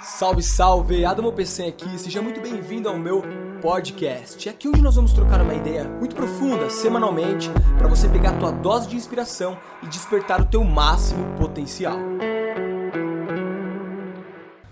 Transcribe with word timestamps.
Salve, 0.00 0.42
salve! 0.42 1.06
Adamo 1.06 1.32
PC 1.32 1.64
aqui, 1.64 1.98
seja 1.98 2.20
muito 2.20 2.38
bem-vindo 2.38 2.86
ao 2.86 2.98
meu 2.98 3.22
podcast. 3.62 4.46
É 4.46 4.52
aqui 4.52 4.68
onde 4.68 4.82
nós 4.82 4.94
vamos 4.94 5.14
trocar 5.14 5.40
uma 5.40 5.54
ideia 5.54 5.84
muito 5.84 6.14
profunda, 6.14 6.68
semanalmente, 6.68 7.50
para 7.78 7.88
você 7.88 8.06
pegar 8.06 8.30
a 8.30 8.38
tua 8.38 8.52
dose 8.52 8.88
de 8.88 8.96
inspiração 8.96 9.56
e 9.82 9.86
despertar 9.86 10.42
o 10.42 10.44
teu 10.44 10.62
máximo 10.62 11.34
potencial. 11.38 11.96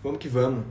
Vamos 0.03 0.19
que 0.19 0.29
vamos. 0.29 0.67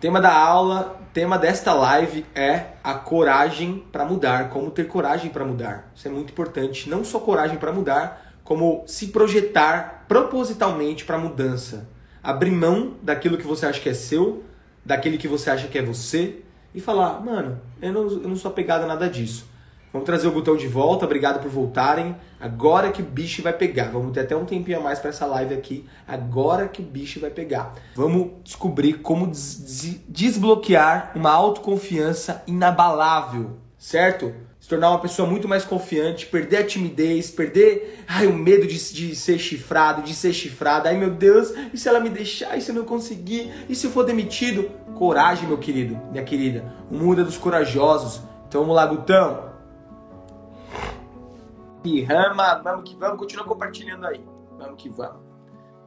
Tema 0.00 0.20
da 0.20 0.32
aula, 0.32 1.00
tema 1.12 1.36
desta 1.36 1.72
live 1.72 2.24
é 2.32 2.74
a 2.82 2.94
coragem 2.94 3.84
para 3.90 4.04
mudar, 4.04 4.50
como 4.50 4.70
ter 4.70 4.86
coragem 4.86 5.30
para 5.30 5.44
mudar. 5.44 5.90
Isso 5.96 6.06
é 6.06 6.10
muito 6.10 6.30
importante, 6.30 6.88
não 6.88 7.04
só 7.04 7.18
coragem 7.18 7.58
para 7.58 7.72
mudar, 7.72 8.34
como 8.44 8.84
se 8.86 9.08
projetar 9.08 10.04
propositalmente 10.06 11.04
para 11.04 11.18
mudança 11.18 11.92
abrir 12.24 12.50
mão 12.50 12.94
daquilo 13.02 13.36
que 13.36 13.46
você 13.46 13.66
acha 13.66 13.78
que 13.78 13.88
é 13.90 13.94
seu, 13.94 14.42
daquele 14.84 15.18
que 15.18 15.28
você 15.28 15.50
acha 15.50 15.68
que 15.68 15.78
é 15.78 15.82
você, 15.82 16.40
e 16.74 16.80
falar, 16.80 17.20
mano, 17.20 17.60
eu 17.80 17.92
não, 17.92 18.02
eu 18.10 18.28
não 18.28 18.36
sou 18.36 18.50
apegado 18.50 18.82
a 18.82 18.86
nada 18.86 19.08
disso. 19.08 19.46
Vamos 19.92 20.06
trazer 20.06 20.26
o 20.26 20.32
botão 20.32 20.56
de 20.56 20.66
volta, 20.66 21.04
obrigado 21.04 21.40
por 21.40 21.48
voltarem. 21.48 22.16
Agora 22.40 22.90
que 22.90 23.00
o 23.00 23.04
bicho 23.04 23.42
vai 23.42 23.52
pegar. 23.52 23.92
Vamos 23.92 24.12
ter 24.12 24.22
até 24.22 24.34
um 24.34 24.44
tempinho 24.44 24.78
a 24.78 24.82
mais 24.82 24.98
para 24.98 25.10
essa 25.10 25.24
live 25.24 25.54
aqui. 25.54 25.88
Agora 26.08 26.66
que 26.66 26.82
o 26.82 26.84
bicho 26.84 27.20
vai 27.20 27.30
pegar. 27.30 27.74
Vamos 27.94 28.32
descobrir 28.42 28.94
como 28.94 29.28
des 29.28 30.00
desbloquear 30.08 31.12
uma 31.14 31.30
autoconfiança 31.30 32.42
inabalável, 32.44 33.52
certo? 33.78 34.34
Se 34.64 34.70
tornar 34.70 34.88
uma 34.88 34.98
pessoa 34.98 35.28
muito 35.28 35.46
mais 35.46 35.62
confiante, 35.62 36.24
perder 36.24 36.56
a 36.56 36.66
timidez, 36.66 37.30
perder 37.30 38.02
ai, 38.08 38.26
o 38.26 38.32
medo 38.32 38.66
de, 38.66 38.94
de 38.94 39.14
ser 39.14 39.38
chifrado, 39.38 40.00
de 40.00 40.14
ser 40.14 40.32
chifrada. 40.32 40.88
Ai 40.88 40.96
meu 40.96 41.10
Deus, 41.10 41.52
e 41.70 41.76
se 41.76 41.86
ela 41.86 42.00
me 42.00 42.08
deixar? 42.08 42.56
E 42.56 42.62
se 42.62 42.70
eu 42.70 42.74
não 42.74 42.84
conseguir? 42.86 43.52
E 43.68 43.74
se 43.74 43.86
eu 43.86 43.90
for 43.90 44.06
demitido? 44.06 44.70
Coragem, 44.94 45.46
meu 45.46 45.58
querido, 45.58 46.00
minha 46.10 46.24
querida. 46.24 46.74
O 46.90 46.94
mundo 46.94 47.20
é 47.20 47.24
dos 47.24 47.36
corajosos. 47.36 48.22
Então 48.48 48.62
vamos 48.62 48.74
lá, 48.74 48.86
Gutão. 48.86 49.52
E 51.84 52.02
rama, 52.02 52.54
vamos 52.54 52.88
que 52.88 52.96
vamos. 52.96 53.18
Continua 53.18 53.44
compartilhando 53.44 54.06
aí. 54.06 54.24
Vamos 54.56 54.82
que 54.82 54.88
vamos. 54.88 55.20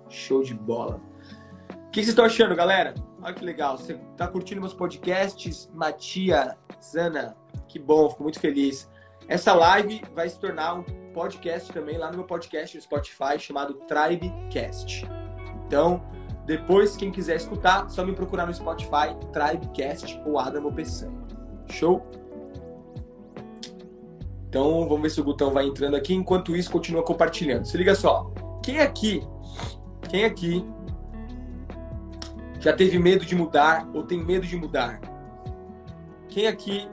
Show 0.08 0.44
de 0.44 0.54
bola. 0.54 1.02
O 1.72 1.90
que 1.90 1.96
vocês 1.96 2.10
estão 2.10 2.26
achando, 2.26 2.56
galera? 2.56 2.94
Olha 3.24 3.34
que 3.34 3.44
legal. 3.44 3.76
Você 3.76 3.94
está 4.12 4.28
curtindo 4.28 4.62
meus 4.62 4.76
podcasts? 4.76 5.68
Matia, 5.74 6.56
Zana, 6.80 7.36
que 7.68 7.80
bom, 7.80 8.10
fico 8.10 8.24
muito 8.24 8.40
feliz. 8.40 8.90
Essa 9.28 9.54
live 9.54 10.02
vai 10.16 10.30
se 10.30 10.40
tornar 10.40 10.76
um 10.76 10.84
podcast 11.14 11.72
também 11.74 11.98
lá 11.98 12.10
no 12.10 12.18
meu 12.18 12.26
podcast 12.26 12.76
no 12.76 12.82
Spotify 12.82 13.38
chamado 13.38 13.74
Tribecast. 13.88 15.06
Então, 15.66 16.02
depois, 16.46 16.96
quem 16.96 17.12
quiser 17.12 17.36
escutar, 17.36 17.90
só 17.90 18.06
me 18.06 18.14
procurar 18.14 18.46
no 18.46 18.54
Spotify, 18.54 19.14
Tribecast 19.34 20.22
ou 20.26 20.40
Adam 20.40 20.66
Opção. 20.66 21.12
Show? 21.70 22.06
Então, 24.48 24.88
vamos 24.88 25.02
ver 25.02 25.10
se 25.10 25.20
o 25.20 25.24
Gutão 25.26 25.52
vai 25.52 25.66
entrando 25.66 25.96
aqui. 25.96 26.14
Enquanto 26.14 26.56
isso, 26.56 26.72
continua 26.72 27.04
compartilhando. 27.04 27.66
Se 27.66 27.76
liga 27.76 27.94
só. 27.94 28.32
Quem 28.64 28.80
aqui, 28.80 29.22
quem 30.10 30.24
aqui 30.24 30.66
já 32.62 32.72
teve 32.72 32.98
medo 32.98 33.26
de 33.26 33.36
mudar 33.36 33.86
ou 33.94 34.04
tem 34.04 34.24
medo 34.24 34.48
de 34.48 34.56
mudar? 34.56 35.02
Quem 36.30 36.48
aqui 36.48 36.88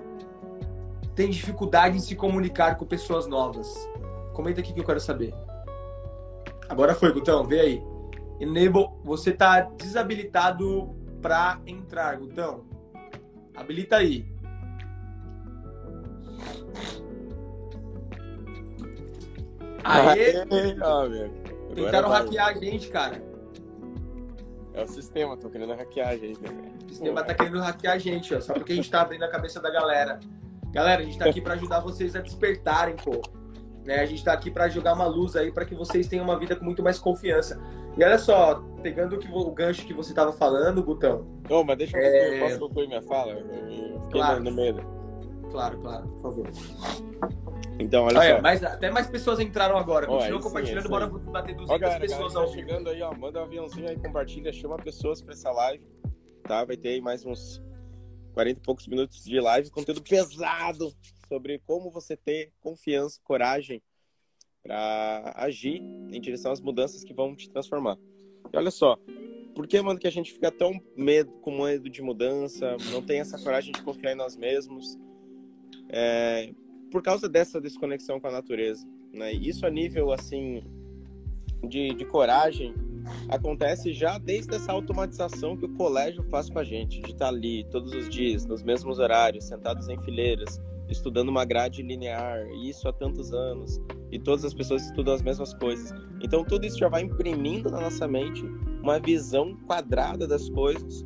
tem 1.15 1.31
dificuldade 1.31 1.97
em 1.97 2.01
se 2.01 2.15
comunicar 2.17 2.77
com 2.77 2.85
pessoas 2.85 3.27
novas? 3.27 3.89
Comenta 4.33 4.61
aqui 4.61 4.73
que 4.73 4.81
eu 4.81 4.85
quero 4.85 5.01
saber. 5.01 5.35
Agora 6.69 6.95
foi, 6.95 7.13
Gutão, 7.13 7.45
vê 7.45 7.61
aí. 7.61 7.83
Enable, 8.41 8.89
você 9.05 9.33
tá 9.33 9.61
desabilitado 9.61 10.95
para 11.23 11.61
entrar, 11.67 12.17
Gutão. 12.17 12.65
Habilita 13.57 13.97
aí. 13.97 14.27
Aê! 19.85 20.37
Aê 20.39 21.45
Tentaram 21.75 22.09
hackear 22.09 22.49
a 22.49 22.53
gente, 22.55 22.89
cara. 22.89 23.23
É 24.73 24.83
o 24.83 24.89
sistema, 24.89 25.37
tô 25.37 25.49
querendo 25.51 25.75
hackear 25.75 26.09
a 26.09 26.17
gente, 26.17 26.41
né? 26.41 26.51
O 26.85 26.89
sistema 26.89 27.23
tá 27.23 27.35
querendo 27.35 27.61
hackear 27.61 27.95
a 27.95 27.99
gente, 27.99 28.35
ó. 28.35 28.41
Só 28.41 28.55
porque 28.55 28.73
a 28.73 28.77
gente 28.77 28.91
tá 28.91 29.03
abrindo 29.03 29.25
a 29.25 29.29
cabeça 29.29 29.61
da 29.61 29.71
galera. 29.71 30.19
Galera, 30.75 31.03
a 31.03 31.05
gente 31.05 31.13
está 31.13 31.27
aqui 31.27 31.41
para 31.41 31.55
ajudar 31.55 31.79
vocês 31.79 32.17
a 32.17 32.21
despertarem, 32.21 32.97
pô. 32.97 33.23
Né? 33.85 34.01
A 34.01 34.07
gente 34.07 34.19
está 34.19 34.33
aqui 34.33 34.51
para 34.51 34.69
jogar 34.69 34.95
uma 34.95 35.07
luz 35.07 35.37
aí 35.37 35.53
para 35.53 35.65
que 35.65 35.75
vocês 35.75 36.09
tenham 36.09 36.25
uma 36.25 36.37
vida 36.37 36.57
com 36.57 36.65
muito 36.65 36.83
mais 36.83 36.99
confiança. 36.99 37.63
E 37.97 38.03
olha 38.03 38.19
só, 38.19 38.57
pegando 38.83 39.17
o, 39.17 39.39
o 39.39 39.53
gancho 39.53 39.87
que 39.87 39.95
você 39.95 40.11
estava 40.11 40.33
falando, 40.33 40.83
Gutão. 40.83 41.25
Não, 41.49 41.63
mas 41.63 41.79
deixa 41.79 41.97
eu 41.97 42.03
é... 42.03 42.41
posso 42.41 42.59
concluir 42.59 42.89
minha 42.89 43.03
fala? 43.03 43.35
Eu 43.35 44.01
fiquei 44.03 44.21
claro. 44.21 44.43
no 44.43 44.51
meio. 44.51 44.77
Claro, 45.53 45.79
claro, 45.79 46.09
por 46.09 46.23
favor. 46.23 46.51
Então, 47.79 48.07
olha, 48.07 48.19
olha 48.19 48.37
só. 48.37 48.43
Mas, 48.43 48.65
até 48.65 48.91
mais 48.91 49.07
pessoas 49.07 49.39
entraram 49.39 49.77
agora. 49.77 50.09
Continua 50.09 50.41
compartilhando, 50.41 50.83
sim, 50.83 50.89
bora 50.89 51.07
bater 51.07 51.55
200 51.55 51.71
ó, 51.71 51.79
galera, 51.79 52.01
pessoas 52.01 52.35
galera, 52.35 52.51
tá 52.51 52.59
chegando 52.59 52.91
aí, 52.91 53.01
ó. 53.01 53.15
Manda 53.15 53.41
um 53.41 53.45
aviãozinho 53.45 53.89
aí, 53.89 53.97
compartilha, 53.97 54.53
chama 54.53 54.77
pessoas 54.77 55.23
para 55.23 55.35
essa 55.35 55.53
live. 55.53 55.85
Tá? 56.43 56.65
Vai 56.65 56.77
ter 56.77 56.89
aí 56.89 57.01
mais 57.01 57.25
uns 57.25 57.63
40 58.35 58.61
e 58.61 58.63
poucos 58.63 58.87
minutos 58.87 59.25
de 59.25 59.41
live, 59.41 59.71
conteúdo 59.71 60.03
pesado 60.03 60.93
sobre 61.29 61.61
como 61.61 61.91
você 61.91 62.17
ter 62.17 62.53
confiança, 62.61 63.21
coragem 63.23 63.81
para 64.63 65.33
agir 65.37 65.81
em 66.11 66.21
direção 66.21 66.51
às 66.53 66.61
mudanças 66.61 67.05
que 67.05 67.15
vão 67.15 67.35
te 67.35 67.49
transformar. 67.49 67.97
E 68.53 68.57
olha 68.57 68.71
só, 68.71 68.99
por 69.55 69.67
que, 69.69 69.81
mano, 69.81 69.99
que 69.99 70.07
a 70.07 70.13
gente 70.13 70.33
fica 70.33 70.51
tão 70.51 70.81
medo, 70.97 71.31
com 71.41 71.63
medo 71.63 71.89
de 71.89 72.03
mudança, 72.03 72.77
não 72.91 73.01
tem 73.01 73.21
essa 73.21 73.39
coragem 73.39 73.73
de 73.73 73.83
confiar 73.83 74.13
em 74.13 74.17
nós 74.17 74.37
mesmos? 74.37 74.99
É, 75.89 76.53
por 76.91 77.03
causa 77.03 77.29
dessa 77.29 77.61
desconexão 77.61 78.19
com 78.19 78.27
a 78.27 78.33
natureza, 78.33 78.87
né? 79.13 79.33
Isso 79.33 79.67
a 79.67 79.71
nível, 79.71 80.13
assim, 80.13 80.63
de, 81.69 81.95
de 81.95 82.05
coragem, 82.05 82.75
acontece 83.29 83.93
já 83.93 84.19
desde 84.19 84.55
essa 84.55 84.73
automatização 84.73 85.57
que 85.57 85.67
o 85.67 85.75
colégio 85.75 86.23
faz 86.25 86.49
com 86.49 86.59
a 86.59 86.65
gente, 86.65 87.01
de 87.01 87.13
estar 87.13 87.29
ali 87.29 87.65
todos 87.71 87.93
os 87.93 88.09
dias, 88.09 88.47
nos 88.47 88.63
mesmos 88.63 88.99
horários, 88.99 89.45
sentados 89.45 89.89
em 89.89 89.99
fileiras, 89.99 90.61
estudando 90.89 91.29
uma 91.29 91.45
grade 91.45 91.83
linear, 91.83 92.47
isso 92.63 92.89
há 92.89 92.93
tantos 92.93 93.33
anos, 93.33 93.81
e 94.13 94.19
todas 94.19 94.45
as 94.45 94.55
pessoas 94.55 94.85
estudam 94.85 95.15
as 95.15 95.23
mesmas 95.23 95.55
coisas. 95.55 95.93
Então 96.23 96.45
tudo 96.45 96.67
isso 96.67 96.79
já 96.79 96.89
vai 96.89 97.03
imprimindo 97.03 97.71
na 97.71 97.81
nossa 97.81 98.07
mente 98.07 98.45
uma 98.83 98.99
visão 98.99 99.57
quadrada 99.67 100.27
das 100.27 100.49
coisas, 100.51 101.05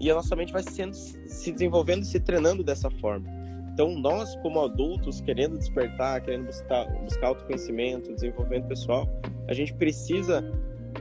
e 0.00 0.10
a 0.10 0.14
nossa 0.14 0.34
mente 0.34 0.52
vai 0.52 0.62
sendo, 0.62 0.94
se 0.94 1.52
desenvolvendo 1.52 2.02
e 2.02 2.06
se 2.06 2.20
treinando 2.20 2.62
dessa 2.62 2.90
forma. 2.90 3.34
Então, 3.74 3.92
nós, 3.98 4.36
como 4.36 4.60
adultos, 4.60 5.20
querendo 5.20 5.58
despertar, 5.58 6.20
querendo 6.22 6.46
buscar, 6.46 6.86
buscar 7.02 7.26
autoconhecimento, 7.28 8.14
desenvolvimento 8.14 8.68
pessoal, 8.68 9.08
a 9.48 9.52
gente 9.52 9.74
precisa 9.74 10.44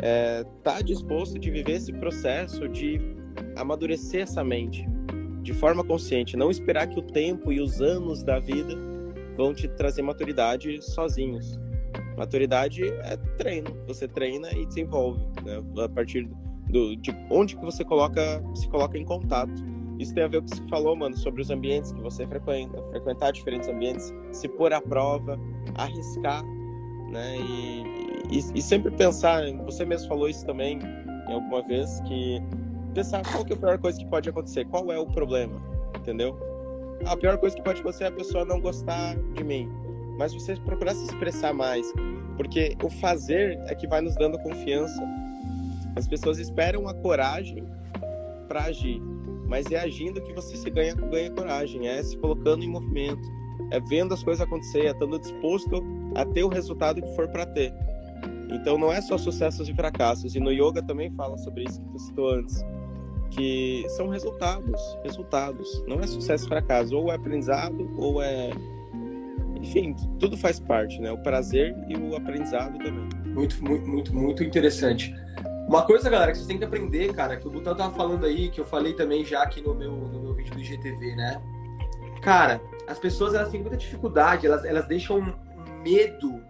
é, 0.02 0.44
tá 0.64 0.82
disposto 0.82 1.38
de 1.40 1.52
viver 1.52 1.74
esse 1.74 1.94
processo 1.94 2.68
de 2.68 3.00
amadurecer 3.56 4.22
essa 4.22 4.44
mente 4.44 4.88
de 5.44 5.54
forma 5.54 5.84
consciente, 5.84 6.38
não 6.38 6.50
esperar 6.50 6.88
que 6.88 6.98
o 6.98 7.02
tempo 7.02 7.52
e 7.52 7.60
os 7.60 7.82
anos 7.82 8.24
da 8.24 8.40
vida 8.40 8.74
vão 9.36 9.54
te 9.54 9.68
trazer 9.68 10.02
maturidade 10.02 10.82
sozinhos. 10.82 11.60
Maturidade 12.18 12.84
é 12.84 13.18
treino, 13.38 13.76
você 13.86 14.08
treina 14.08 14.52
e 14.54 14.66
desenvolve, 14.66 15.20
né? 15.44 15.62
a 15.84 15.90
partir 15.90 16.30
do, 16.70 16.96
de 16.96 17.12
onde 17.30 17.58
que 17.58 17.66
você 17.66 17.84
coloca, 17.84 18.42
se 18.56 18.68
coloca 18.70 18.98
em 18.98 19.04
contato. 19.04 19.54
Isso 20.00 20.14
tem 20.14 20.24
a 20.24 20.28
ver 20.28 20.42
com 20.42 20.48
o 20.48 20.50
que 20.50 20.58
você 20.58 20.68
falou, 20.68 20.96
mano, 20.96 21.16
sobre 21.18 21.42
os 21.42 21.50
ambientes 21.50 21.92
que 21.92 22.02
você 22.02 22.26
frequenta, 22.26 22.82
frequentar 22.90 23.32
diferentes 23.32 23.68
ambientes, 23.68 24.14
se 24.32 24.48
pôr 24.48 24.74
à 24.74 24.82
prova, 24.82 25.40
arriscar, 25.76 26.44
né? 27.12 27.38
E, 27.38 28.03
e, 28.30 28.40
e, 28.56 28.62
sempre 28.62 28.92
pensar, 28.92 29.44
você 29.66 29.86
mesmo 29.86 30.08
falou 30.08 30.30
isso 30.30 30.46
também 30.46 30.80
em 31.28 31.34
alguma 31.34 31.62
vez, 31.62 32.00
que 32.02 32.42
pensar 32.94 33.24
qual 33.32 33.44
que 33.44 33.54
é 33.54 33.56
a 33.56 33.60
pior 33.60 33.78
coisa 33.80 33.98
que 33.98 34.06
pode 34.06 34.30
acontecer, 34.30 34.66
qual 34.66 34.92
é 34.92 34.98
o 34.98 35.06
problema, 35.06 35.62
entendeu? 35.98 36.38
A 37.06 37.18
pior 37.18 37.38
coisa 37.38 37.56
que 37.56 37.62
pode 37.62 37.82
acontecer 37.82 38.06
é 38.06 38.08
a 38.08 38.12
pessoa 38.12 38.46
não 38.46 38.60
gostar 38.60 39.16
de 39.34 39.44
mim, 39.44 39.70
mas 40.18 40.34
você 40.34 40.56
procurar 40.56 40.94
se 40.94 41.06
expressar 41.06 41.54
mais, 41.54 41.86
porque 42.38 42.76
o 42.84 42.90
fazer 42.90 43.60
é 43.68 43.76
que 43.76 43.88
vai 43.88 44.02
nos 44.02 44.16
dando 44.16 44.38
confiança. 44.40 45.02
As 45.96 46.08
pessoas 46.08 46.40
esperam 46.40 46.88
a 46.88 46.94
coragem 46.94 47.68
para 48.48 48.66
agir, 48.66 49.02
mas 49.48 49.72
é 49.72 49.80
agindo 49.80 50.22
que 50.22 50.34
você 50.34 50.56
se 50.56 50.70
ganha, 50.70 50.96
ganha 50.96 51.30
coragem, 51.32 51.88
é 51.88 52.02
se 52.02 52.18
colocando 52.18 52.64
em 52.64 52.70
movimento, 52.70 53.28
é 53.72 53.80
vendo 53.80 54.14
as 54.14 54.24
coisas 54.24 54.46
acontecer, 54.46 54.86
é 54.86 54.92
estando 54.92 55.20
disposto 55.20 55.84
a 56.16 56.26
ter 56.26 56.44
o 56.44 56.48
resultado 56.48 57.02
que 57.02 57.16
for 57.16 57.28
para 57.28 57.46
ter. 57.46 57.74
Então 58.54 58.78
não 58.78 58.92
é 58.92 59.02
só 59.02 59.18
sucessos 59.18 59.68
e 59.68 59.74
fracassos. 59.74 60.36
E 60.36 60.40
no 60.40 60.52
yoga 60.52 60.82
também 60.82 61.10
fala 61.12 61.38
sobre 61.38 61.64
isso 61.64 61.82
que 61.82 61.90
tu 61.90 62.00
citou 62.00 62.30
antes. 62.30 62.64
Que 63.32 63.84
são 63.90 64.08
resultados, 64.08 64.80
resultados. 65.04 65.84
Não 65.88 66.00
é 66.00 66.08
sucesso 66.08 66.46
e 66.46 66.48
fracasso. 66.48 66.96
Ou 66.96 67.12
é 67.12 67.16
aprendizado, 67.16 67.90
ou 67.98 68.22
é. 68.22 68.52
Enfim, 69.56 69.96
tudo 70.20 70.38
faz 70.38 70.60
parte, 70.60 71.02
né? 71.02 71.12
O 71.12 71.18
prazer 71.18 71.76
e 71.88 71.96
o 71.98 72.16
aprendizado 72.16 72.78
também. 72.78 73.10
Muito, 73.34 73.64
muito, 73.64 73.90
muito, 73.90 74.16
muito 74.16 74.44
interessante. 74.44 75.14
Uma 75.68 75.84
coisa, 75.84 76.10
galera, 76.10 76.32
que 76.32 76.38
vocês 76.38 76.48
têm 76.48 76.58
que 76.58 76.66
aprender, 76.66 77.14
cara, 77.14 77.38
que 77.38 77.48
o 77.48 77.50
Butão 77.50 77.74
tava 77.74 77.96
falando 77.96 78.26
aí, 78.26 78.50
que 78.50 78.60
eu 78.60 78.66
falei 78.66 78.94
também 78.94 79.24
já 79.24 79.42
aqui 79.42 79.62
no 79.62 79.74
meu, 79.74 79.92
no 79.92 80.22
meu 80.22 80.34
vídeo 80.34 80.54
do 80.54 80.60
IGTV, 80.60 81.16
né? 81.16 81.42
Cara, 82.22 82.62
as 82.88 83.00
pessoas 83.00 83.34
elas 83.34 83.50
têm 83.50 83.62
muita 83.62 83.78
dificuldade, 83.78 84.46
elas, 84.46 84.66
elas 84.66 84.86
deixam 84.88 85.34
medo 85.82 86.42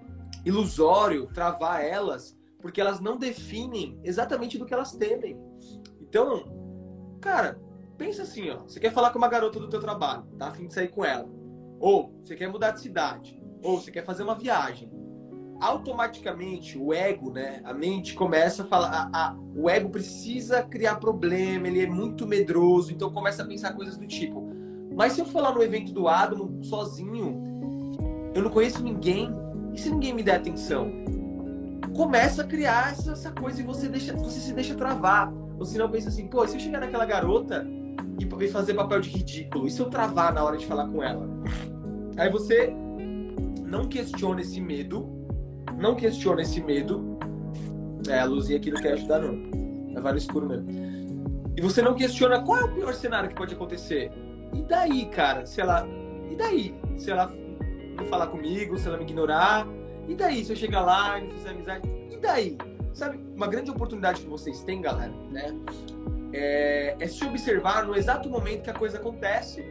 ilusório 0.46 1.28
travar 1.28 1.84
elas, 1.84 2.38
porque 2.62 2.80
elas 2.80 3.00
não 3.00 3.18
definem 3.18 4.00
exatamente 4.04 4.58
do 4.58 4.66
que 4.66 4.74
elas 4.74 4.94
temem. 4.94 5.38
Então, 6.02 6.46
cara, 7.22 7.60
pensa 7.98 8.24
assim, 8.24 8.50
ó, 8.50 8.60
você 8.60 8.80
quer 8.80 8.92
falar 8.92 9.12
com 9.12 9.18
uma 9.18 9.28
garota 9.28 9.60
do 9.60 9.70
teu 9.70 9.80
trabalho, 9.80 10.24
tá? 10.38 10.48
Afim 10.48 10.66
de 10.66 10.74
sair 10.74 10.90
com 10.90 11.04
ela, 11.04 11.28
ou 11.80 12.14
você 12.24 12.36
quer 12.36 12.50
mudar 12.50 12.72
de 12.72 12.82
cidade, 12.82 13.42
ou 13.62 13.80
você 13.80 13.92
quer 13.92 14.06
fazer 14.06 14.24
uma 14.24 14.36
viagem. 14.36 14.92
Automaticamente 15.60 16.78
o 16.78 16.94
ego, 16.94 17.32
né, 17.32 17.62
a 17.64 17.74
mente 17.74 18.14
começa 18.14 18.64
a 18.64 18.66
falar, 18.66 19.10
a, 19.14 19.28
a, 19.28 19.36
o 19.56 19.70
ego 19.70 19.90
precisa 19.90 20.64
criar 20.64 20.96
problema, 20.96 21.68
ele 21.68 21.82
é 21.82 21.88
muito 21.88 22.28
medroso, 22.28 22.92
então 22.92 23.14
começa 23.14 23.44
a 23.44 23.46
pensar 23.46 23.74
coisas 23.74 23.96
do 23.96 24.06
tipo, 24.06 24.44
mas 24.96 25.14
se 25.14 25.22
eu 25.22 25.26
for 25.26 25.42
lá 25.42 25.54
no 25.54 25.64
evento 25.64 25.92
do 25.92 26.08
Adam 26.08 26.62
sozinho, 26.62 27.42
eu 28.34 28.42
não 28.42 28.52
conheço 28.52 28.84
ninguém, 28.84 29.30
e 29.74 29.80
se 29.80 29.90
ninguém 29.90 30.14
me 30.14 30.24
der 30.24 30.36
atenção? 30.36 30.92
Começa 31.96 32.44
a 32.44 32.46
criar 32.46 32.92
essa, 32.92 33.12
essa 33.12 33.32
coisa 33.32 33.62
e 33.62 33.64
você, 33.64 33.88
deixa, 33.88 34.14
você 34.14 34.40
se 34.40 34.54
deixa 34.54 34.76
travar. 34.76 35.32
Você 35.58 35.78
não 35.78 35.90
pensa 35.90 36.10
assim, 36.10 36.28
pô, 36.28 36.48
se 36.48 36.56
eu 36.56 36.60
chegar 36.60 36.80
naquela 36.80 37.06
garota 37.06 37.66
e 38.20 38.48
fazer 38.48 38.74
papel 38.74 39.02
de 39.02 39.10
ridículo, 39.10 39.68
e 39.68 39.72
se 39.72 39.80
eu 39.80 39.90
travar 39.90 40.34
na 40.34 40.44
hora 40.44 40.58
de 40.58 40.66
falar 40.66 40.88
com 40.88 41.04
ela? 41.04 41.28
Aí 42.18 42.30
você 42.30 42.74
não 43.64 43.88
questiona 43.88 44.42
esse 44.42 44.60
medo, 44.60 45.10
não 45.80 45.96
questiona 45.96 46.42
esse 46.42 46.62
medo. 46.62 47.18
É, 48.08 48.20
a 48.20 48.26
luzinha 48.26 48.58
aqui 48.58 48.72
não 48.72 48.82
quer 48.82 48.94
ajudar, 48.94 49.20
não. 49.20 50.02
Vai 50.02 50.12
no 50.12 50.18
escuro 50.18 50.48
mesmo. 50.48 50.68
E 51.56 51.62
você 51.62 51.82
não 51.82 51.94
questiona 51.94 52.42
qual 52.42 52.60
é 52.60 52.64
o 52.64 52.74
pior 52.74 52.94
cenário 52.94 53.30
que 53.30 53.36
pode 53.36 53.54
acontecer. 53.54 54.12
E 54.54 54.62
daí, 54.64 55.06
cara? 55.06 55.46
Se 55.46 55.62
ela. 55.62 55.88
E 56.30 56.36
daí? 56.36 56.76
Se 56.98 57.12
ela 57.12 57.32
não 58.04 58.10
falar 58.10 58.28
comigo, 58.28 58.78
se 58.78 58.88
ela 58.88 58.98
me 58.98 59.04
ignorar? 59.04 59.68
E 60.08 60.14
daí? 60.14 60.44
Se 60.44 60.52
eu 60.52 60.56
chegar 60.56 60.82
lá 60.82 61.20
e 61.20 61.24
não 61.24 61.32
fizer 61.32 61.50
amizade? 61.50 61.90
E 62.12 62.18
daí? 62.18 62.58
Sabe, 62.94 63.20
uma 63.36 63.48
grande 63.48 63.72
oportunidade 63.72 64.22
que 64.22 64.28
vocês 64.28 64.64
têm, 64.64 64.82
galera, 64.82 65.14
né? 65.32 65.56
É, 66.32 66.96
é 67.00 67.08
se 67.08 67.24
observar 67.26 67.86
no 67.86 67.96
exato 67.96 68.30
momento 68.30 68.64
que 68.64 68.70
a 68.70 68.74
coisa 68.74 68.98
acontece 68.98 69.66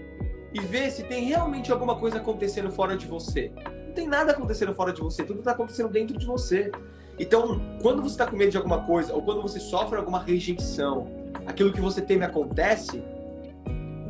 e 0.52 0.60
ver 0.60 0.90
se 0.90 1.04
tem 1.04 1.24
realmente 1.24 1.70
alguma 1.70 1.96
coisa 1.96 2.18
acontecendo 2.18 2.70
fora 2.70 2.96
de 2.96 3.06
você. 3.06 3.52
Não 3.86 3.92
tem 3.92 4.08
nada 4.08 4.32
acontecendo 4.32 4.74
fora 4.74 4.92
de 4.92 5.00
você, 5.00 5.22
tudo 5.22 5.40
está 5.40 5.52
acontecendo 5.52 5.88
dentro 5.88 6.18
de 6.18 6.26
você. 6.26 6.70
Então, 7.18 7.60
quando 7.80 8.02
você 8.02 8.14
está 8.14 8.26
com 8.26 8.36
medo 8.36 8.50
de 8.50 8.56
alguma 8.56 8.84
coisa, 8.84 9.14
ou 9.14 9.22
quando 9.22 9.42
você 9.42 9.60
sofre 9.60 9.98
alguma 9.98 10.20
rejeição, 10.20 11.06
aquilo 11.46 11.72
que 11.72 11.80
você 11.80 12.00
teme 12.00 12.24
acontece, 12.24 13.02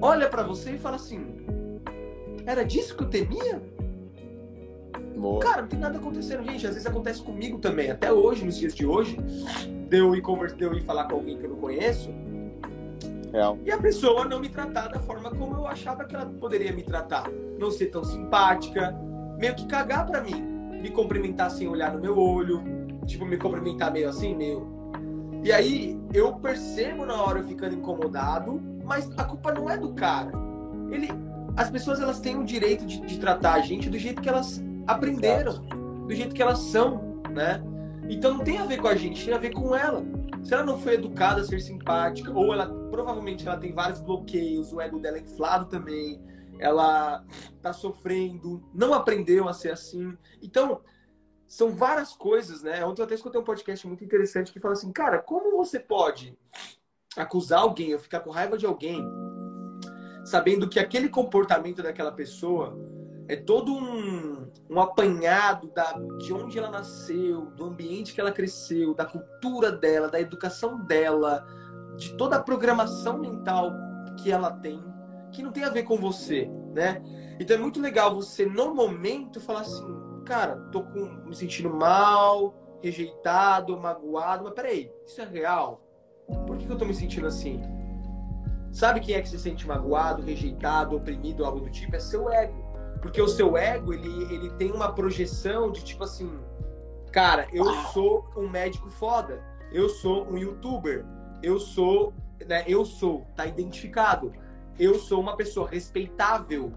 olha 0.00 0.28
para 0.28 0.42
você 0.42 0.72
e 0.72 0.78
fala 0.78 0.96
assim: 0.96 1.42
era 2.46 2.64
disso 2.64 2.96
que 2.96 3.02
eu 3.02 3.08
temia? 3.08 3.62
Boa. 5.16 5.40
Cara, 5.40 5.62
não 5.62 5.68
tem 5.68 5.78
nada 5.78 5.98
acontecendo, 5.98 6.44
gente. 6.44 6.66
Às 6.66 6.74
vezes 6.74 6.86
acontece 6.86 7.22
comigo 7.22 7.58
também. 7.58 7.90
Até 7.90 8.12
hoje, 8.12 8.44
nos 8.44 8.56
dias 8.56 8.74
de 8.74 8.86
hoje, 8.86 9.16
deu 9.88 10.14
ir 10.14 10.22
conversar, 10.22 10.56
deu 10.56 10.74
ir 10.74 10.82
falar 10.82 11.04
com 11.04 11.16
alguém 11.16 11.38
que 11.38 11.44
eu 11.44 11.50
não 11.50 11.56
conheço. 11.56 12.10
Real. 13.32 13.58
E 13.64 13.70
a 13.70 13.78
pessoa 13.78 14.26
não 14.26 14.40
me 14.40 14.48
tratar 14.48 14.88
da 14.88 15.00
forma 15.00 15.30
como 15.30 15.56
eu 15.56 15.66
achava 15.66 16.04
que 16.04 16.14
ela 16.14 16.26
poderia 16.26 16.72
me 16.72 16.82
tratar. 16.82 17.30
Não 17.58 17.70
ser 17.70 17.86
tão 17.86 18.04
simpática, 18.04 18.94
meio 19.38 19.54
que 19.54 19.66
cagar 19.66 20.06
para 20.06 20.20
mim. 20.20 20.34
Me 20.82 20.90
cumprimentar 20.90 21.50
sem 21.50 21.66
olhar 21.68 21.92
no 21.92 22.00
meu 22.00 22.18
olho, 22.18 22.62
tipo, 23.06 23.24
me 23.24 23.36
cumprimentar 23.36 23.92
meio 23.92 24.08
assim, 24.08 24.34
meio. 24.34 24.66
E 25.42 25.50
aí 25.50 25.98
eu 26.12 26.34
percebo 26.34 27.06
na 27.06 27.22
hora 27.22 27.38
eu 27.38 27.44
ficando 27.44 27.74
incomodado, 27.74 28.60
mas 28.84 29.10
a 29.16 29.24
culpa 29.24 29.52
não 29.52 29.70
é 29.70 29.76
do 29.76 29.94
cara. 29.94 30.30
Ele, 30.90 31.08
as 31.56 31.70
pessoas 31.70 32.00
elas 32.00 32.20
têm 32.20 32.38
o 32.38 32.44
direito 32.44 32.84
de, 32.84 33.00
de 33.00 33.18
tratar 33.18 33.54
a 33.54 33.60
gente 33.60 33.88
do 33.88 33.98
jeito 33.98 34.20
que 34.20 34.28
elas 34.28 34.62
aprenderam, 34.86 35.64
do 36.06 36.14
jeito 36.14 36.34
que 36.34 36.42
elas 36.42 36.58
são, 36.58 37.22
né? 37.30 37.62
Então 38.08 38.34
não 38.34 38.44
tem 38.44 38.58
a 38.58 38.66
ver 38.66 38.80
com 38.80 38.88
a 38.88 38.94
gente, 38.94 39.24
tem 39.24 39.34
a 39.34 39.38
ver 39.38 39.52
com 39.52 39.74
ela. 39.74 40.02
Se 40.42 40.52
ela 40.52 40.64
não 40.64 40.78
foi 40.78 40.94
educada 40.94 41.40
a 41.40 41.44
ser 41.44 41.60
simpática, 41.60 42.32
ou 42.32 42.52
ela 42.52 42.66
provavelmente 42.90 43.46
ela 43.46 43.56
tem 43.56 43.72
vários 43.72 44.00
bloqueios, 44.00 44.72
o 44.72 44.80
ego 44.80 44.98
dela 44.98 45.18
é 45.18 45.20
inflado 45.20 45.66
também, 45.66 46.20
ela 46.58 47.24
tá 47.60 47.72
sofrendo, 47.72 48.62
não 48.74 48.92
aprendeu 48.92 49.48
a 49.48 49.52
ser 49.52 49.70
assim. 49.70 50.16
Então, 50.42 50.80
são 51.46 51.70
várias 51.70 52.12
coisas, 52.14 52.62
né? 52.62 52.84
Ontem 52.84 53.02
eu 53.02 53.04
até 53.04 53.14
escutei 53.14 53.40
um 53.40 53.44
podcast 53.44 53.86
muito 53.86 54.04
interessante 54.04 54.52
que 54.52 54.60
fala 54.60 54.74
assim, 54.74 54.92
cara, 54.92 55.18
como 55.18 55.56
você 55.56 55.78
pode 55.78 56.36
acusar 57.16 57.60
alguém 57.60 57.92
ou 57.92 58.00
ficar 58.00 58.20
com 58.20 58.30
raiva 58.30 58.56
de 58.56 58.66
alguém 58.66 59.04
sabendo 60.24 60.68
que 60.68 60.78
aquele 60.78 61.08
comportamento 61.08 61.82
daquela 61.82 62.12
pessoa 62.12 62.78
é 63.28 63.36
todo 63.36 63.72
um, 63.72 64.50
um 64.68 64.80
apanhado 64.80 65.70
da, 65.70 65.92
de 66.18 66.32
onde 66.32 66.58
ela 66.58 66.70
nasceu, 66.70 67.46
do 67.52 67.66
ambiente 67.66 68.12
que 68.14 68.20
ela 68.20 68.32
cresceu, 68.32 68.94
da 68.94 69.04
cultura 69.04 69.70
dela, 69.70 70.08
da 70.08 70.20
educação 70.20 70.84
dela, 70.84 71.46
de 71.96 72.14
toda 72.16 72.36
a 72.36 72.42
programação 72.42 73.18
mental 73.18 73.72
que 74.18 74.30
ela 74.30 74.50
tem, 74.50 74.82
que 75.30 75.42
não 75.42 75.52
tem 75.52 75.64
a 75.64 75.70
ver 75.70 75.84
com 75.84 75.96
você, 75.96 76.50
né? 76.74 77.02
Então 77.40 77.56
é 77.56 77.60
muito 77.60 77.80
legal 77.80 78.14
você, 78.14 78.44
no 78.44 78.74
momento, 78.74 79.40
falar 79.40 79.60
assim, 79.60 79.86
cara, 80.24 80.56
tô 80.70 80.82
com, 80.82 81.06
me 81.24 81.34
sentindo 81.34 81.70
mal, 81.70 82.78
rejeitado, 82.82 83.78
magoado, 83.78 84.44
mas 84.44 84.54
peraí, 84.54 84.90
isso 85.06 85.20
é 85.20 85.24
real? 85.24 85.80
Por 86.46 86.56
que, 86.56 86.66
que 86.66 86.72
eu 86.72 86.78
tô 86.78 86.84
me 86.84 86.94
sentindo 86.94 87.26
assim? 87.26 87.60
Sabe 88.72 89.00
quem 89.00 89.14
é 89.14 89.20
que 89.20 89.28
se 89.28 89.38
sente 89.38 89.66
magoado, 89.66 90.22
rejeitado, 90.22 90.96
oprimido, 90.96 91.44
algo 91.44 91.60
do 91.60 91.70
tipo? 91.70 91.94
É 91.94 92.00
seu 92.00 92.30
ego. 92.30 92.61
Porque 93.02 93.20
o 93.20 93.26
seu 93.28 93.56
ego, 93.56 93.92
ele, 93.92 94.32
ele 94.32 94.50
tem 94.50 94.70
uma 94.70 94.92
projeção 94.92 95.72
de 95.72 95.84
tipo 95.84 96.04
assim, 96.04 96.32
cara, 97.10 97.48
eu 97.52 97.66
sou 97.92 98.30
um 98.36 98.48
médico 98.48 98.88
foda, 98.88 99.44
eu 99.72 99.88
sou 99.88 100.24
um 100.26 100.38
youtuber, 100.38 101.04
eu 101.42 101.58
sou, 101.58 102.14
né, 102.46 102.64
eu 102.66 102.84
sou, 102.84 103.26
tá 103.34 103.44
identificado. 103.44 104.32
Eu 104.78 104.98
sou 104.98 105.20
uma 105.20 105.36
pessoa 105.36 105.68
respeitável. 105.68 106.72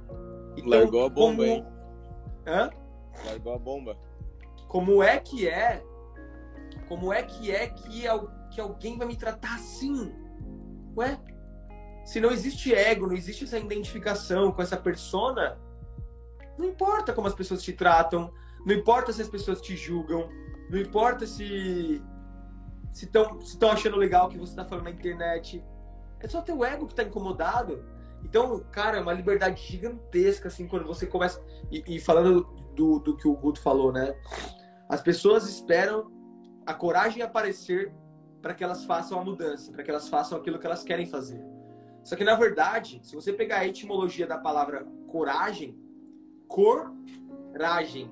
Então, 0.58 0.70
Largou 0.70 1.06
a 1.06 1.10
bomba, 1.10 1.38
como... 1.38 1.44
hein? 1.44 1.66
Hã? 2.46 2.70
Largou 3.26 3.54
a 3.54 3.58
bomba. 3.58 3.98
Como 4.68 5.02
é 5.02 5.18
que 5.20 5.48
é? 5.48 5.82
Como 6.88 7.14
é 7.14 7.24
que 7.24 7.52
é 7.52 7.68
que, 7.68 8.04
que 8.52 8.60
alguém 8.60 8.98
vai 8.98 9.08
me 9.08 9.16
tratar 9.16 9.56
assim? 9.56 10.14
Ué? 10.98 11.18
Se 12.04 12.20
não 12.20 12.32
existe 12.32 12.74
ego, 12.74 13.08
não 13.08 13.16
existe 13.16 13.46
essa 13.46 13.58
identificação 13.58 14.52
com 14.52 14.62
essa 14.62 14.78
persona, 14.78 15.58
não 16.58 16.66
importa 16.66 17.14
como 17.14 17.28
as 17.28 17.36
pessoas 17.36 17.62
te 17.62 17.74
tratam, 17.74 18.32
não 18.66 18.76
importa 18.76 19.12
se 19.14 19.22
as 19.22 19.28
pessoas 19.30 19.62
te 19.62 19.76
julgam, 19.76 20.30
não 20.70 20.80
importa 20.80 21.26
se 21.28 22.02
se 22.92 23.12
estão 23.44 23.72
achando 23.72 23.98
legal 23.98 24.28
o 24.28 24.30
que 24.30 24.38
você 24.38 24.54
está 24.54 24.64
falando 24.64 24.86
na 24.86 24.92
internet. 24.92 25.62
É 26.22 26.28
só 26.30 26.42
teu 26.42 26.64
ego 26.64 26.86
que 26.86 26.94
está 26.94 27.04
incomodado. 27.04 27.84
Então, 28.24 28.60
cara, 28.72 28.98
é 28.98 29.02
uma 29.02 29.12
liberdade 29.12 29.62
gigantesca, 29.62 30.48
assim, 30.48 30.66
quando 30.66 30.86
você 30.86 31.06
começa. 31.06 31.44
E, 31.70 31.84
e 31.86 32.00
falando 32.00 32.44
do, 32.74 33.00
do 33.00 33.18
que 33.18 33.28
o 33.28 33.36
Guto 33.36 33.60
falou, 33.60 33.92
né? 33.92 34.16
As 34.88 35.02
pessoas 35.02 35.46
esperam 35.48 36.10
a 36.66 36.74
coragem 36.74 37.22
aparecer 37.22 37.94
para 38.42 38.54
que 38.54 38.64
elas 38.64 38.86
façam 38.86 39.20
a 39.20 39.26
mudança, 39.26 39.74
para 39.74 39.84
que 39.84 39.92
elas 39.92 40.08
façam 40.08 40.38
aquilo 40.38 40.58
que 40.58 40.66
elas 40.66 40.84
querem 40.84 41.06
fazer. 41.06 41.44
Só 42.02 42.16
que, 42.16 42.24
na 42.24 42.36
verdade, 42.36 43.02
se 43.04 43.14
você 43.14 43.34
pegar 43.34 43.58
a 43.58 43.68
etimologia 43.68 44.26
da 44.26 44.38
palavra 44.38 44.88
coragem, 45.08 45.78
coragem. 46.48 48.10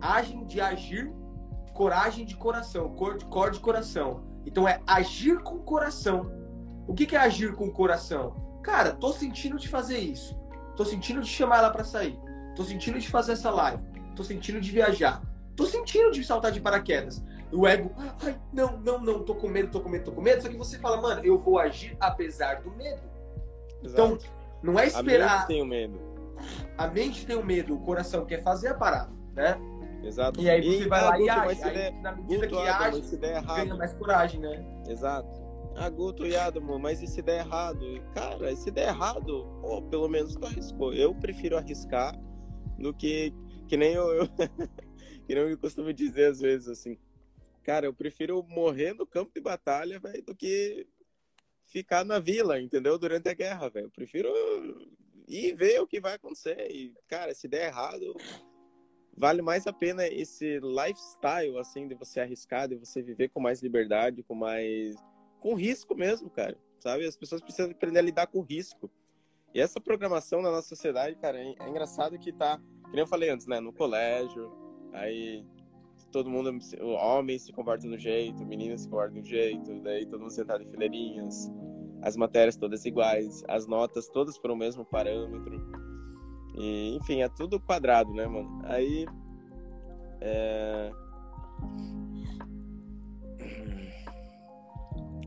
Agem 0.00 0.44
de 0.46 0.60
agir, 0.60 1.12
coragem 1.74 2.24
de 2.24 2.36
coração, 2.36 2.90
cor 2.94 3.16
de, 3.18 3.24
cor 3.26 3.50
de 3.50 3.60
coração. 3.60 4.24
Então 4.46 4.66
é 4.66 4.80
agir 4.86 5.38
com 5.42 5.56
o 5.56 5.62
coração. 5.62 6.30
O 6.86 6.94
que, 6.94 7.06
que 7.06 7.14
é 7.14 7.18
agir 7.18 7.54
com 7.54 7.66
o 7.66 7.72
coração? 7.72 8.34
Cara, 8.62 8.92
tô 8.92 9.12
sentindo 9.12 9.58
de 9.58 9.68
fazer 9.68 9.98
isso. 9.98 10.38
Tô 10.76 10.84
sentindo 10.84 11.20
de 11.20 11.28
chamar 11.28 11.58
ela 11.58 11.70
para 11.70 11.84
sair. 11.84 12.18
Tô 12.56 12.64
sentindo 12.64 12.98
de 12.98 13.08
fazer 13.08 13.32
essa 13.32 13.50
live. 13.50 13.82
Tô 14.16 14.24
sentindo 14.24 14.60
de 14.60 14.70
viajar. 14.70 15.22
Tô 15.54 15.66
sentindo 15.66 16.10
de 16.10 16.24
saltar 16.24 16.52
de 16.52 16.60
paraquedas. 16.60 17.22
O 17.52 17.66
ego, 17.66 17.90
ai, 18.22 18.40
não, 18.52 18.78
não, 18.78 19.00
não, 19.00 19.24
tô 19.24 19.34
com 19.34 19.48
medo, 19.48 19.70
tô 19.70 19.80
com 19.80 19.88
medo, 19.88 20.04
tô 20.04 20.12
com 20.12 20.20
medo. 20.20 20.40
Só 20.40 20.48
que 20.48 20.56
você 20.56 20.78
fala, 20.78 21.00
mano, 21.00 21.22
eu 21.24 21.36
vou 21.38 21.58
agir 21.58 21.96
apesar 22.00 22.62
do 22.62 22.70
medo. 22.70 23.02
Então, 23.82 24.12
Exato. 24.12 24.24
Então, 24.24 24.40
não 24.62 24.78
é 24.78 24.86
esperar. 24.86 25.42
A 25.42 25.46
tenho 25.46 25.66
medo 25.66 26.09
a 26.76 26.86
mente 26.86 27.26
tem 27.26 27.36
o 27.36 27.44
medo, 27.44 27.74
o 27.74 27.80
coração 27.80 28.24
quer 28.24 28.42
fazer 28.42 28.68
a 28.68 28.74
parada, 28.74 29.12
né? 29.34 29.58
Exato. 30.02 30.40
E 30.40 30.48
aí 30.48 30.62
você 30.62 30.84
e, 30.84 30.88
vai 30.88 31.02
lá 31.02 31.10
Guto, 31.12 31.24
e 31.24 31.30
age. 31.30 31.64
Aí, 31.64 31.74
der, 31.74 31.92
na 32.00 32.12
medida 32.12 32.46
Guto, 32.46 32.62
que 32.62 32.68
Adam, 32.68 32.98
age, 32.98 33.16
ganha 33.16 33.74
mais 33.74 33.94
coragem, 33.94 34.40
né? 34.40 34.64
Exato. 34.88 35.50
Ah, 35.76 35.88
Guto 35.88 36.26
e 36.26 36.36
Adamo, 36.36 36.78
mas 36.78 37.02
e 37.02 37.06
se 37.06 37.22
der 37.22 37.40
errado? 37.40 37.80
Cara, 38.14 38.54
se 38.56 38.70
der 38.70 38.88
errado, 38.88 39.46
pô, 39.60 39.82
pelo 39.82 40.08
menos 40.08 40.34
tu 40.34 40.44
arriscou. 40.44 40.92
Eu 40.92 41.14
prefiro 41.14 41.56
arriscar 41.56 42.14
do 42.78 42.92
que 42.92 43.32
que 43.68 43.76
nem 43.76 43.92
eu, 43.92 44.08
eu 44.12 44.28
que 45.26 45.34
nem 45.34 45.44
eu 45.44 45.58
costumo 45.58 45.92
dizer 45.92 46.26
às 46.26 46.40
vezes 46.40 46.68
assim. 46.68 46.98
Cara, 47.62 47.86
eu 47.86 47.94
prefiro 47.94 48.42
morrer 48.42 48.94
no 48.94 49.06
campo 49.06 49.30
de 49.34 49.40
batalha, 49.40 50.00
velho, 50.00 50.24
do 50.24 50.34
que 50.34 50.86
ficar 51.66 52.04
na 52.04 52.18
vila, 52.18 52.60
entendeu? 52.60 52.98
Durante 52.98 53.28
a 53.28 53.34
guerra, 53.34 53.68
velho. 53.68 53.86
Eu 53.86 53.90
prefiro 53.90 54.28
ir 55.30 55.54
ver 55.54 55.80
o 55.80 55.86
que 55.86 56.00
vai 56.00 56.14
acontecer. 56.14 56.70
E, 56.70 56.92
cara, 57.08 57.34
se 57.34 57.46
der 57.46 57.68
errado, 57.68 58.14
vale 59.16 59.42
mais 59.42 59.66
a 59.66 59.72
pena 59.72 60.06
esse 60.06 60.58
lifestyle, 60.60 61.58
assim, 61.58 61.86
de 61.86 61.94
você 61.94 62.20
arriscar, 62.20 62.68
de 62.68 62.76
você 62.76 63.02
viver 63.02 63.28
com 63.28 63.40
mais 63.40 63.62
liberdade, 63.62 64.22
com 64.22 64.34
mais. 64.34 64.96
com 65.40 65.54
risco 65.54 65.94
mesmo, 65.94 66.28
cara. 66.28 66.58
Sabe? 66.80 67.06
As 67.06 67.16
pessoas 67.16 67.40
precisam 67.40 67.70
aprender 67.70 67.98
a 67.98 68.02
lidar 68.02 68.26
com 68.26 68.40
risco. 68.40 68.90
E 69.54 69.60
essa 69.60 69.80
programação 69.80 70.40
na 70.40 70.50
nossa 70.50 70.68
sociedade, 70.68 71.16
cara, 71.16 71.38
é, 71.38 71.54
é 71.60 71.68
engraçado 71.68 72.18
que 72.18 72.32
tá. 72.32 72.60
Nem 72.90 73.00
eu 73.00 73.06
falei 73.06 73.30
antes, 73.30 73.46
né? 73.46 73.60
No 73.60 73.72
colégio, 73.72 74.50
aí 74.92 75.44
todo 76.10 76.28
mundo, 76.28 76.50
homens 76.80 77.42
se 77.42 77.52
comportam 77.52 77.88
de 77.88 77.96
um 77.96 77.98
jeito, 77.98 78.44
meninas 78.44 78.82
se 78.82 78.88
comportam 78.88 79.14
de 79.14 79.20
um 79.20 79.24
jeito, 79.24 79.80
daí 79.80 80.04
todo 80.06 80.20
mundo 80.20 80.32
sentado 80.32 80.62
em 80.62 80.66
fileirinhas, 80.66 81.48
as 82.02 82.16
matérias 82.16 82.56
todas 82.56 82.84
iguais, 82.84 83.42
as 83.48 83.66
notas 83.66 84.08
todas 84.08 84.38
para 84.38 84.52
o 84.52 84.56
mesmo 84.56 84.84
parâmetro. 84.84 85.60
E, 86.56 86.96
enfim, 86.96 87.22
é 87.22 87.28
tudo 87.28 87.60
quadrado, 87.60 88.12
né, 88.12 88.26
mano? 88.26 88.60
Aí. 88.64 89.06
É... 90.20 90.90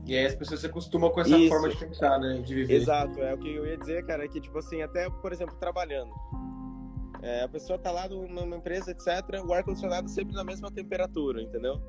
E 0.06 0.14
aí 0.14 0.26
as 0.26 0.34
pessoas 0.34 0.60
se 0.60 0.66
acostumam 0.66 1.10
com 1.10 1.20
essa 1.22 1.36
Isso. 1.36 1.48
forma 1.48 1.68
de 1.70 1.76
pensar, 1.76 2.18
né? 2.18 2.34
De 2.34 2.54
viver. 2.54 2.74
Exato, 2.74 3.20
é 3.22 3.32
o 3.32 3.38
que 3.38 3.54
eu 3.54 3.66
ia 3.66 3.78
dizer, 3.78 4.04
cara, 4.04 4.24
é 4.24 4.28
que, 4.28 4.40
tipo 4.40 4.58
assim, 4.58 4.82
até, 4.82 5.08
por 5.08 5.32
exemplo, 5.32 5.56
trabalhando. 5.56 6.12
É, 7.22 7.42
a 7.42 7.48
pessoa 7.48 7.78
tá 7.78 7.90
lá 7.90 8.06
numa 8.06 8.56
empresa, 8.56 8.90
etc., 8.90 9.42
o 9.42 9.52
ar-condicionado 9.54 10.10
sempre 10.10 10.34
na 10.34 10.44
mesma 10.44 10.70
temperatura, 10.70 11.40
entendeu? 11.40 11.80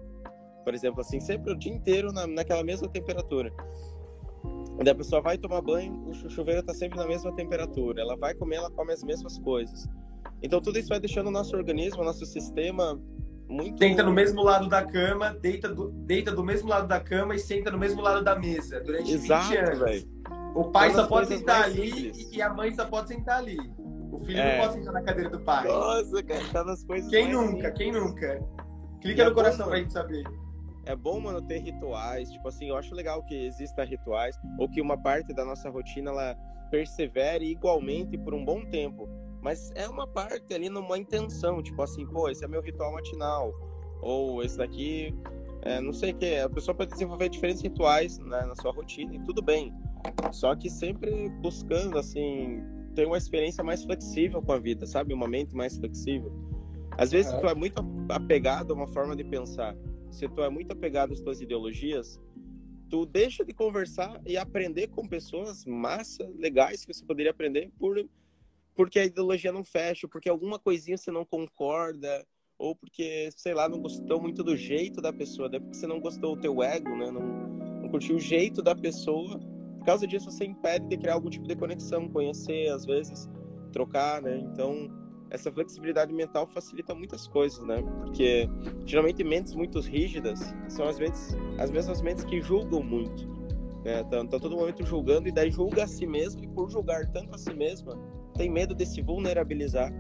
Por 0.64 0.74
exemplo, 0.74 1.02
assim, 1.02 1.20
sempre 1.20 1.52
o 1.52 1.60
dia 1.60 1.74
inteiro 1.74 2.14
na, 2.14 2.26
naquela 2.26 2.64
mesma 2.64 2.88
temperatura. 2.88 3.54
Daí 4.78 4.90
a 4.90 4.96
pessoa 4.96 5.22
vai 5.22 5.38
tomar 5.38 5.62
banho, 5.62 6.10
o 6.10 6.30
chuveiro 6.30 6.60
está 6.60 6.74
sempre 6.74 6.98
na 6.98 7.08
mesma 7.08 7.34
temperatura. 7.34 8.02
Ela 8.02 8.16
vai 8.18 8.34
comer, 8.34 8.58
ela 8.58 8.70
come 8.70 8.92
as 8.94 9.04
mesmas 9.04 9.38
coisas. 9.40 9.88
Então 10.44 10.62
tudo 10.62 10.78
isso 10.78 10.90
vai 10.90 11.00
deixando 11.00 11.28
o 11.28 11.32
nosso 11.32 11.56
organismo, 11.56 12.02
o 12.02 12.06
nosso 12.06 12.26
sistema 12.26 13.00
muito. 13.48 13.78
Deita 13.78 14.04
no 14.04 14.12
mesmo 14.12 14.44
lado 14.44 14.68
da 14.68 14.84
cama, 14.84 15.34
deita 15.34 15.70
do, 15.70 15.92
deita 15.92 16.32
do 16.32 16.44
mesmo 16.44 16.68
lado 16.68 16.88
da 16.88 17.00
cama 17.00 17.36
e 17.36 17.40
senta 17.40 17.72
no 17.72 17.78
mesmo 17.78 18.02
lado 18.02 18.24
da 18.24 18.38
mesa 18.38 18.82
durante 18.82 19.14
Exato, 19.14 19.50
20 19.50 19.58
anos. 19.58 19.80
Véio. 19.80 20.16
O 20.56 20.72
pai 20.72 20.94
só 20.94 21.08
pode 21.08 21.28
sentar 21.28 21.64
ali 21.64 22.12
e 22.32 22.42
a 22.42 22.54
mãe 22.54 22.74
só 22.76 22.86
pode 22.86 23.10
sentar 23.10 23.38
ali. 23.38 23.58
O 24.12 24.20
filho 24.20 24.40
é. 24.40 24.58
não 24.58 24.66
pode 24.66 24.80
sentar 24.80 24.94
na 24.94 25.02
cadeira 25.02 25.30
do 25.30 25.40
pai. 25.40 25.68
Nossa, 25.68 26.24
cara, 26.24 26.44
tá 26.52 26.64
nas 26.64 26.84
coisas. 26.84 27.10
Quem 27.10 27.32
nunca? 27.32 27.70
Simples. 27.70 27.74
Quem 27.78 27.92
nunca? 27.92 28.44
Clica 29.02 29.22
e 29.22 29.26
no 29.26 29.32
é 29.32 29.34
coração 29.34 29.66
bom, 29.66 29.72
pra 29.72 29.80
gente 29.80 29.94
saber 29.94 30.24
é 30.86 30.96
bom, 30.96 31.20
mano, 31.20 31.42
ter 31.42 31.60
rituais. 31.60 32.32
Tipo 32.32 32.48
assim, 32.48 32.70
eu 32.70 32.78
acho 32.78 32.94
legal 32.94 33.24
que 33.24 33.36
exista 33.36 33.84
rituais, 33.84 34.40
ou 34.58 34.70
que 34.70 34.82
uma 34.82 34.98
parte 34.98 35.34
da 35.34 35.44
nossa 35.44 35.70
rotina 35.70 36.12
ela 36.12 36.36
persevere 36.70 37.46
igualmente 37.46 38.18
por 38.18 38.34
um 38.34 38.44
bom 38.44 38.66
tempo. 38.66 39.08
Mas 39.42 39.72
é 39.76 39.88
uma 39.88 40.08
parte 40.08 40.54
ali 40.54 40.70
numa 40.70 40.98
intenção, 40.98 41.62
tipo 41.62 41.82
assim, 41.82 42.06
pô, 42.08 42.30
esse 42.30 42.44
é 42.44 42.48
meu 42.48 42.62
ritual 42.62 42.92
matinal. 42.94 43.54
Ou 44.02 44.44
esse 44.44 44.58
daqui, 44.58 45.14
é, 45.62 45.80
não 45.80 45.94
sei 45.94 46.12
o 46.12 46.16
que. 46.16 46.38
A 46.38 46.50
pessoa 46.50 46.76
pode 46.76 46.92
desenvolver 46.92 47.30
diferentes 47.30 47.62
rituais 47.62 48.18
né, 48.20 48.42
na 48.46 48.56
sua 48.56 48.72
rotina 48.72 49.16
e 49.16 49.20
tudo 49.24 49.42
bem. 49.42 49.74
Só 50.32 50.56
que 50.56 50.70
sempre 50.70 51.30
buscando, 51.42 51.98
assim, 51.98 52.64
ter 52.96 53.06
uma 53.06 53.18
experiência 53.18 53.64
mais 53.64 53.84
flexível 53.84 54.42
com 54.42 54.52
a 54.52 54.60
vida, 54.60 54.86
sabe? 54.86 55.14
Uma 55.14 55.28
mente 55.28 55.56
mais 55.56 55.78
flexível. 55.78 56.32
Às 56.98 57.12
vezes 57.12 57.32
tu 57.34 57.48
é 57.48 57.54
muito 57.54 57.84
apegado 58.10 58.72
a 58.72 58.76
uma 58.76 58.88
forma 58.88 59.16
de 59.16 59.24
pensar 59.24 59.76
se 60.16 60.28
tu 60.30 60.42
é 60.42 60.50
muito 60.50 60.72
apegado 60.72 61.14
às 61.14 61.20
tuas 61.20 61.42
ideologias, 61.42 62.20
tu 62.90 63.06
deixa 63.06 63.44
de 63.44 63.54
conversar 63.54 64.22
e 64.26 64.38
aprender 64.38 64.88
com 64.88 65.08
pessoas 65.08 65.66
massa, 65.66 66.30
legais 66.38 66.86
que 66.86 66.94
você 66.94 67.06
poderia 67.06 67.32
aprender 67.32 67.72
por 67.78 68.04
porque 68.76 69.00
a 69.00 69.06
ideologia 69.06 69.54
não 69.54 69.64
fecha, 69.64 70.06
porque 70.06 70.28
alguma 70.28 70.60
coisinha 70.60 70.98
você 70.98 71.10
não 71.10 71.24
concorda, 71.24 72.26
ou 72.58 72.76
porque, 72.76 73.30
sei 73.36 73.54
lá, 73.54 73.68
não 73.70 73.82
gostou 73.82 74.22
muito 74.22 74.44
do 74.44 74.56
jeito 74.56 75.02
da 75.02 75.14
pessoa, 75.14 75.48
até 75.48 75.60
porque 75.60 75.76
você 75.76 75.88
não 75.88 76.00
gostou 76.00 76.36
do 76.36 76.42
teu 76.42 76.62
ego, 76.62 76.90
né? 76.96 77.10
Não, 77.12 77.22
não 77.82 77.90
curtiu 77.90 78.18
o 78.18 78.20
jeito 78.20 78.62
da 78.62 78.76
pessoa. 78.76 79.40
Por 79.78 79.86
causa 79.86 80.08
disso, 80.08 80.32
você 80.32 80.46
impede 80.46 80.88
de 80.88 80.98
criar 80.98 81.14
algum 81.14 81.30
tipo 81.30 81.48
de 81.48 81.56
conexão, 81.56 82.10
conhecer, 82.10 82.70
às 82.70 82.86
vezes, 82.86 83.30
trocar, 83.72 84.22
né? 84.22 84.38
Então, 84.38 84.90
essa 85.30 85.52
flexibilidade 85.52 86.14
mental 86.14 86.46
facilita 86.46 86.94
muitas 86.94 87.28
coisas, 87.28 87.66
né? 87.66 87.82
Porque 88.04 88.50
geralmente 88.86 89.24
mentes 89.24 89.54
muito 89.54 89.80
rígidas 89.80 90.40
são 90.68 90.88
as 90.88 91.00
mentes, 91.00 91.36
as 91.58 91.72
mesmas 91.72 92.02
mentes 92.02 92.24
que 92.24 92.42
julgam 92.42 92.84
muito. 92.84 93.28
Né? 93.84 94.04
Tá, 94.04 94.26
tá 94.26 94.40
todo 94.40 94.56
momento 94.56 94.86
julgando 94.86 95.28
e 95.28 95.32
daí 95.32 95.52
julga 95.52 95.84
a 95.84 95.88
si 95.88 96.08
mesmo 96.08 96.44
e 96.44 96.48
por 96.48 96.70
julgar 96.70 97.06
tanto 97.12 97.36
a 97.36 97.38
si 97.38 97.54
mesma 97.54 97.96
tem 98.36 98.50
medo 98.50 98.74
de 98.76 98.86
se 98.86 99.02
vulnerabilizar 99.02 99.92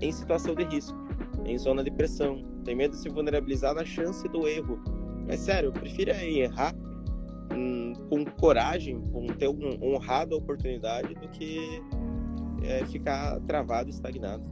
em 0.00 0.12
situação 0.12 0.54
de 0.54 0.64
risco, 0.64 0.98
em 1.44 1.56
zona 1.58 1.84
de 1.84 1.90
pressão, 1.90 2.42
tem 2.64 2.74
medo 2.74 2.92
de 2.92 3.02
se 3.02 3.08
vulnerabilizar 3.08 3.74
na 3.74 3.84
chance 3.84 4.26
do 4.28 4.48
erro. 4.48 4.82
Mas 5.26 5.40
sério, 5.40 5.68
eu 5.68 5.72
prefiro 5.72 6.10
errar 6.10 6.74
hum, 7.54 7.92
com 8.08 8.24
coragem, 8.24 9.00
com 9.12 9.26
ter 9.28 9.48
um, 9.48 9.78
honrado 9.82 10.34
a 10.34 10.38
oportunidade 10.38 11.14
do 11.14 11.28
que 11.28 11.82
é, 12.62 12.84
ficar 12.86 13.40
travado, 13.40 13.90
estagnado. 13.90 14.42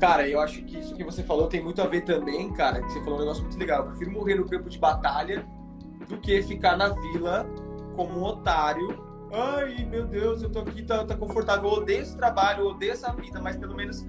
Cara, 0.00 0.28
eu 0.28 0.40
acho 0.40 0.62
que 0.64 0.78
isso 0.78 0.94
que 0.94 1.04
você 1.04 1.22
falou 1.22 1.46
tem 1.46 1.62
muito 1.62 1.80
a 1.80 1.86
ver 1.86 2.02
também, 2.02 2.52
cara, 2.52 2.82
que 2.82 2.92
você 2.92 3.00
falou 3.00 3.16
um 3.16 3.20
negócio 3.20 3.42
muito 3.42 3.58
legal. 3.58 3.80
Eu 3.80 3.90
prefiro 3.90 4.10
morrer 4.10 4.34
no 4.34 4.44
campo 4.44 4.68
de 4.68 4.78
batalha 4.78 5.46
do 6.08 6.18
que 6.18 6.42
ficar 6.42 6.76
na 6.76 6.88
vila 6.88 7.46
como 7.94 8.18
um 8.18 8.22
otário. 8.22 9.02
Ai, 9.32 9.84
meu 9.84 10.06
Deus, 10.06 10.42
eu 10.42 10.50
tô 10.50 10.60
aqui, 10.60 10.82
tá, 10.82 11.04
tá 11.04 11.16
confortável. 11.16 11.70
Eu 11.70 11.76
odeio 11.76 12.02
esse 12.02 12.16
trabalho, 12.16 12.64
eu 12.64 12.66
odeio 12.68 12.92
essa 12.92 13.12
vida, 13.12 13.40
mas 13.40 13.56
pelo 13.56 13.74
menos. 13.74 14.04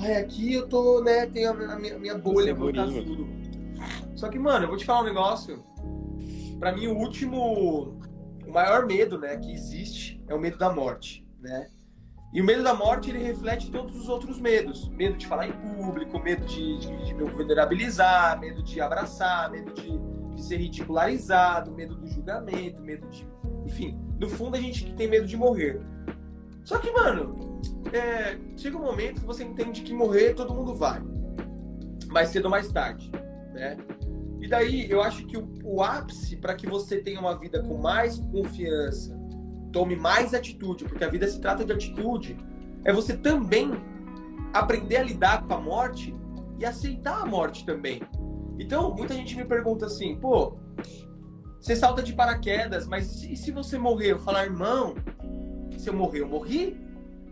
Ai, 0.00 0.16
aqui 0.16 0.54
eu 0.54 0.68
tô, 0.68 1.02
né? 1.02 1.26
Tenho 1.26 1.50
a 1.50 1.76
minha, 1.76 1.96
a 1.96 1.98
minha 1.98 2.18
bolha, 2.18 2.54
meu 2.54 2.72
casulo. 2.72 3.28
Só 4.14 4.28
que, 4.28 4.38
mano, 4.38 4.64
eu 4.64 4.68
vou 4.68 4.76
te 4.76 4.84
falar 4.84 5.02
um 5.02 5.04
negócio. 5.04 5.62
Pra 6.58 6.72
mim, 6.72 6.86
o 6.88 6.96
último. 6.96 7.94
O 8.46 8.52
maior 8.52 8.86
medo, 8.86 9.18
né, 9.18 9.36
que 9.36 9.52
existe 9.52 10.22
é 10.28 10.34
o 10.34 10.38
medo 10.38 10.56
da 10.56 10.72
morte 10.72 11.25
né? 11.46 11.66
E 12.32 12.40
o 12.40 12.44
medo 12.44 12.62
da 12.62 12.74
morte 12.74 13.10
ele 13.10 13.22
reflete 13.22 13.70
todos 13.70 13.96
os 13.96 14.08
outros 14.08 14.38
medos: 14.40 14.88
medo 14.88 15.16
de 15.16 15.26
falar 15.26 15.48
em 15.48 15.52
público, 15.52 16.18
medo 16.18 16.44
de, 16.44 16.78
de, 16.78 17.04
de 17.04 17.14
me 17.14 17.24
vulnerabilizar, 17.24 18.38
medo 18.38 18.62
de 18.62 18.80
abraçar, 18.80 19.50
medo 19.50 19.72
de, 19.72 19.98
de, 20.34 20.44
ser 20.44 20.58
ridicularizado, 20.58 21.70
medo 21.72 21.94
do 21.94 22.06
julgamento, 22.06 22.80
medo 22.82 23.08
de. 23.08 23.26
Enfim, 23.64 23.98
no 24.18 24.28
fundo 24.28 24.56
a 24.56 24.60
gente 24.60 24.92
tem 24.94 25.08
medo 25.08 25.26
de 25.26 25.36
morrer. 25.36 25.80
Só 26.64 26.78
que, 26.78 26.90
mano, 26.90 27.60
é, 27.92 28.38
chega 28.56 28.76
um 28.76 28.82
momento 28.82 29.20
que 29.20 29.26
você 29.26 29.44
entende 29.44 29.82
que 29.82 29.94
morrer 29.94 30.34
todo 30.34 30.52
mundo 30.52 30.74
vai. 30.74 31.00
Mais 32.08 32.28
cedo 32.28 32.46
ou 32.46 32.50
mais 32.50 32.68
tarde, 32.68 33.10
né? 33.52 33.76
E 34.40 34.48
daí 34.48 34.90
eu 34.90 35.00
acho 35.00 35.26
que 35.26 35.38
o, 35.38 35.48
o 35.64 35.82
ápice 35.82 36.36
para 36.36 36.54
que 36.54 36.66
você 36.66 36.98
tenha 36.98 37.18
uma 37.18 37.38
vida 37.38 37.62
com 37.62 37.78
mais 37.78 38.18
confiança, 38.18 39.16
tome 39.76 39.94
mais 39.94 40.32
atitude, 40.32 40.86
porque 40.86 41.04
a 41.04 41.08
vida 41.08 41.28
se 41.28 41.38
trata 41.38 41.62
de 41.62 41.70
atitude, 41.70 42.34
é 42.82 42.90
você 42.94 43.14
também 43.14 43.70
aprender 44.50 44.96
a 44.96 45.02
lidar 45.02 45.46
com 45.46 45.52
a 45.52 45.60
morte 45.60 46.16
e 46.58 46.64
aceitar 46.64 47.20
a 47.20 47.26
morte 47.26 47.66
também. 47.66 48.00
Então, 48.58 48.94
muita 48.94 49.12
gente 49.12 49.36
me 49.36 49.44
pergunta 49.44 49.84
assim, 49.84 50.16
pô, 50.18 50.56
você 51.60 51.76
salta 51.76 52.02
de 52.02 52.14
paraquedas, 52.14 52.86
mas 52.86 53.22
e 53.24 53.36
se 53.36 53.50
você 53.50 53.76
morrer? 53.76 54.12
Eu 54.12 54.18
falar, 54.18 54.46
irmão, 54.46 54.94
se 55.76 55.90
eu 55.90 55.92
morrer, 55.92 56.22
eu 56.22 56.28
morri? 56.28 56.80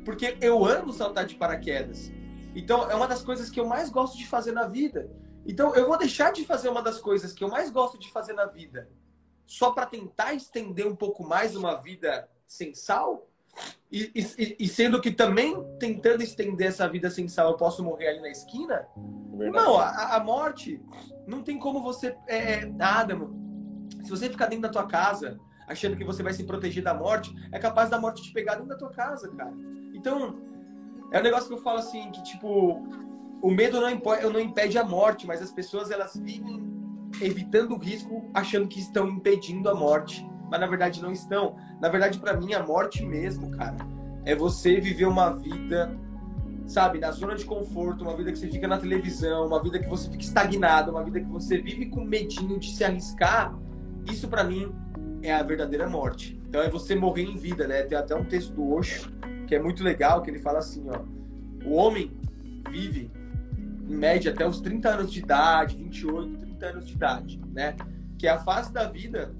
Porque 0.04 0.36
eu 0.42 0.66
amo 0.66 0.92
saltar 0.92 1.24
de 1.24 1.36
paraquedas. 1.36 2.12
Então, 2.54 2.90
é 2.90 2.94
uma 2.94 3.08
das 3.08 3.22
coisas 3.22 3.48
que 3.48 3.58
eu 3.58 3.66
mais 3.66 3.88
gosto 3.88 4.18
de 4.18 4.26
fazer 4.26 4.52
na 4.52 4.66
vida. 4.66 5.10
Então, 5.46 5.74
eu 5.74 5.88
vou 5.88 5.96
deixar 5.96 6.30
de 6.30 6.44
fazer 6.44 6.68
uma 6.68 6.82
das 6.82 7.00
coisas 7.00 7.32
que 7.32 7.42
eu 7.42 7.48
mais 7.48 7.70
gosto 7.70 7.98
de 7.98 8.12
fazer 8.12 8.34
na 8.34 8.44
vida 8.44 8.86
só 9.46 9.72
para 9.72 9.86
tentar 9.86 10.34
estender 10.34 10.86
um 10.86 10.96
pouco 10.96 11.22
mais 11.22 11.56
uma 11.56 11.74
vida 11.74 12.28
sem 12.46 12.74
sal? 12.74 13.28
E, 13.90 14.10
e, 14.14 14.56
e, 14.58 14.68
sendo 14.68 15.00
que 15.00 15.12
também 15.12 15.54
tentando 15.78 16.22
estender 16.22 16.68
essa 16.68 16.88
vida 16.88 17.08
sem 17.08 17.28
sal, 17.28 17.52
eu 17.52 17.56
posso 17.56 17.84
morrer 17.84 18.08
ali 18.08 18.20
na 18.20 18.30
esquina? 18.30 18.88
Verdade. 19.36 19.64
Não, 19.64 19.76
a, 19.78 20.16
a, 20.16 20.20
morte 20.24 20.82
não 21.26 21.42
tem 21.42 21.58
como 21.58 21.80
você. 21.80 22.16
É, 22.26 22.64
é 22.64 22.74
Adamo, 22.80 23.88
se 24.02 24.10
você 24.10 24.28
ficar 24.28 24.46
dentro 24.46 24.62
da 24.62 24.68
tua 24.68 24.86
casa 24.86 25.38
achando 25.68 25.96
que 25.96 26.04
você 26.04 26.22
vai 26.22 26.32
se 26.32 26.44
proteger 26.44 26.82
da 26.82 26.92
morte, 26.92 27.32
é 27.52 27.58
capaz 27.58 27.88
da 27.88 27.98
morte 27.98 28.22
te 28.22 28.32
pegar 28.32 28.54
dentro 28.54 28.68
da 28.68 28.76
tua 28.76 28.90
casa, 28.90 29.28
cara. 29.28 29.54
Então, 29.94 30.40
é 31.12 31.20
um 31.20 31.22
negócio 31.22 31.48
que 31.48 31.54
eu 31.54 31.62
falo 31.62 31.78
assim, 31.78 32.10
que 32.10 32.22
tipo, 32.24 32.82
o 33.40 33.50
medo 33.50 33.80
não 33.80 33.90
impede, 33.90 34.24
não 34.24 34.40
impede 34.40 34.76
a 34.76 34.84
morte, 34.84 35.26
mas 35.26 35.40
as 35.40 35.52
pessoas 35.52 35.90
elas 35.90 36.16
vivem 36.16 36.62
evitando 37.22 37.72
o 37.72 37.78
risco, 37.78 38.28
achando 38.34 38.66
que 38.66 38.80
estão 38.80 39.08
impedindo 39.08 39.68
a 39.70 39.74
morte 39.74 40.26
mas 40.50 40.60
na 40.60 40.66
verdade 40.66 41.02
não 41.02 41.12
estão. 41.12 41.56
Na 41.80 41.88
verdade, 41.88 42.18
para 42.18 42.36
mim, 42.36 42.54
a 42.54 42.62
morte 42.62 43.04
mesmo, 43.04 43.50
cara, 43.50 43.76
é 44.24 44.34
você 44.34 44.80
viver 44.80 45.06
uma 45.06 45.30
vida 45.30 45.96
sabe, 46.66 46.98
na 46.98 47.10
zona 47.10 47.34
de 47.34 47.44
conforto, 47.44 48.04
uma 48.04 48.16
vida 48.16 48.32
que 48.32 48.38
você 48.38 48.48
fica 48.48 48.66
na 48.66 48.78
televisão, 48.78 49.46
uma 49.46 49.62
vida 49.62 49.78
que 49.78 49.88
você 49.88 50.10
fica 50.10 50.22
estagnado, 50.22 50.90
uma 50.90 51.04
vida 51.04 51.20
que 51.20 51.28
você 51.28 51.58
vive 51.58 51.86
com 51.86 52.02
medinho 52.02 52.58
de 52.58 52.74
se 52.74 52.82
arriscar, 52.84 53.54
isso 54.10 54.28
para 54.28 54.44
mim 54.44 54.74
é 55.22 55.32
a 55.32 55.42
verdadeira 55.42 55.88
morte. 55.88 56.40
Então 56.48 56.62
é 56.62 56.68
você 56.68 56.94
morrer 56.94 57.22
em 57.22 57.36
vida, 57.36 57.66
né? 57.66 57.82
Tem 57.82 57.96
até 57.96 58.14
um 58.14 58.24
texto 58.24 58.52
do 58.52 58.72
Osho 58.72 59.12
que 59.46 59.54
é 59.54 59.60
muito 59.60 59.82
legal, 59.82 60.22
que 60.22 60.30
ele 60.30 60.38
fala 60.38 60.58
assim, 60.58 60.86
ó: 60.88 61.02
o 61.66 61.74
homem 61.74 62.12
vive 62.70 63.10
em 63.88 63.94
média 63.94 64.32
até 64.32 64.46
os 64.46 64.60
30 64.60 64.88
anos 64.88 65.12
de 65.12 65.20
idade, 65.20 65.76
28, 65.76 66.38
30 66.38 66.66
anos 66.66 66.86
de 66.86 66.94
idade, 66.94 67.40
né? 67.52 67.76
Que 68.18 68.26
é 68.26 68.30
a 68.30 68.38
fase 68.38 68.72
da 68.72 68.84
vida 68.88 69.34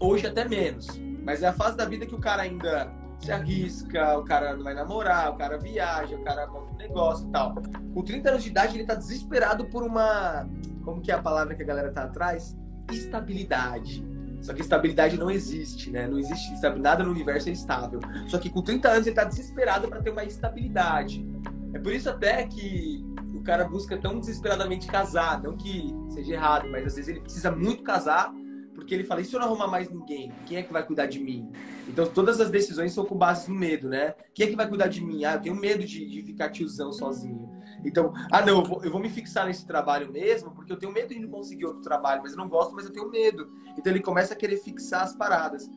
hoje 0.00 0.26
até 0.26 0.48
menos, 0.48 0.86
mas 1.22 1.42
é 1.42 1.48
a 1.48 1.52
fase 1.52 1.76
da 1.76 1.84
vida 1.84 2.06
que 2.06 2.14
o 2.14 2.18
cara 2.18 2.42
ainda 2.42 2.90
se 3.20 3.30
arrisca, 3.30 4.18
o 4.18 4.24
cara 4.24 4.56
vai 4.56 4.72
namorar, 4.72 5.30
o 5.30 5.36
cara 5.36 5.58
viaja, 5.58 6.16
o 6.16 6.24
cara 6.24 6.46
monta 6.46 6.72
um 6.72 6.76
negócio 6.76 7.28
e 7.28 7.30
tal. 7.30 7.54
Com 7.94 8.02
30 8.02 8.30
anos 8.30 8.42
de 8.42 8.48
idade, 8.48 8.76
ele 8.76 8.86
tá 8.86 8.94
desesperado 8.94 9.66
por 9.66 9.82
uma. 9.82 10.48
Como 10.84 11.02
que 11.02 11.12
é 11.12 11.14
a 11.14 11.20
palavra 11.20 11.54
que 11.54 11.62
a 11.62 11.66
galera 11.66 11.92
tá 11.92 12.04
atrás? 12.04 12.56
Estabilidade. 12.90 14.02
Só 14.40 14.54
que 14.54 14.62
estabilidade 14.62 15.18
não 15.18 15.30
existe, 15.30 15.90
né? 15.90 16.06
Não 16.06 16.18
existe 16.18 16.50
nada 16.78 17.04
no 17.04 17.10
universo 17.10 17.50
é 17.50 17.52
estável. 17.52 18.00
Só 18.26 18.38
que 18.38 18.48
com 18.48 18.62
30 18.62 18.88
anos 18.88 19.06
ele 19.06 19.14
tá 19.14 19.24
desesperado 19.24 19.86
para 19.86 20.00
ter 20.00 20.10
uma 20.10 20.24
estabilidade. 20.24 21.28
É 21.74 21.78
por 21.78 21.92
isso 21.92 22.08
até 22.08 22.46
que 22.46 23.04
o 23.34 23.42
cara 23.42 23.64
busca 23.68 23.98
tão 23.98 24.18
desesperadamente 24.18 24.86
casar. 24.86 25.42
Não 25.42 25.58
que 25.58 25.94
seja 26.08 26.32
errado, 26.32 26.68
mas 26.70 26.86
às 26.86 26.94
vezes 26.94 27.08
ele 27.08 27.20
precisa 27.20 27.50
muito 27.50 27.82
casar 27.82 28.32
porque 28.80 28.94
ele 28.94 29.04
fala: 29.04 29.20
e 29.20 29.24
se 29.24 29.34
eu 29.34 29.40
não 29.40 29.46
arrumar 29.46 29.68
mais 29.68 29.90
ninguém? 29.90 30.32
Quem 30.46 30.56
é 30.56 30.62
que 30.62 30.72
vai 30.72 30.84
cuidar 30.84 31.06
de 31.06 31.20
mim? 31.20 31.52
Então 31.86 32.06
todas 32.06 32.40
as 32.40 32.50
decisões 32.50 32.92
são 32.92 33.04
com 33.04 33.16
base 33.16 33.48
no 33.48 33.54
medo, 33.54 33.88
né? 33.88 34.14
Quem 34.34 34.46
é 34.46 34.50
que 34.50 34.56
vai 34.56 34.66
cuidar 34.66 34.88
de 34.88 35.04
mim? 35.04 35.24
Ah, 35.24 35.34
eu 35.34 35.40
tenho 35.40 35.54
medo 35.54 35.84
de, 35.84 36.06
de 36.06 36.22
ficar 36.22 36.50
tiozão 36.50 36.92
sozinho. 36.92 37.48
Então, 37.84 38.12
ah, 38.30 38.44
não, 38.44 38.58
eu 38.58 38.64
vou, 38.64 38.84
eu 38.84 38.90
vou, 38.90 39.00
me 39.00 39.08
fixar 39.08 39.46
nesse 39.46 39.66
trabalho 39.66 40.10
mesmo, 40.10 40.50
porque 40.50 40.72
eu 40.72 40.76
tenho 40.76 40.92
medo 40.92 41.14
de 41.14 41.20
não 41.20 41.28
conseguir 41.28 41.66
outro 41.66 41.82
trabalho, 41.82 42.20
mas 42.22 42.32
eu 42.32 42.38
não 42.38 42.48
gosto, 42.48 42.74
mas 42.74 42.84
eu 42.84 42.92
tenho 42.92 43.10
medo. 43.10 43.50
Então 43.78 43.92
ele 43.92 44.00
começa 44.00 44.34
a 44.34 44.36
querer 44.36 44.56
fixar 44.58 45.02
as 45.02 45.14
paradas. 45.14 45.70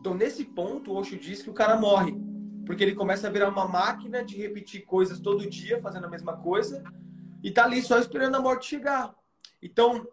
Então, 0.00 0.14
nesse 0.14 0.44
ponto, 0.44 0.92
o 0.92 0.96
Osho 0.96 1.18
diz 1.18 1.42
que 1.42 1.50
o 1.50 1.54
cara 1.54 1.76
morre, 1.76 2.16
porque 2.64 2.82
ele 2.82 2.94
começa 2.94 3.26
a 3.26 3.30
virar 3.30 3.48
uma 3.48 3.68
máquina 3.68 4.24
de 4.24 4.36
repetir 4.36 4.84
coisas 4.84 5.20
todo 5.20 5.48
dia, 5.48 5.80
fazendo 5.80 6.06
a 6.06 6.10
mesma 6.10 6.36
coisa, 6.36 6.82
e 7.42 7.50
tá 7.50 7.64
ali 7.64 7.82
só 7.82 7.98
esperando 7.98 8.36
a 8.36 8.40
morte 8.40 8.66
chegar. 8.66 9.14
Então, 9.62 10.06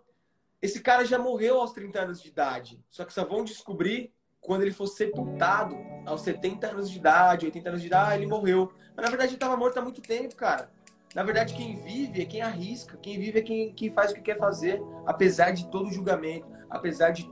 esse 0.66 0.82
cara 0.82 1.06
já 1.06 1.18
morreu 1.18 1.60
aos 1.60 1.72
30 1.72 2.02
anos 2.02 2.22
de 2.22 2.30
idade, 2.30 2.84
só 2.90 3.06
que 3.06 3.14
só 3.14 3.24
vão 3.24 3.44
descobrir 3.44 4.12
quando 4.42 4.62
ele 4.62 4.72
for 4.72 4.88
sepultado 4.88 5.76
aos 6.06 6.22
70 6.22 6.68
anos 6.68 6.90
de 6.90 6.98
idade, 6.98 7.46
80 7.46 7.70
anos 7.70 7.82
de 7.82 7.88
idade, 7.88 8.12
ah, 8.12 8.16
ele 8.16 8.28
morreu. 8.28 8.72
Mas 8.96 9.04
na 9.04 9.10
verdade 9.10 9.30
ele 9.30 9.38
estava 9.38 9.58
morto 9.58 9.78
há 9.78 9.82
muito 9.82 10.02
tempo, 10.02 10.36
cara. 10.36 10.70
Na 11.16 11.24
verdade, 11.24 11.54
quem 11.54 11.78
vive 11.78 12.22
é 12.22 12.26
quem 12.26 12.42
arrisca, 12.42 12.98
quem 12.98 13.18
vive 13.18 13.40
é 13.40 13.42
quem, 13.42 13.74
quem 13.74 13.90
faz 13.90 14.12
o 14.12 14.16
que 14.16 14.22
quer 14.22 14.38
fazer, 14.38 14.82
apesar 15.06 15.52
de 15.52 15.66
todo 15.70 15.90
julgamento, 15.90 16.46
apesar 16.70 17.12
de 17.12 17.26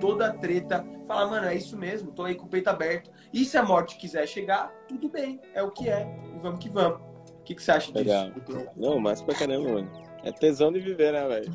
toda 0.00 0.28
a 0.28 0.32
treta. 0.32 0.86
Fala, 1.08 1.26
mano, 1.26 1.48
é 1.48 1.54
isso 1.54 1.76
mesmo, 1.76 2.12
tô 2.12 2.22
aí 2.22 2.36
com 2.36 2.46
o 2.46 2.48
peito 2.48 2.68
aberto. 2.68 3.10
E 3.32 3.44
se 3.44 3.58
a 3.58 3.62
morte 3.62 3.98
quiser 3.98 4.26
chegar, 4.28 4.72
tudo 4.88 5.08
bem, 5.08 5.40
é 5.52 5.62
o 5.62 5.70
que 5.72 5.88
é, 5.88 6.06
e 6.32 6.38
vamos 6.38 6.60
que 6.60 6.70
vamos. 6.70 7.00
O 7.40 7.42
que, 7.42 7.56
que 7.56 7.62
você 7.62 7.72
acha 7.72 7.92
Legal. 7.92 8.30
disso? 8.30 8.68
Não, 8.76 9.00
mas 9.00 9.20
pra 9.20 9.34
caramba, 9.34 9.68
mano. 9.68 10.03
É 10.24 10.32
tesão 10.32 10.72
de 10.72 10.80
viver, 10.80 11.12
né, 11.12 11.28
velho? 11.28 11.52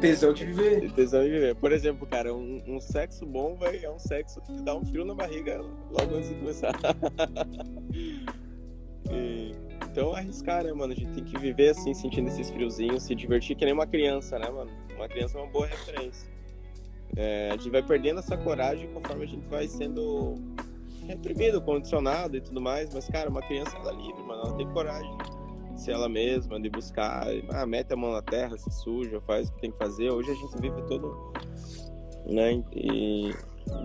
Tesão 0.00 0.32
de 0.32 0.44
viver. 0.44 0.90
Tesão 0.92 1.22
de 1.22 1.30
viver. 1.30 1.54
Por 1.56 1.72
exemplo, 1.72 2.06
cara, 2.06 2.32
um, 2.32 2.62
um 2.66 2.80
sexo 2.80 3.26
bom, 3.26 3.56
velho, 3.56 3.84
é 3.84 3.90
um 3.90 3.98
sexo 3.98 4.40
que 4.40 4.52
dá 4.62 4.74
um 4.74 4.84
frio 4.84 5.04
na 5.04 5.14
barriga 5.14 5.60
logo 5.90 6.14
antes 6.14 6.28
de 6.28 6.36
começar. 6.36 6.74
e 9.10 9.52
então, 9.90 10.14
arriscar, 10.14 10.64
né, 10.64 10.72
mano? 10.72 10.92
A 10.92 10.96
gente 10.96 11.12
tem 11.12 11.24
que 11.24 11.38
viver 11.38 11.70
assim, 11.70 11.94
sentindo 11.94 12.28
esses 12.28 12.50
friozinhos, 12.50 13.02
se 13.02 13.14
divertir 13.14 13.56
que 13.56 13.64
nem 13.64 13.74
uma 13.74 13.86
criança, 13.86 14.38
né, 14.38 14.48
mano? 14.48 14.70
Uma 14.94 15.08
criança 15.08 15.38
é 15.38 15.42
uma 15.42 15.50
boa 15.50 15.66
referência. 15.66 16.28
É, 17.16 17.50
a 17.50 17.56
gente 17.56 17.70
vai 17.70 17.82
perdendo 17.82 18.18
essa 18.18 18.36
coragem 18.36 18.88
conforme 18.92 19.24
a 19.24 19.28
gente 19.28 19.46
vai 19.46 19.68
sendo 19.68 20.34
reprimido, 21.06 21.60
condicionado 21.60 22.36
e 22.36 22.40
tudo 22.40 22.60
mais. 22.60 22.92
Mas, 22.92 23.08
cara, 23.08 23.30
uma 23.30 23.42
criança, 23.42 23.76
ela 23.76 23.92
é 23.92 23.94
livre, 23.94 24.22
mano. 24.22 24.42
Ela 24.42 24.56
tem 24.56 24.68
coragem 24.72 25.16
ser 25.80 25.92
ela 25.92 26.08
mesma, 26.08 26.60
de 26.60 26.68
buscar. 26.68 27.26
Ah, 27.50 27.66
mete 27.66 27.92
a 27.92 27.96
mão 27.96 28.12
na 28.12 28.22
terra, 28.22 28.56
se 28.56 28.70
suja, 28.70 29.20
faz 29.22 29.48
o 29.48 29.52
que 29.54 29.60
tem 29.60 29.70
que 29.70 29.78
fazer. 29.78 30.10
Hoje 30.10 30.30
a 30.30 30.34
gente 30.34 30.60
vive 30.60 30.82
todo. 30.82 31.32
Né? 32.26 32.64
E, 32.72 33.34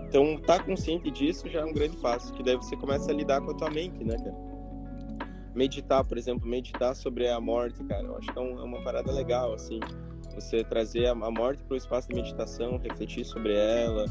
então, 0.06 0.36
tá 0.38 0.62
consciente 0.62 1.10
disso 1.10 1.48
já 1.48 1.60
é 1.60 1.64
um 1.64 1.72
grande 1.72 1.96
passo. 1.96 2.32
Que 2.32 2.42
daí 2.42 2.56
você 2.56 2.76
começa 2.76 3.10
a 3.10 3.14
lidar 3.14 3.40
com 3.40 3.50
a 3.50 3.54
tua 3.54 3.70
mente, 3.70 4.02
né, 4.04 4.16
cara? 4.16 4.50
meditar, 5.54 6.04
por 6.04 6.16
exemplo, 6.16 6.48
meditar 6.48 6.94
sobre 6.94 7.28
a 7.28 7.40
morte, 7.40 7.82
cara. 7.84 8.04
Eu 8.04 8.16
acho 8.16 8.32
que 8.32 8.38
é, 8.38 8.42
um, 8.42 8.58
é 8.60 8.62
uma 8.62 8.82
parada 8.82 9.12
legal, 9.12 9.52
assim. 9.52 9.80
Você 10.34 10.62
trazer 10.64 11.06
a, 11.06 11.12
a 11.12 11.30
morte 11.30 11.62
para 11.64 11.74
o 11.74 11.76
espaço 11.76 12.08
de 12.08 12.14
meditação, 12.14 12.78
refletir 12.78 13.24
sobre 13.24 13.54
ela 13.54 14.04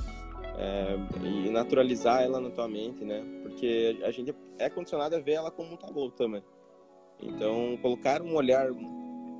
é, 0.57 0.95
e 1.23 1.49
naturalizar 1.49 2.21
ela 2.21 2.39
na 2.39 2.49
tua 2.49 2.67
mente, 2.67 3.03
né? 3.03 3.23
Porque 3.41 3.99
a 4.03 4.11
gente 4.11 4.35
é 4.57 4.69
condicionado 4.69 5.15
a 5.15 5.19
ver 5.19 5.33
ela 5.33 5.51
como 5.51 5.73
um 5.73 5.77
tabu 5.77 6.11
também. 6.11 6.43
Então, 7.21 7.77
colocar 7.81 8.21
um 8.21 8.35
olhar 8.35 8.67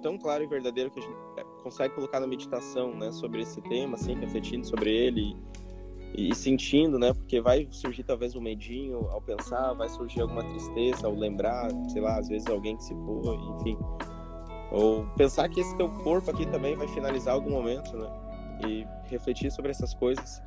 tão 0.02 0.18
claro 0.18 0.44
e 0.44 0.48
verdadeiro 0.48 0.92
que 0.92 1.00
a 1.00 1.02
gente 1.02 1.15
consegue 1.63 1.94
colocar 1.94 2.20
na 2.20 2.28
meditação, 2.28 2.94
né, 2.96 3.12
sobre 3.12 3.42
esse 3.42 3.62
tema, 3.62 3.96
assim, 3.96 4.15
refletindo 4.15 4.65
sobre 4.65 4.89
ele 4.92 5.36
e, 6.15 6.34
sentindo, 6.34 6.98
né? 6.98 7.13
Porque 7.13 7.39
vai 7.39 7.68
surgir 7.72 8.04
talvez 8.04 8.36
um 8.36 8.42
medinho 8.42 9.08
ao 9.10 9.22
pensar, 9.22 9.74
vai 9.74 9.89
surgir 9.89 10.22
alguma 10.22 10.44
tristeza 10.44 11.06
ao 11.06 11.13
lembrar, 11.13 11.70
sei 11.89 12.02
lá, 12.02 12.18
às 12.18 12.28
vezes 12.28 12.48
alguém 12.48 12.76
que 12.78 12.84
se 12.84 12.96
for, 12.96 13.36
enfim. 13.58 13.78
Ou 14.72 15.06
pensar 15.18 15.50
que 15.50 15.60
esse 15.60 15.76
teu 15.78 15.89
corpo 15.89 16.30
aqui 16.32 16.46
também 16.48 16.76
vai 16.76 16.88
finalizar 16.88 17.34
algum 17.34 17.52
momento, 17.52 17.96
né? 17.98 18.10
E 18.68 18.86
refletir 19.10 19.52
sobre 19.52 19.72
essas 19.72 19.94
coisas 19.94 20.42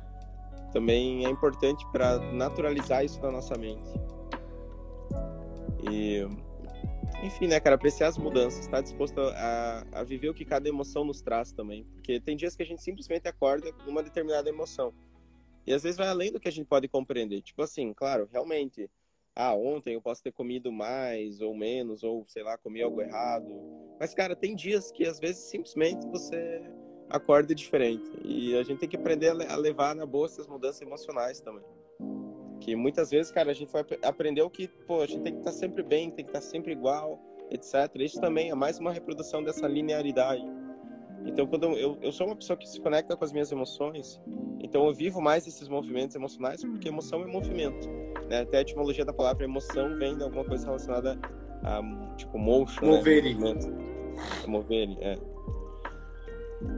também 0.71 1.25
é 1.25 1.29
importante 1.29 1.85
para 1.91 2.19
naturalizar 2.33 3.05
isso 3.05 3.21
na 3.21 3.31
nossa 3.31 3.55
mente. 3.57 3.89
E 5.89 6.27
enfim, 7.21 7.47
né, 7.47 7.59
cara, 7.59 7.75
apreciar 7.75 8.07
as 8.07 8.17
mudanças, 8.17 8.61
estar 8.61 8.77
tá 8.77 8.81
disposto 8.81 9.19
a, 9.19 9.85
a 9.91 10.03
viver 10.03 10.29
o 10.29 10.33
que 10.33 10.45
cada 10.45 10.67
emoção 10.67 11.03
nos 11.03 11.21
traz 11.21 11.51
também. 11.53 11.85
Porque 11.93 12.19
tem 12.19 12.35
dias 12.35 12.55
que 12.55 12.63
a 12.63 12.65
gente 12.65 12.81
simplesmente 12.81 13.27
acorda 13.27 13.71
com 13.71 13.89
uma 13.89 14.03
determinada 14.03 14.49
emoção. 14.49 14.93
E 15.65 15.73
às 15.73 15.83
vezes 15.83 15.97
vai 15.97 16.07
além 16.07 16.31
do 16.31 16.39
que 16.39 16.47
a 16.47 16.51
gente 16.51 16.65
pode 16.65 16.87
compreender. 16.87 17.41
Tipo 17.41 17.61
assim, 17.61 17.93
claro, 17.93 18.27
realmente, 18.31 18.89
ah, 19.35 19.53
ontem 19.55 19.95
eu 19.95 20.01
posso 20.01 20.21
ter 20.21 20.31
comido 20.31 20.71
mais 20.71 21.41
ou 21.41 21.55
menos, 21.55 22.03
ou 22.03 22.25
sei 22.27 22.43
lá, 22.43 22.57
comi 22.57 22.81
algo 22.81 23.01
errado. 23.01 23.47
Mas, 23.99 24.13
cara, 24.13 24.35
tem 24.35 24.55
dias 24.55 24.91
que 24.91 25.05
às 25.05 25.19
vezes 25.19 25.43
simplesmente 25.43 26.05
você 26.07 26.61
acorda 27.09 27.55
diferente. 27.55 28.11
E 28.23 28.55
a 28.57 28.63
gente 28.63 28.79
tem 28.79 28.89
que 28.89 28.97
aprender 28.97 29.29
a 29.29 29.55
levar 29.55 29.95
na 29.95 30.05
boa 30.05 30.25
essas 30.25 30.47
mudanças 30.47 30.81
emocionais 30.81 31.39
também. 31.39 31.63
Que 32.63 32.77
muitas 32.77 33.11
vezes, 33.11 33.29
cara, 33.29 33.51
a 33.51 33.53
gente 33.53 33.69
vai 33.69 33.83
aprender 34.03 34.41
o 34.41 34.49
que, 34.49 34.69
pô, 34.69 35.01
a 35.01 35.05
gente 35.05 35.21
tem 35.21 35.33
que 35.33 35.39
estar 35.39 35.51
sempre 35.51 35.83
bem, 35.83 36.09
tem 36.09 36.23
que 36.23 36.29
estar 36.29 36.39
sempre 36.39 36.71
igual, 36.71 37.19
etc. 37.51 37.93
Isso 37.95 38.21
também 38.21 38.51
é 38.51 38.55
mais 38.55 38.79
uma 38.79 38.89
reprodução 38.89 39.43
dessa 39.43 39.67
linearidade. 39.67 40.45
Então, 41.25 41.45
quando 41.45 41.65
eu, 41.73 41.97
eu 42.01 42.11
sou 42.13 42.25
uma 42.25 42.37
pessoa 42.37 42.55
que 42.55 42.67
se 42.67 42.79
conecta 42.79 43.17
com 43.17 43.23
as 43.25 43.33
minhas 43.33 43.51
emoções, 43.51 44.21
então 44.61 44.87
eu 44.87 44.93
vivo 44.93 45.19
mais 45.19 45.45
esses 45.45 45.67
movimentos 45.67 46.15
emocionais 46.15 46.63
porque 46.63 46.87
emoção 46.87 47.21
é 47.21 47.27
movimento. 47.27 47.85
Né? 48.29 48.39
Até 48.39 48.59
a 48.59 48.61
etimologia 48.61 49.03
da 49.03 49.13
palavra 49.13 49.43
emoção 49.43 49.93
vem 49.97 50.15
de 50.15 50.23
alguma 50.23 50.45
coisa 50.45 50.65
relacionada 50.65 51.19
a, 51.63 51.81
tipo, 52.15 52.37
motion. 52.37 52.85
Mover. 52.85 53.23
Né? 53.37 53.55
Mover, 54.47 54.87
é. 55.01 55.17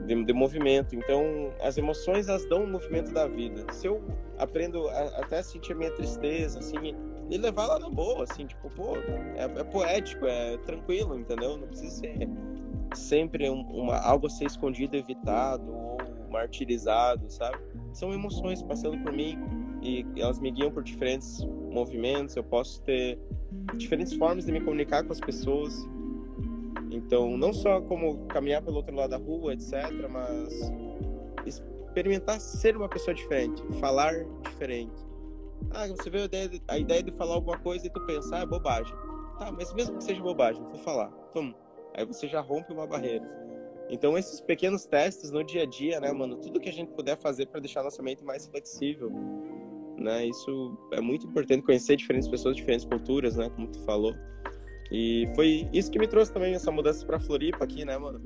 De, 0.05 0.23
de, 0.23 0.33
movimento. 0.33 0.95
Então, 0.95 1.51
as 1.61 1.77
emoções, 1.77 2.27
elas 2.27 2.47
dão 2.47 2.61
o 2.61 2.63
um 2.63 2.71
movimento 2.71 3.11
da 3.11 3.27
vida. 3.27 3.65
Se 3.71 3.87
eu 3.87 4.03
aprendo 4.37 4.87
a, 4.89 5.01
até 5.19 5.41
sentir 5.41 5.73
a 5.73 5.75
minha 5.75 5.91
tristeza, 5.91 6.59
assim, 6.59 6.95
e 7.29 7.37
levar 7.37 7.63
ela 7.63 7.79
na 7.79 7.89
boa, 7.89 8.23
assim, 8.23 8.45
tipo, 8.45 8.69
pô, 8.69 8.95
é, 9.35 9.45
é 9.45 9.63
poético, 9.63 10.25
é 10.25 10.57
tranquilo, 10.59 11.17
entendeu? 11.17 11.57
Não 11.57 11.67
precisa 11.67 11.95
ser 11.95 12.29
sempre 12.93 13.49
um, 13.49 13.61
uma, 13.61 13.97
algo 13.97 14.27
a 14.27 14.29
ser 14.29 14.45
escondido, 14.45 14.95
evitado 14.95 15.71
ou 15.71 15.97
martirizado, 16.29 17.29
sabe? 17.29 17.57
São 17.93 18.13
emoções 18.13 18.61
passando 18.61 18.97
por 19.03 19.11
mim 19.11 19.37
e 19.81 20.05
elas 20.17 20.39
me 20.39 20.51
guiam 20.51 20.71
por 20.71 20.83
diferentes 20.83 21.43
movimentos. 21.71 22.35
Eu 22.35 22.43
posso 22.43 22.81
ter 22.81 23.19
diferentes 23.75 24.13
formas 24.13 24.45
de 24.45 24.51
me 24.51 24.59
comunicar 24.61 25.03
com 25.03 25.11
as 25.11 25.19
pessoas. 25.19 25.87
Então, 26.91 27.37
não 27.37 27.53
só 27.53 27.81
como 27.81 28.25
caminhar 28.27 28.61
pelo 28.61 28.77
outro 28.77 28.95
lado 28.95 29.11
da 29.11 29.17
rua, 29.17 29.53
etc., 29.53 29.73
mas 30.09 30.71
experimentar 31.45 32.39
ser 32.39 32.75
uma 32.75 32.89
pessoa 32.89 33.13
diferente, 33.13 33.61
falar 33.79 34.13
diferente. 34.43 34.93
Ah, 35.71 35.87
você 35.87 36.09
vê 36.09 36.21
a 36.21 36.25
ideia 36.25 36.49
de, 36.49 36.61
a 36.67 36.77
ideia 36.77 37.03
de 37.03 37.11
falar 37.11 37.35
alguma 37.35 37.57
coisa 37.57 37.87
e 37.87 37.89
tu 37.89 37.99
pensar, 38.05 38.39
ah, 38.39 38.41
é 38.41 38.45
bobagem. 38.45 38.95
Tá, 39.39 39.51
mas 39.51 39.73
mesmo 39.73 39.97
que 39.97 40.03
seja 40.03 40.21
bobagem, 40.21 40.63
vou 40.63 40.77
falar. 40.77 41.11
Então, 41.29 41.53
Aí 41.95 42.05
você 42.05 42.27
já 42.27 42.41
rompe 42.41 42.73
uma 42.73 42.85
barreira. 42.85 43.25
Então, 43.89 44.17
esses 44.17 44.41
pequenos 44.41 44.85
testes 44.85 45.31
no 45.31 45.43
dia 45.43 45.63
a 45.63 45.65
dia, 45.65 45.99
né, 45.99 46.11
mano? 46.11 46.35
Tudo 46.37 46.59
que 46.59 46.67
a 46.67 46.73
gente 46.73 46.91
puder 46.91 47.17
fazer 47.17 47.45
para 47.45 47.61
deixar 47.61 47.83
nossa 47.83 48.03
mente 48.03 48.23
mais 48.23 48.47
flexível, 48.47 49.11
né? 49.97 50.25
Isso 50.25 50.77
é 50.91 50.99
muito 50.99 51.25
importante. 51.25 51.63
Conhecer 51.63 51.95
diferentes 51.95 52.27
pessoas, 52.27 52.55
diferentes 52.55 52.85
culturas, 52.85 53.37
né? 53.37 53.49
Como 53.49 53.67
tu 53.67 53.79
falou. 53.83 54.13
E 54.91 55.27
foi 55.35 55.67
isso 55.73 55.91
que 55.91 55.99
me 55.99 56.07
trouxe 56.07 56.31
também 56.31 56.53
essa 56.53 56.71
mudança 56.71 57.05
pra 57.05 57.19
Floripa 57.19 57.63
aqui, 57.63 57.83
né, 57.85 57.97
mano? 57.97 58.21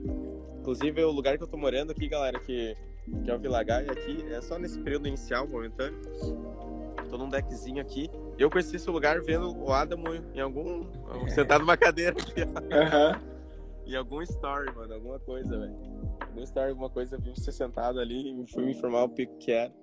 Inclusive, 0.60 1.04
o 1.04 1.12
lugar 1.12 1.38
que 1.38 1.44
eu 1.44 1.48
tô 1.48 1.58
morando 1.58 1.92
aqui, 1.92 2.08
galera, 2.08 2.40
que, 2.40 2.76
que 3.24 3.32
é 3.32 3.36
o 3.36 3.40
Vilagaia 3.40 3.92
aqui, 3.92 4.24
é 4.30 4.42
só 4.42 4.60
nesse 4.60 4.80
período 4.80 5.08
inicial, 5.08 5.48
momentâneo. 5.48 6.00
Tô 7.10 7.18
num 7.18 7.30
deckzinho 7.30 7.82
aqui. 7.82 8.10
Eu 8.38 8.50
conheci 8.50 8.76
esse 8.76 8.90
lugar 8.90 9.22
vendo 9.22 9.58
o 9.58 9.72
Adamo 9.72 10.14
em 10.34 10.40
algum. 10.40 10.88
É. 11.26 11.30
sentado 11.30 11.62
numa 11.62 11.78
cadeira 11.78 12.12
aqui, 12.12 12.42
Uhum. 12.42 13.30
Em 13.88 13.96
algum 13.96 14.22
story, 14.22 14.72
mano, 14.76 14.94
alguma 14.94 15.20
coisa, 15.20 15.58
velho. 15.58 15.76
Algum 16.22 16.44
story, 16.44 16.70
alguma 16.70 16.90
coisa, 16.92 17.18
vi 17.18 17.32
você 17.32 17.52
sentado 17.52 18.00
ali 18.00 18.40
e 18.40 18.48
fui 18.48 18.64
me 18.64 18.72
informar 18.72 19.04
o 19.04 19.10
pico 19.10 19.36
que 19.40 19.52
era. 19.52 19.74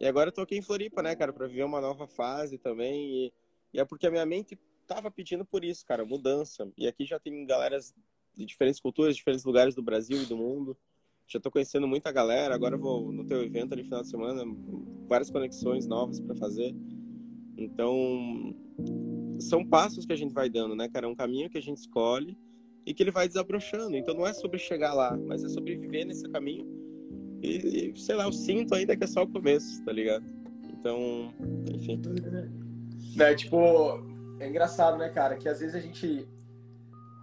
E 0.00 0.06
agora 0.06 0.30
eu 0.30 0.32
tô 0.32 0.40
aqui 0.40 0.56
em 0.56 0.62
Floripa, 0.62 1.00
né, 1.00 1.14
cara, 1.14 1.32
pra 1.32 1.46
viver 1.46 1.62
uma 1.62 1.80
nova 1.80 2.08
fase 2.08 2.58
também. 2.58 3.26
E, 3.26 3.32
e 3.74 3.78
é 3.78 3.84
porque 3.84 4.08
a 4.08 4.10
minha 4.10 4.26
mente 4.26 4.58
tava 4.86 5.10
pedindo 5.10 5.44
por 5.44 5.64
isso, 5.64 5.84
cara, 5.86 6.04
mudança. 6.04 6.70
E 6.76 6.86
aqui 6.86 7.04
já 7.04 7.18
tem 7.18 7.44
galeras 7.46 7.94
de 8.34 8.44
diferentes 8.44 8.80
culturas, 8.80 9.16
diferentes 9.16 9.44
lugares 9.44 9.74
do 9.74 9.82
Brasil 9.82 10.22
e 10.22 10.26
do 10.26 10.36
mundo. 10.36 10.76
Já 11.26 11.40
tô 11.40 11.50
conhecendo 11.50 11.86
muita 11.86 12.12
galera. 12.12 12.54
Agora 12.54 12.76
vou 12.76 13.12
no 13.12 13.24
teu 13.24 13.42
evento 13.42 13.72
ali 13.72 13.84
final 13.84 14.02
de 14.02 14.08
semana, 14.08 14.44
várias 15.08 15.30
conexões 15.30 15.86
novas 15.86 16.20
para 16.20 16.34
fazer. 16.34 16.74
Então, 17.56 18.54
são 19.38 19.64
passos 19.64 20.04
que 20.04 20.12
a 20.12 20.16
gente 20.16 20.32
vai 20.32 20.48
dando, 20.48 20.74
né, 20.74 20.88
cara? 20.88 21.06
É 21.06 21.08
um 21.08 21.14
caminho 21.14 21.50
que 21.50 21.58
a 21.58 21.62
gente 21.62 21.78
escolhe 21.78 22.36
e 22.84 22.92
que 22.92 23.02
ele 23.02 23.10
vai 23.10 23.28
desabrochando. 23.28 23.96
Então, 23.96 24.14
não 24.14 24.26
é 24.26 24.32
sobre 24.32 24.58
chegar 24.58 24.94
lá, 24.94 25.16
mas 25.16 25.44
é 25.44 25.48
sobre 25.48 25.76
viver 25.76 26.04
nesse 26.04 26.28
caminho. 26.28 26.66
E, 27.42 27.92
sei 27.96 28.14
lá, 28.14 28.24
eu 28.24 28.32
sinto 28.32 28.74
ainda 28.74 28.96
que 28.96 29.04
é 29.04 29.06
só 29.06 29.22
o 29.22 29.28
começo, 29.28 29.84
tá 29.84 29.92
ligado? 29.92 30.24
Então, 30.70 31.32
enfim. 31.72 32.00
É, 33.18 33.34
tipo, 33.34 33.58
é 34.42 34.48
engraçado, 34.48 34.98
né, 34.98 35.08
cara? 35.08 35.36
Que 35.36 35.48
às 35.48 35.60
vezes 35.60 35.74
a 35.74 35.80
gente. 35.80 36.28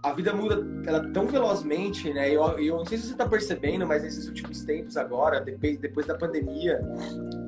A 0.02 0.14
vida 0.14 0.32
muda 0.32 0.66
ela 0.86 1.06
tão 1.12 1.26
velozmente, 1.26 2.10
né? 2.12 2.30
Eu, 2.30 2.42
eu 2.58 2.78
não 2.78 2.86
sei 2.86 2.96
se 2.96 3.08
você 3.08 3.14
tá 3.14 3.28
percebendo, 3.28 3.86
mas 3.86 4.02
nesses 4.02 4.26
últimos 4.26 4.64
tempos 4.64 4.96
agora, 4.96 5.42
depois, 5.42 5.76
depois 5.76 6.06
da 6.06 6.14
pandemia, 6.14 6.80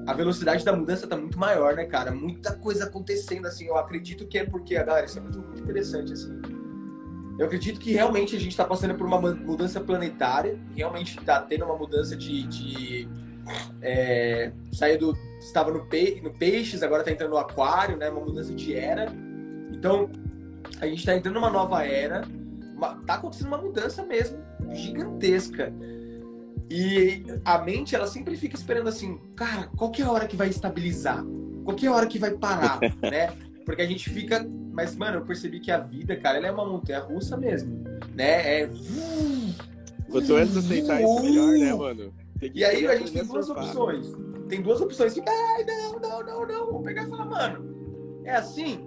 a 0.06 0.12
velocidade 0.12 0.62
da 0.62 0.76
mudança 0.76 1.06
tá 1.06 1.16
muito 1.16 1.38
maior, 1.38 1.74
né, 1.74 1.86
cara? 1.86 2.10
Muita 2.10 2.54
coisa 2.54 2.84
acontecendo, 2.84 3.46
assim. 3.46 3.68
Eu 3.68 3.78
acredito 3.78 4.26
que 4.26 4.36
é 4.36 4.44
porque, 4.44 4.74
galera, 4.74 5.06
isso 5.06 5.18
é 5.18 5.22
muito, 5.22 5.38
muito 5.38 5.62
interessante, 5.62 6.12
assim. 6.12 6.42
Eu 7.38 7.46
acredito 7.46 7.80
que 7.80 7.92
realmente 7.92 8.36
a 8.36 8.38
gente 8.38 8.50
está 8.50 8.66
passando 8.66 8.94
por 8.94 9.06
uma 9.06 9.18
mudança 9.18 9.80
planetária, 9.80 10.58
realmente 10.76 11.18
está 11.18 11.40
tendo 11.40 11.64
uma 11.64 11.76
mudança 11.76 12.14
de. 12.14 12.46
de 12.46 13.08
é, 13.80 14.52
saiu 14.72 14.98
do. 14.98 15.18
Estava 15.38 15.70
no, 15.72 15.86
pe, 15.86 16.20
no 16.22 16.30
peixes, 16.30 16.82
agora 16.82 17.00
está 17.00 17.10
entrando 17.10 17.30
no 17.30 17.38
aquário, 17.38 17.96
né? 17.96 18.10
Uma 18.10 18.20
mudança 18.20 18.52
de 18.52 18.74
era. 18.74 19.10
Então, 19.72 20.08
a 20.80 20.86
gente 20.86 20.98
está 20.98 21.16
entrando 21.16 21.34
numa 21.34 21.50
nova 21.50 21.84
era. 21.84 22.22
Uma, 22.76 22.96
tá 23.06 23.14
acontecendo 23.14 23.48
uma 23.48 23.58
mudança 23.58 24.04
mesmo 24.04 24.38
gigantesca. 24.70 25.72
E 26.70 27.24
a 27.44 27.58
mente, 27.58 27.94
ela 27.94 28.06
sempre 28.06 28.36
fica 28.36 28.56
esperando 28.56 28.88
assim, 28.88 29.18
cara, 29.36 29.68
qual 29.76 29.90
que 29.90 30.02
é 30.02 30.04
a 30.04 30.10
hora 30.10 30.26
que 30.26 30.36
vai 30.36 30.48
estabilizar? 30.48 31.22
Qual 31.64 31.76
que 31.76 31.86
é 31.86 31.88
a 31.88 31.92
hora 31.92 32.06
que 32.06 32.18
vai 32.18 32.30
parar, 32.32 32.80
né? 33.02 33.32
Porque 33.64 33.82
a 33.82 33.86
gente 33.86 34.08
fica. 34.10 34.46
Mas, 34.72 34.96
mano, 34.96 35.18
eu 35.18 35.24
percebi 35.24 35.60
que 35.60 35.70
a 35.70 35.78
vida, 35.78 36.16
cara, 36.16 36.38
ela 36.38 36.46
é 36.46 36.50
uma 36.50 36.64
montanha 36.64 37.00
russa 37.00 37.36
mesmo. 37.36 37.84
Né? 38.14 38.62
É. 38.62 38.70
Quanto 40.10 40.34
antes 40.34 40.56
aceitar 40.56 41.02
isso, 41.02 41.22
melhor, 41.22 41.52
né, 41.52 41.74
mano? 41.74 42.14
E 42.54 42.64
aí 42.64 42.86
a 42.86 42.96
gente 42.96 43.12
tem 43.12 43.24
duas 43.24 43.48
opções. 43.48 44.06
Tem 44.48 44.60
duas 44.62 44.80
opções. 44.80 45.14
Fica, 45.14 45.30
ai, 45.30 45.64
não, 45.64 46.00
não, 46.00 46.24
não, 46.24 46.46
não. 46.46 46.72
Vou 46.72 46.82
pegar 46.82 47.04
e 47.04 47.10
falar, 47.10 47.26
mano, 47.26 48.22
é 48.24 48.34
assim? 48.34 48.80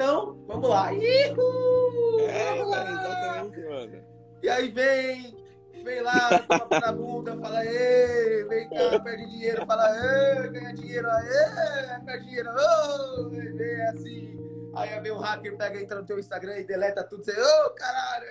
Então, 0.00 0.42
vamos 0.46 0.70
lá. 0.70 0.94
Ihu! 0.94 2.20
É, 2.20 2.56
vamos 2.56 2.70
lá. 2.70 2.90
exatamente, 2.90 3.68
mano. 3.68 4.04
E 4.42 4.48
aí 4.48 4.70
vem, 4.70 5.36
vem 5.84 6.00
lá, 6.00 6.38
toma 6.48 6.80
na 6.80 6.90
bunda, 6.92 7.36
fala, 7.36 7.66
ei, 7.66 8.44
vem 8.44 8.70
cá, 8.70 8.98
perde 8.98 9.26
dinheiro, 9.26 9.66
fala, 9.66 9.94
ei, 9.94 10.48
ganha 10.48 10.72
dinheiro, 10.72 11.06
ei, 11.06 12.04
perde 12.06 12.24
dinheiro, 12.24 12.48
oh, 12.48 13.28
vem 13.28 13.82
assim. 13.88 14.70
Aí 14.74 15.00
vem 15.00 15.12
um 15.12 15.18
hacker, 15.18 15.58
pega, 15.58 15.82
entra 15.82 16.00
no 16.00 16.06
teu 16.06 16.18
Instagram 16.18 16.60
e 16.60 16.64
deleta 16.64 17.04
tudo, 17.04 17.22
você, 17.22 17.38
ô, 17.38 17.66
oh, 17.66 17.70
caralho, 17.74 18.24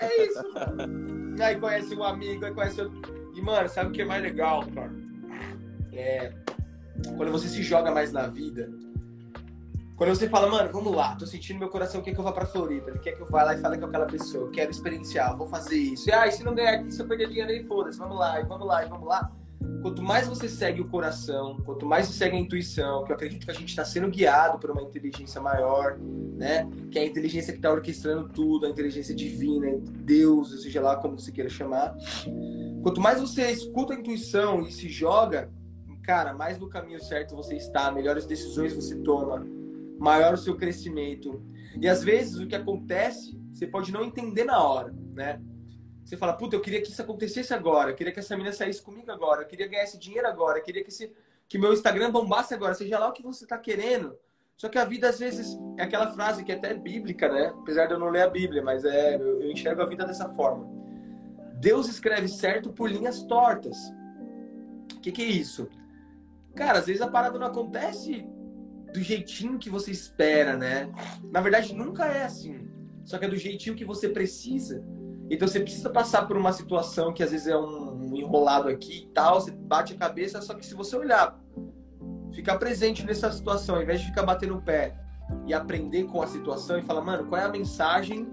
é 0.00 0.22
isso, 0.22 0.52
mano. 0.54 1.42
Aí 1.42 1.58
conhece 1.58 1.96
um 1.96 2.04
amigo, 2.04 2.44
aí 2.44 2.54
conhece 2.54 2.80
outro. 2.80 3.32
E, 3.34 3.42
mano, 3.42 3.68
sabe 3.68 3.90
o 3.90 3.92
que 3.92 4.02
é 4.02 4.04
mais 4.04 4.22
legal, 4.22 4.64
cara? 4.72 4.92
É 5.92 6.32
quando 7.16 7.30
você 7.30 7.48
se 7.48 7.62
joga 7.62 7.90
mais 7.90 8.12
na 8.12 8.26
vida, 8.26 8.68
quando 9.98 10.10
você 10.10 10.28
fala, 10.28 10.46
mano, 10.48 10.70
vamos 10.72 10.94
lá, 10.94 11.16
tô 11.16 11.26
sentindo 11.26 11.58
meu 11.58 11.68
coração, 11.68 12.00
quer 12.00 12.14
que 12.14 12.20
eu 12.20 12.22
vá 12.22 12.30
pra 12.30 12.46
Florida? 12.46 12.88
Ele 12.88 13.00
quer 13.00 13.16
que 13.16 13.20
eu 13.20 13.26
vá 13.26 13.42
lá 13.42 13.54
e 13.54 13.60
fale 13.60 13.78
com 13.78 13.86
aquela 13.86 14.06
pessoa, 14.06 14.44
eu 14.44 14.50
quero 14.52 14.70
experienciar, 14.70 15.36
vou 15.36 15.48
fazer 15.48 15.76
isso. 15.76 16.08
E, 16.08 16.12
ah, 16.12 16.30
se 16.30 16.44
não 16.44 16.54
ganhar 16.54 16.74
aqui, 16.74 16.92
se 16.92 17.02
eu 17.02 17.08
perder 17.08 17.26
dinheiro 17.26 17.50
aí, 17.50 17.64
foda-se, 17.64 17.98
vamos 17.98 18.16
lá, 18.16 18.40
e 18.40 18.44
vamos 18.44 18.64
lá, 18.64 18.86
e 18.86 18.88
vamos 18.88 19.08
lá. 19.08 19.28
Quanto 19.82 20.00
mais 20.00 20.28
você 20.28 20.48
segue 20.48 20.80
o 20.80 20.88
coração, 20.88 21.56
quanto 21.64 21.84
mais 21.84 22.06
você 22.06 22.12
segue 22.12 22.36
a 22.36 22.38
intuição, 22.38 23.02
que 23.02 23.10
eu 23.10 23.16
acredito 23.16 23.44
que 23.44 23.50
a 23.50 23.54
gente 23.54 23.70
está 23.70 23.84
sendo 23.84 24.08
guiado 24.08 24.60
por 24.60 24.70
uma 24.70 24.82
inteligência 24.82 25.40
maior, 25.40 25.98
né? 25.98 26.68
Que 26.92 27.00
é 27.00 27.02
a 27.02 27.06
inteligência 27.06 27.52
que 27.52 27.58
está 27.58 27.72
orquestrando 27.72 28.28
tudo, 28.28 28.66
a 28.66 28.68
inteligência 28.68 29.12
divina, 29.12 29.80
Deus, 29.82 30.62
seja 30.62 30.80
lá 30.80 30.94
como 30.94 31.18
você 31.18 31.32
queira 31.32 31.50
chamar. 31.50 31.96
Quanto 32.84 33.00
mais 33.00 33.20
você 33.20 33.50
escuta 33.50 33.94
a 33.94 33.96
intuição 33.96 34.62
e 34.62 34.70
se 34.70 34.88
joga, 34.88 35.50
cara, 36.04 36.32
mais 36.32 36.56
no 36.56 36.68
caminho 36.68 37.02
certo 37.02 37.34
você 37.34 37.56
está, 37.56 37.90
melhores 37.90 38.26
decisões 38.26 38.72
você 38.72 38.94
toma, 38.94 39.44
maior 39.98 40.34
o 40.34 40.38
seu 40.38 40.56
crescimento. 40.56 41.42
E 41.80 41.88
às 41.88 42.02
vezes 42.02 42.38
o 42.38 42.46
que 42.46 42.54
acontece, 42.54 43.38
você 43.52 43.66
pode 43.66 43.92
não 43.92 44.04
entender 44.04 44.44
na 44.44 44.62
hora, 44.62 44.94
né? 45.12 45.40
Você 46.04 46.16
fala, 46.16 46.32
puta, 46.32 46.56
eu 46.56 46.60
queria 46.60 46.80
que 46.80 46.88
isso 46.88 47.02
acontecesse 47.02 47.52
agora, 47.52 47.90
eu 47.90 47.94
queria 47.94 48.12
que 48.12 48.18
essa 48.18 48.34
menina 48.34 48.54
saísse 48.54 48.80
comigo 48.80 49.10
agora, 49.10 49.42
eu 49.42 49.46
queria 49.46 49.68
ganhar 49.68 49.84
esse 49.84 49.98
dinheiro 49.98 50.26
agora, 50.26 50.58
eu 50.58 50.62
queria 50.62 50.82
que, 50.82 50.88
esse, 50.88 51.12
que 51.46 51.58
meu 51.58 51.72
Instagram 51.72 52.10
bombasse 52.10 52.54
agora, 52.54 52.74
seja 52.74 52.98
lá 52.98 53.08
o 53.08 53.12
que 53.12 53.22
você 53.22 53.44
está 53.44 53.58
querendo. 53.58 54.16
Só 54.56 54.68
que 54.68 54.78
a 54.78 54.84
vida, 54.84 55.08
às 55.08 55.18
vezes, 55.18 55.56
é 55.76 55.82
aquela 55.82 56.10
frase 56.10 56.42
que 56.42 56.50
é 56.50 56.54
até 56.54 56.74
bíblica, 56.74 57.30
né? 57.30 57.48
Apesar 57.48 57.86
de 57.86 57.92
eu 57.92 57.98
não 57.98 58.08
ler 58.08 58.22
a 58.22 58.30
Bíblia, 58.30 58.62
mas 58.62 58.84
é, 58.84 59.16
eu, 59.16 59.42
eu 59.42 59.52
enxergo 59.52 59.82
a 59.82 59.86
vida 59.86 60.04
dessa 60.04 60.28
forma. 60.30 60.66
Deus 61.60 61.88
escreve 61.88 62.26
certo 62.26 62.72
por 62.72 62.90
linhas 62.90 63.22
tortas. 63.24 63.76
O 64.94 65.00
que, 65.00 65.12
que 65.12 65.22
é 65.22 65.26
isso? 65.26 65.68
Cara, 66.56 66.78
às 66.78 66.86
vezes 66.86 67.02
a 67.02 67.08
parada 67.08 67.38
não 67.38 67.46
acontece 67.46 68.26
do 68.92 69.00
jeitinho 69.00 69.58
que 69.58 69.70
você 69.70 69.90
espera, 69.90 70.56
né? 70.56 70.90
Na 71.30 71.40
verdade, 71.40 71.74
nunca 71.74 72.06
é 72.06 72.24
assim. 72.24 72.68
Só 73.04 73.18
que 73.18 73.24
é 73.24 73.28
do 73.28 73.36
jeitinho 73.36 73.76
que 73.76 73.84
você 73.84 74.08
precisa. 74.08 74.84
Então 75.30 75.46
você 75.46 75.60
precisa 75.60 75.90
passar 75.90 76.26
por 76.26 76.36
uma 76.36 76.52
situação 76.52 77.12
que 77.12 77.22
às 77.22 77.30
vezes 77.30 77.46
é 77.46 77.56
um 77.56 78.14
enrolado 78.14 78.68
aqui 78.68 79.04
e 79.04 79.06
tal, 79.12 79.40
você 79.40 79.50
bate 79.50 79.94
a 79.94 79.96
cabeça, 79.96 80.40
só 80.40 80.54
que 80.54 80.64
se 80.64 80.74
você 80.74 80.96
olhar, 80.96 81.38
ficar 82.32 82.56
presente 82.58 83.04
nessa 83.04 83.30
situação, 83.30 83.76
ao 83.76 83.82
invés 83.82 84.00
de 84.00 84.06
ficar 84.06 84.22
batendo 84.22 84.56
o 84.56 84.62
pé 84.62 84.96
e 85.46 85.52
aprender 85.52 86.04
com 86.04 86.22
a 86.22 86.26
situação 86.26 86.78
e 86.78 86.82
falar, 86.82 87.02
mano, 87.02 87.26
qual 87.26 87.40
é 87.40 87.44
a 87.44 87.48
mensagem 87.48 88.26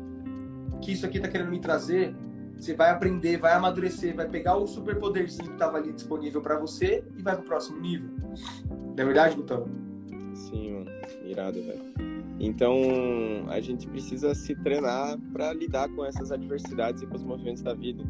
que 0.81 0.93
isso 0.93 1.05
aqui 1.05 1.19
tá 1.19 1.27
querendo 1.27 1.49
me 1.49 1.59
trazer? 1.59 2.15
Você 2.57 2.73
vai 2.73 2.89
aprender, 2.89 3.37
vai 3.37 3.53
amadurecer, 3.53 4.15
vai 4.15 4.29
pegar 4.29 4.55
o 4.55 4.65
superpoderzinho 4.65 5.51
que 5.51 5.57
tava 5.57 5.77
ali 5.77 5.91
disponível 5.91 6.41
para 6.41 6.57
você 6.57 7.03
e 7.17 7.21
vai 7.21 7.35
pro 7.35 7.43
próximo 7.43 7.79
nível. 7.81 8.09
Não 8.69 8.95
é 8.97 9.03
verdade, 9.03 9.35
Gutão? 9.35 9.84
Sim, 10.35 10.73
mano. 10.73 10.91
Irado, 11.25 11.63
velho. 11.63 11.81
Então, 12.39 12.75
a 13.47 13.59
gente 13.61 13.87
precisa 13.87 14.35
se 14.35 14.53
treinar 14.55 15.17
para 15.31 15.53
lidar 15.53 15.89
com 15.89 16.05
essas 16.05 16.31
adversidades 16.31 17.01
e 17.01 17.07
com 17.07 17.15
os 17.15 17.23
movimentos 17.23 17.63
da 17.63 17.73
vida. 17.73 18.03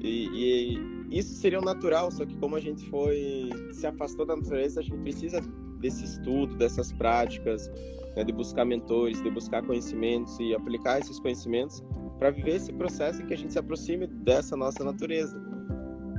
E, 0.00 0.78
e, 1.10 1.18
isso 1.18 1.34
seria 1.34 1.58
o 1.58 1.64
natural, 1.64 2.10
só 2.10 2.24
que 2.24 2.36
como 2.36 2.54
a 2.54 2.60
gente 2.60 2.88
foi 2.88 3.50
se 3.72 3.86
afastou 3.86 4.24
da 4.24 4.36
natureza, 4.36 4.80
a 4.80 4.82
gente 4.82 4.98
precisa 4.98 5.40
desse 5.80 6.04
estudo, 6.04 6.54
dessas 6.56 6.92
práticas, 6.92 7.68
né, 8.14 8.22
de 8.24 8.32
buscar 8.32 8.64
mentores, 8.64 9.20
de 9.22 9.30
buscar 9.30 9.62
conhecimentos 9.62 10.38
e 10.38 10.54
aplicar 10.54 11.00
esses 11.00 11.18
conhecimentos 11.18 11.82
para 12.18 12.30
viver 12.30 12.56
esse 12.56 12.72
processo 12.72 13.22
em 13.22 13.26
que 13.26 13.34
a 13.34 13.36
gente 13.36 13.52
se 13.52 13.58
aproxime 13.58 14.06
dessa 14.06 14.56
nossa 14.56 14.84
natureza. 14.84 15.40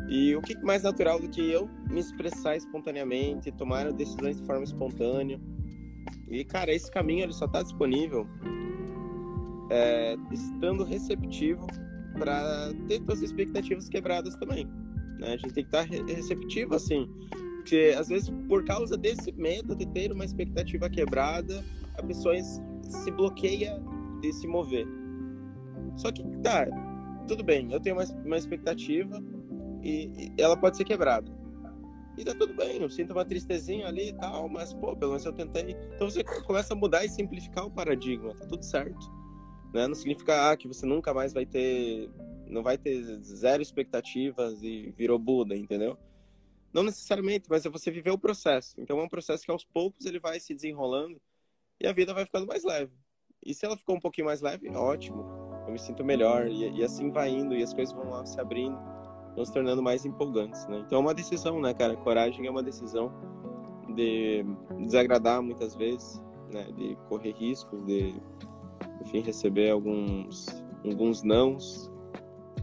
E 0.10 0.36
o 0.36 0.42
que 0.42 0.58
mais 0.64 0.84
natural 0.84 1.20
do 1.20 1.30
que 1.30 1.52
eu 1.52 1.70
me 1.90 2.00
expressar 2.00 2.58
espontaneamente, 2.58 3.52
tomar 3.52 3.92
decisões 3.94 4.38
de 4.38 4.46
forma 4.46 4.64
espontânea. 4.64 5.40
E, 6.28 6.44
cara, 6.44 6.74
esse 6.74 6.90
caminho 6.92 7.24
ele 7.24 7.34
só 7.34 7.46
está 7.46 7.62
disponível 7.62 8.28
é, 9.70 10.16
estando 10.32 10.84
receptivo 10.84 11.66
para 12.18 12.74
ter 12.88 13.02
suas 13.04 13.22
expectativas 13.22 13.88
quebradas 13.88 14.36
também. 14.36 14.68
Né? 15.20 15.34
A 15.34 15.38
gente 15.38 15.54
tem 15.54 15.64
que 15.64 15.76
estar 15.76 15.88
tá 15.88 16.14
receptivo, 16.14 16.76
assim. 16.76 17.08
Porque, 17.58 17.94
às 17.98 18.08
vezes, 18.08 18.32
por 18.48 18.66
causa 18.66 18.98
desse 18.98 19.32
medo 19.34 19.76
de 19.76 19.86
ter 19.88 20.12
uma 20.12 20.26
expectativa 20.26 20.90
quebrada, 20.90 21.64
a 21.98 22.04
pessoa 22.04 22.34
se 22.42 23.12
bloqueia 23.12 23.80
de 24.22 24.34
se 24.34 24.48
mover. 24.48 24.88
Só 25.98 26.12
que, 26.12 26.24
tá, 26.42 26.66
tudo 27.28 27.44
bem, 27.44 27.72
eu 27.72 27.80
tenho 27.80 27.98
uma, 27.98 28.06
uma 28.26 28.38
expectativa, 28.38 29.22
e, 29.84 30.34
e 30.38 30.42
ela 30.42 30.58
pode 30.58 30.78
ser 30.78 30.84
quebrada. 30.84 31.32
E 32.18 32.26
tá 32.26 32.36
tudo 32.36 32.54
bem, 32.54 32.82
eu 32.82 32.90
sinto 32.90 33.14
uma 33.14 33.24
tristezinha 33.24 33.88
ali 33.88 34.10
e 34.10 34.14
tal, 34.14 34.50
mas, 34.50 34.74
pô, 34.74 34.96
pelo 34.96 35.12
menos 35.12 35.26
eu 35.26 35.32
tentei. 35.32 35.76
Então 35.96 36.10
você 36.10 36.24
começa 36.44 36.74
a 36.74 36.76
mudar 36.76 37.06
e 37.06 37.10
simplificar 37.10 37.66
o 37.66 37.72
paradigma, 37.72 38.36
tá 38.36 38.46
tudo 38.46 38.64
certo. 38.64 39.10
Né? 39.74 39.88
Não 39.88 39.96
significa 39.96 40.52
ah, 40.52 40.58
que 40.58 40.68
você 40.68 40.86
nunca 40.86 41.14
mais 41.14 41.32
vai 41.32 41.46
ter. 41.46 42.10
Não 42.48 42.64
vai 42.64 42.78
ter 42.78 43.02
zero 43.22 43.62
expectativas 43.62 44.62
e 44.64 44.92
virou 44.98 45.20
Buda, 45.20 45.56
entendeu? 45.56 45.98
Não 46.74 46.84
necessariamente, 46.84 47.46
mas 47.50 47.66
é 47.66 47.70
você 47.70 47.90
viver 47.90 48.12
o 48.12 48.18
processo. 48.18 48.76
Então 48.80 49.00
é 49.00 49.04
um 49.04 49.10
processo 49.10 49.46
que 49.46 49.52
aos 49.52 49.64
poucos 49.64 50.06
ele 50.06 50.20
vai 50.20 50.40
se 50.40 50.54
desenrolando 50.54 51.22
e 51.80 51.88
a 51.88 51.94
vida 51.94 52.14
vai 52.14 52.26
ficando 52.26 52.48
mais 52.48 52.64
leve. 52.64 52.92
E 53.46 53.54
se 53.54 53.66
ela 53.66 53.78
ficou 53.78 53.96
um 53.96 54.00
pouquinho 54.00 54.26
mais 54.26 54.42
leve, 54.42 54.68
ótimo. 54.70 55.24
Eu 55.66 55.72
me 55.72 55.80
sinto 55.80 56.04
melhor. 56.04 56.48
E, 56.48 56.70
e 56.72 56.84
assim 56.84 57.12
vai 57.12 57.30
indo, 57.30 57.56
e 57.56 57.64
as 57.64 57.74
coisas 57.74 57.94
vão 57.94 58.10
lá 58.10 58.26
se 58.26 58.40
abrindo, 58.42 58.78
vão 59.40 59.46
se 59.46 59.54
tornando 59.54 59.82
mais 59.82 60.06
empolgantes, 60.06 60.68
né? 60.68 60.84
Então 60.86 60.98
é 60.98 61.02
uma 61.02 61.14
decisão, 61.14 61.62
né, 61.62 61.74
cara? 61.74 61.96
Coragem 61.96 62.46
é 62.46 62.52
uma 62.52 62.62
decisão 62.62 63.10
de 63.96 64.46
desagradar 64.78 65.42
muitas 65.42 65.76
vezes, 65.76 66.22
né? 66.52 66.68
De 66.76 66.98
correr 67.08 67.32
riscos, 67.32 67.82
de, 67.86 68.14
enfim, 69.00 69.22
receber 69.22 69.70
alguns, 69.70 70.46
alguns 70.84 71.24
nãos, 71.24 71.90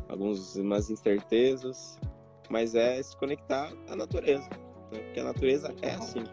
algumas 0.06 0.90
incertezas, 0.90 1.98
mas 2.50 2.74
é 2.74 3.02
se 3.02 3.16
conectar 3.16 3.72
à 3.88 3.96
natureza, 3.96 4.48
né? 4.92 4.98
porque 4.98 5.20
a 5.20 5.24
natureza 5.24 5.74
é 5.80 5.94
assim. 5.94 6.24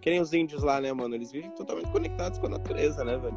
Que 0.00 0.10
nem 0.10 0.20
os 0.20 0.32
índios 0.32 0.62
lá, 0.62 0.80
né, 0.80 0.92
mano? 0.92 1.16
Eles 1.16 1.32
vivem 1.32 1.50
totalmente 1.50 1.90
conectados 1.90 2.38
com 2.38 2.46
a 2.46 2.50
natureza, 2.50 3.04
né, 3.04 3.18
velho? 3.18 3.36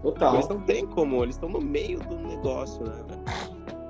Total. 0.00 0.34
Eles 0.36 0.48
não 0.48 0.60
tem 0.62 0.86
como, 0.86 1.22
eles 1.22 1.36
estão 1.36 1.50
no 1.50 1.60
meio 1.60 2.00
do 2.00 2.16
negócio, 2.16 2.82
né, 2.82 3.04
velho? 3.06 3.81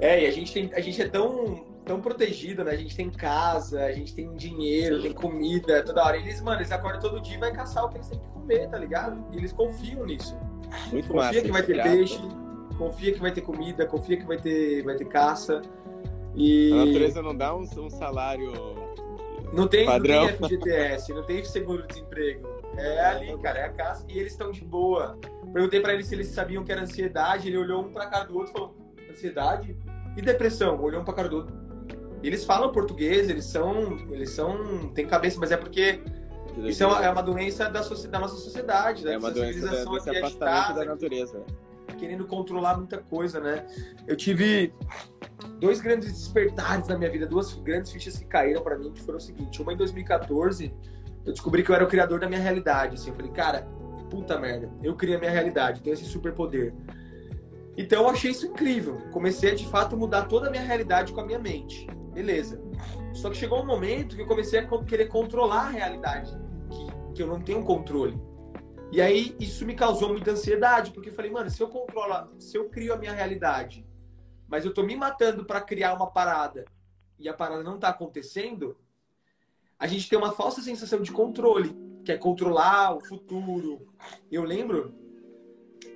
É, 0.00 0.24
e 0.24 0.26
a 0.26 0.30
gente, 0.30 0.52
tem, 0.52 0.70
a 0.74 0.80
gente 0.80 1.02
é 1.02 1.08
tão, 1.08 1.66
tão 1.84 2.00
protegido, 2.00 2.62
né? 2.62 2.72
A 2.72 2.76
gente 2.76 2.94
tem 2.94 3.10
casa, 3.10 3.84
a 3.84 3.92
gente 3.92 4.14
tem 4.14 4.32
dinheiro, 4.34 5.02
tem 5.02 5.12
comida 5.12 5.82
toda 5.82 6.04
hora. 6.04 6.16
Eles, 6.16 6.40
mano, 6.40 6.58
eles 6.60 6.70
acordam 6.70 7.00
todo 7.00 7.20
dia 7.20 7.36
e 7.36 7.40
vai 7.40 7.52
caçar 7.52 7.84
o 7.84 7.88
que 7.88 7.96
eles 7.96 8.08
têm 8.08 8.18
que 8.20 8.28
comer, 8.28 8.68
tá 8.68 8.78
ligado? 8.78 9.24
E 9.32 9.38
eles 9.38 9.52
confiam 9.52 10.06
nisso. 10.06 10.36
Muito 10.92 11.08
confia 11.08 11.24
massa, 11.24 11.40
que 11.42 11.50
vai 11.50 11.62
ter 11.62 11.74
grato. 11.74 11.90
peixe, 11.90 12.20
confia 12.76 13.12
que 13.12 13.20
vai 13.20 13.32
ter 13.32 13.40
comida, 13.40 13.86
confia 13.86 14.16
que 14.16 14.26
vai 14.26 14.36
ter, 14.36 14.82
vai 14.84 14.94
ter 14.94 15.06
caça. 15.06 15.62
E 16.36 16.72
A 16.72 16.84
natureza 16.84 17.22
não 17.22 17.36
dá 17.36 17.56
um, 17.56 17.62
um 17.62 17.90
salário. 17.90 18.52
não 19.52 19.66
tem, 19.66 19.84
não 19.84 19.92
padrão. 19.92 20.26
tem 20.26 20.36
FGTS, 20.36 21.12
não 21.12 21.24
tem 21.24 21.44
seguro-desemprego. 21.44 22.46
É 22.76 23.04
ali, 23.06 23.36
cara, 23.38 23.58
é 23.58 23.64
a 23.64 23.72
casa. 23.72 24.04
E 24.08 24.16
eles 24.16 24.30
estão 24.30 24.52
de 24.52 24.64
boa. 24.64 25.18
Perguntei 25.52 25.80
pra 25.80 25.92
eles 25.94 26.06
se 26.06 26.14
eles 26.14 26.28
sabiam 26.28 26.62
que 26.62 26.70
era 26.70 26.82
ansiedade. 26.82 27.48
Ele 27.48 27.58
olhou 27.58 27.82
um 27.82 27.92
pra 27.92 28.06
cara 28.06 28.24
do 28.24 28.36
outro 28.36 28.52
e 28.52 28.52
falou: 28.52 28.76
ansiedade 29.10 29.74
e 30.18 30.22
depressão. 30.22 30.80
Olhou 30.82 31.00
um 31.00 31.04
pra 31.04 31.14
cara 31.14 31.28
do 31.28 31.36
outro. 31.36 31.54
Eles 32.22 32.44
falam 32.44 32.72
português, 32.72 33.28
eles 33.30 33.44
são. 33.44 33.96
Eles 34.10 34.30
são. 34.30 34.88
tem 34.94 35.06
cabeça, 35.06 35.38
mas 35.40 35.52
é 35.52 35.56
porque 35.56 36.00
isso 36.64 36.82
é 36.82 36.86
uma, 36.86 37.04
é 37.04 37.10
uma 37.10 37.22
doença 37.22 37.68
da, 37.70 37.80
da 37.80 38.18
nossa 38.18 38.34
sociedade, 38.36 39.04
da 39.04 39.12
É 39.12 39.18
uma 39.18 39.30
doença 39.30 39.60
da- 39.60 39.68
civilização 39.68 39.92
desse 39.94 40.10
afastamento 40.10 40.24
agitada, 40.26 40.80
da 40.80 40.84
natureza. 40.86 41.42
querendo 41.98 42.26
controlar 42.26 42.76
muita 42.76 42.98
coisa, 42.98 43.38
né? 43.40 43.64
Eu 44.06 44.16
tive 44.16 44.72
dois 45.60 45.80
grandes 45.80 46.10
despertares 46.12 46.88
na 46.88 46.98
minha 46.98 47.10
vida, 47.10 47.26
duas 47.26 47.54
grandes 47.54 47.92
fichas 47.92 48.18
que 48.18 48.24
caíram 48.24 48.62
pra 48.62 48.76
mim, 48.76 48.92
que 48.92 49.00
foram 49.02 49.18
o 49.18 49.20
seguinte: 49.20 49.62
uma 49.62 49.72
em 49.72 49.76
2014, 49.76 50.74
eu 51.24 51.32
descobri 51.32 51.62
que 51.62 51.70
eu 51.70 51.74
era 51.76 51.84
o 51.84 51.88
criador 51.88 52.18
da 52.18 52.28
minha 52.28 52.40
realidade. 52.40 52.94
Assim, 52.96 53.10
eu 53.10 53.16
falei, 53.16 53.30
cara, 53.30 53.62
puta 54.10 54.36
merda, 54.38 54.68
eu 54.82 54.96
criei 54.96 55.16
a 55.16 55.20
minha 55.20 55.30
realidade, 55.30 55.80
tenho 55.82 55.94
esse 55.94 56.04
superpoder. 56.04 56.74
Então 57.78 58.02
eu 58.02 58.08
achei 58.08 58.32
isso 58.32 58.44
incrível. 58.44 59.00
Comecei 59.12 59.52
a 59.52 59.54
de 59.54 59.64
fato 59.68 59.96
mudar 59.96 60.24
toda 60.24 60.48
a 60.48 60.50
minha 60.50 60.64
realidade 60.64 61.12
com 61.12 61.20
a 61.20 61.24
minha 61.24 61.38
mente. 61.38 61.86
Beleza. 62.12 62.60
Só 63.14 63.30
que 63.30 63.36
chegou 63.36 63.62
um 63.62 63.66
momento 63.66 64.16
que 64.16 64.22
eu 64.22 64.26
comecei 64.26 64.58
a 64.58 64.84
querer 64.84 65.06
controlar 65.06 65.66
a 65.66 65.70
realidade, 65.70 66.36
que, 66.68 67.14
que 67.14 67.22
eu 67.22 67.28
não 67.28 67.40
tenho 67.40 67.64
controle. 67.64 68.20
E 68.90 69.00
aí 69.00 69.36
isso 69.38 69.64
me 69.64 69.76
causou 69.76 70.08
muita 70.08 70.32
ansiedade, 70.32 70.90
porque 70.90 71.10
eu 71.10 71.14
falei, 71.14 71.30
mano, 71.30 71.48
se 71.48 71.62
eu 71.62 71.68
controlo, 71.68 72.40
se 72.40 72.58
eu 72.58 72.68
crio 72.68 72.92
a 72.92 72.96
minha 72.96 73.12
realidade, 73.12 73.86
mas 74.48 74.64
eu 74.64 74.74
tô 74.74 74.82
me 74.82 74.96
matando 74.96 75.44
para 75.44 75.60
criar 75.60 75.94
uma 75.94 76.10
parada 76.10 76.64
e 77.16 77.28
a 77.28 77.34
parada 77.34 77.62
não 77.62 77.78
tá 77.78 77.90
acontecendo, 77.90 78.76
a 79.78 79.86
gente 79.86 80.08
tem 80.08 80.18
uma 80.18 80.32
falsa 80.32 80.60
sensação 80.60 81.00
de 81.00 81.12
controle, 81.12 81.76
que 82.04 82.10
é 82.10 82.16
controlar 82.16 82.96
o 82.96 83.00
futuro. 83.00 83.86
Eu 84.32 84.42
lembro 84.42 85.07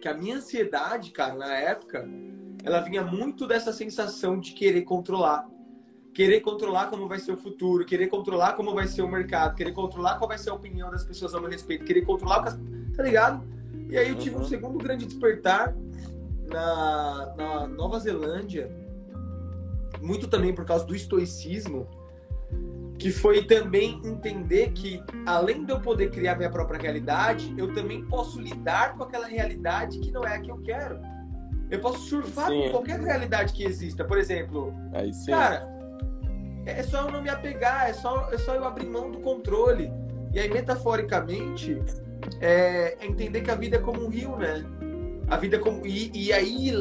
que 0.02 0.08
a 0.08 0.14
minha 0.14 0.36
ansiedade, 0.36 1.12
cara, 1.12 1.34
na 1.34 1.54
época, 1.54 2.04
ela 2.64 2.80
vinha 2.80 3.04
muito 3.04 3.46
dessa 3.46 3.72
sensação 3.72 4.38
de 4.38 4.52
querer 4.52 4.82
controlar. 4.82 5.48
Querer 6.12 6.40
controlar 6.40 6.88
como 6.88 7.08
vai 7.08 7.20
ser 7.20 7.32
o 7.32 7.36
futuro, 7.36 7.86
querer 7.86 8.08
controlar 8.08 8.54
como 8.54 8.74
vai 8.74 8.88
ser 8.88 9.02
o 9.02 9.08
mercado, 9.08 9.54
querer 9.54 9.72
controlar 9.72 10.18
qual 10.18 10.26
vai 10.28 10.36
ser 10.36 10.50
a 10.50 10.54
opinião 10.54 10.90
das 10.90 11.04
pessoas 11.04 11.32
ao 11.34 11.40
meu 11.40 11.48
respeito, 11.48 11.84
querer 11.84 12.02
controlar 12.02 12.40
o 12.40 12.42
que 12.42 12.48
as... 12.48 12.58
Tá 12.96 13.02
ligado? 13.04 13.42
E 13.88 13.96
aí 13.96 14.08
eu 14.08 14.16
tive 14.16 14.34
um 14.36 14.40
Uhum. 14.40 14.44
segundo 14.44 14.78
grande 14.78 15.06
despertar 15.06 15.74
na, 16.48 17.34
na 17.36 17.68
Nova 17.68 17.98
Zelândia, 18.00 18.70
muito 20.02 20.26
também 20.26 20.52
por 20.52 20.64
causa 20.64 20.84
do 20.84 20.94
estoicismo, 20.96 21.86
que 23.02 23.10
foi 23.10 23.42
também 23.42 24.00
entender 24.04 24.70
que, 24.70 25.02
além 25.26 25.64
de 25.64 25.72
eu 25.72 25.80
poder 25.80 26.08
criar 26.12 26.36
minha 26.36 26.48
própria 26.48 26.80
realidade, 26.80 27.52
eu 27.58 27.74
também 27.74 28.04
posso 28.04 28.40
lidar 28.40 28.94
com 28.94 29.02
aquela 29.02 29.26
realidade 29.26 29.98
que 29.98 30.12
não 30.12 30.22
é 30.24 30.36
a 30.36 30.40
que 30.40 30.48
eu 30.48 30.58
quero. 30.58 31.00
Eu 31.68 31.80
posso 31.80 31.98
surfar 32.08 32.48
Sim. 32.48 32.62
com 32.62 32.70
qualquer 32.70 33.00
realidade 33.00 33.54
que 33.54 33.64
exista. 33.64 34.04
Por 34.04 34.18
exemplo, 34.18 34.72
cara, 35.26 35.68
é 36.64 36.80
só 36.84 37.08
eu 37.08 37.10
não 37.10 37.20
me 37.20 37.28
apegar, 37.28 37.90
é 37.90 37.92
só, 37.92 38.30
é 38.30 38.38
só 38.38 38.54
eu 38.54 38.64
abrir 38.64 38.86
mão 38.86 39.10
do 39.10 39.18
controle. 39.18 39.90
E 40.32 40.38
aí, 40.38 40.48
metaforicamente, 40.48 41.82
é, 42.40 42.96
é 43.00 43.06
entender 43.06 43.40
que 43.40 43.50
a 43.50 43.56
vida 43.56 43.78
é 43.78 43.80
como 43.80 44.04
um 44.04 44.08
rio, 44.08 44.36
né? 44.36 44.64
A 45.28 45.36
vida 45.36 45.56
é 45.56 45.58
como. 45.58 45.84
E, 45.84 46.12
e 46.14 46.32
aí, 46.32 46.72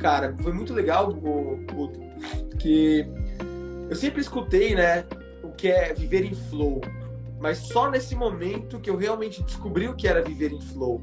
cara, 0.00 0.34
foi 0.42 0.52
muito 0.52 0.74
legal, 0.74 1.12
o, 1.12 1.54
o, 1.72 1.92
que 2.58 3.06
eu 3.88 3.94
sempre 3.94 4.20
escutei, 4.20 4.74
né? 4.74 5.04
Que 5.62 5.68
é 5.68 5.94
viver 5.94 6.24
em 6.24 6.34
flow. 6.34 6.80
Mas 7.40 7.58
só 7.58 7.88
nesse 7.88 8.16
momento 8.16 8.80
que 8.80 8.90
eu 8.90 8.96
realmente 8.96 9.40
descobri 9.44 9.86
o 9.86 9.94
que 9.94 10.08
era 10.08 10.20
viver 10.20 10.50
em 10.50 10.60
flow. 10.60 11.00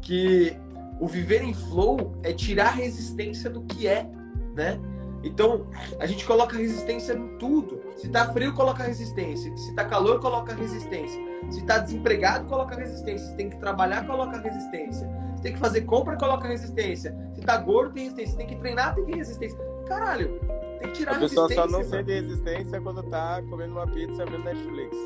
Que 0.00 0.56
o 0.98 1.06
viver 1.06 1.42
em 1.42 1.52
flow 1.52 2.14
é 2.22 2.32
tirar 2.32 2.68
a 2.68 2.70
resistência 2.70 3.50
do 3.50 3.60
que 3.64 3.86
é, 3.86 4.08
né? 4.54 4.80
Então, 5.22 5.66
a 6.00 6.06
gente 6.06 6.24
coloca 6.24 6.56
resistência 6.56 7.12
em 7.12 7.36
tudo. 7.36 7.82
Se 7.98 8.08
tá 8.08 8.32
frio, 8.32 8.54
coloca 8.54 8.82
resistência. 8.82 9.54
Se 9.58 9.74
tá 9.74 9.84
calor, 9.84 10.20
coloca 10.20 10.54
resistência. 10.54 11.20
Se 11.50 11.62
tá 11.66 11.76
desempregado, 11.76 12.46
coloca 12.46 12.74
resistência. 12.74 13.26
Se 13.26 13.36
tem 13.36 13.50
que 13.50 13.58
trabalhar, 13.58 14.06
coloca 14.06 14.40
resistência. 14.40 15.06
Se 15.36 15.42
tem 15.42 15.52
que 15.52 15.58
fazer 15.58 15.82
compra, 15.82 16.16
coloca 16.16 16.48
resistência. 16.48 17.14
Se 17.34 17.42
tá 17.42 17.58
gordo, 17.58 17.92
tem 17.92 18.04
resistência. 18.04 18.30
Se 18.30 18.38
tem 18.38 18.46
que 18.46 18.56
treinar, 18.56 18.94
tem 18.94 19.04
que 19.04 19.14
resistência. 19.14 19.58
Caralho, 19.86 20.40
tem 20.82 20.92
que 20.92 20.98
tirar 20.98 21.16
A 21.16 21.18
pessoa 21.18 21.48
resistência. 21.48 21.70
só 21.70 21.78
não 21.78 21.88
sente 21.88 22.12
resistência 22.12 22.80
quando 22.80 23.02
tá 23.04 23.42
comendo 23.48 23.72
uma 23.72 23.86
pizza 23.86 24.24
vendo 24.24 24.44
Netflix. 24.44 24.96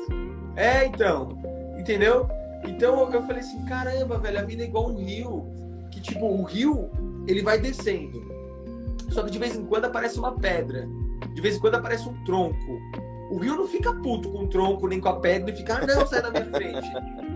É, 0.55 0.85
então. 0.85 1.37
Entendeu? 1.77 2.27
Então 2.65 3.11
eu 3.11 3.21
falei 3.23 3.39
assim, 3.39 3.63
caramba, 3.65 4.17
velho, 4.17 4.39
a 4.39 4.43
vida 4.43 4.63
é 4.63 4.65
igual 4.65 4.89
um 4.89 4.97
rio. 4.97 5.45
Que 5.91 6.01
tipo, 6.01 6.25
o 6.25 6.43
rio, 6.43 6.89
ele 7.27 7.41
vai 7.41 7.59
descendo. 7.59 8.25
Só 9.09 9.23
que 9.23 9.31
de 9.31 9.39
vez 9.39 9.55
em 9.55 9.65
quando 9.65 9.85
aparece 9.85 10.19
uma 10.19 10.33
pedra. 10.33 10.87
De 11.33 11.41
vez 11.41 11.55
em 11.55 11.59
quando 11.59 11.75
aparece 11.75 12.07
um 12.09 12.23
tronco. 12.23 12.79
O 13.29 13.37
rio 13.37 13.55
não 13.55 13.67
fica 13.67 13.93
puto 13.93 14.29
com 14.31 14.45
o 14.45 14.47
tronco 14.47 14.87
nem 14.87 14.99
com 15.01 15.09
a 15.09 15.19
pedra 15.19 15.51
e 15.51 15.55
fica, 15.55 15.77
ah, 15.77 15.85
não, 15.85 16.07
sai 16.07 16.21
da 16.21 16.31
minha 16.31 16.45
frente. 16.45 16.87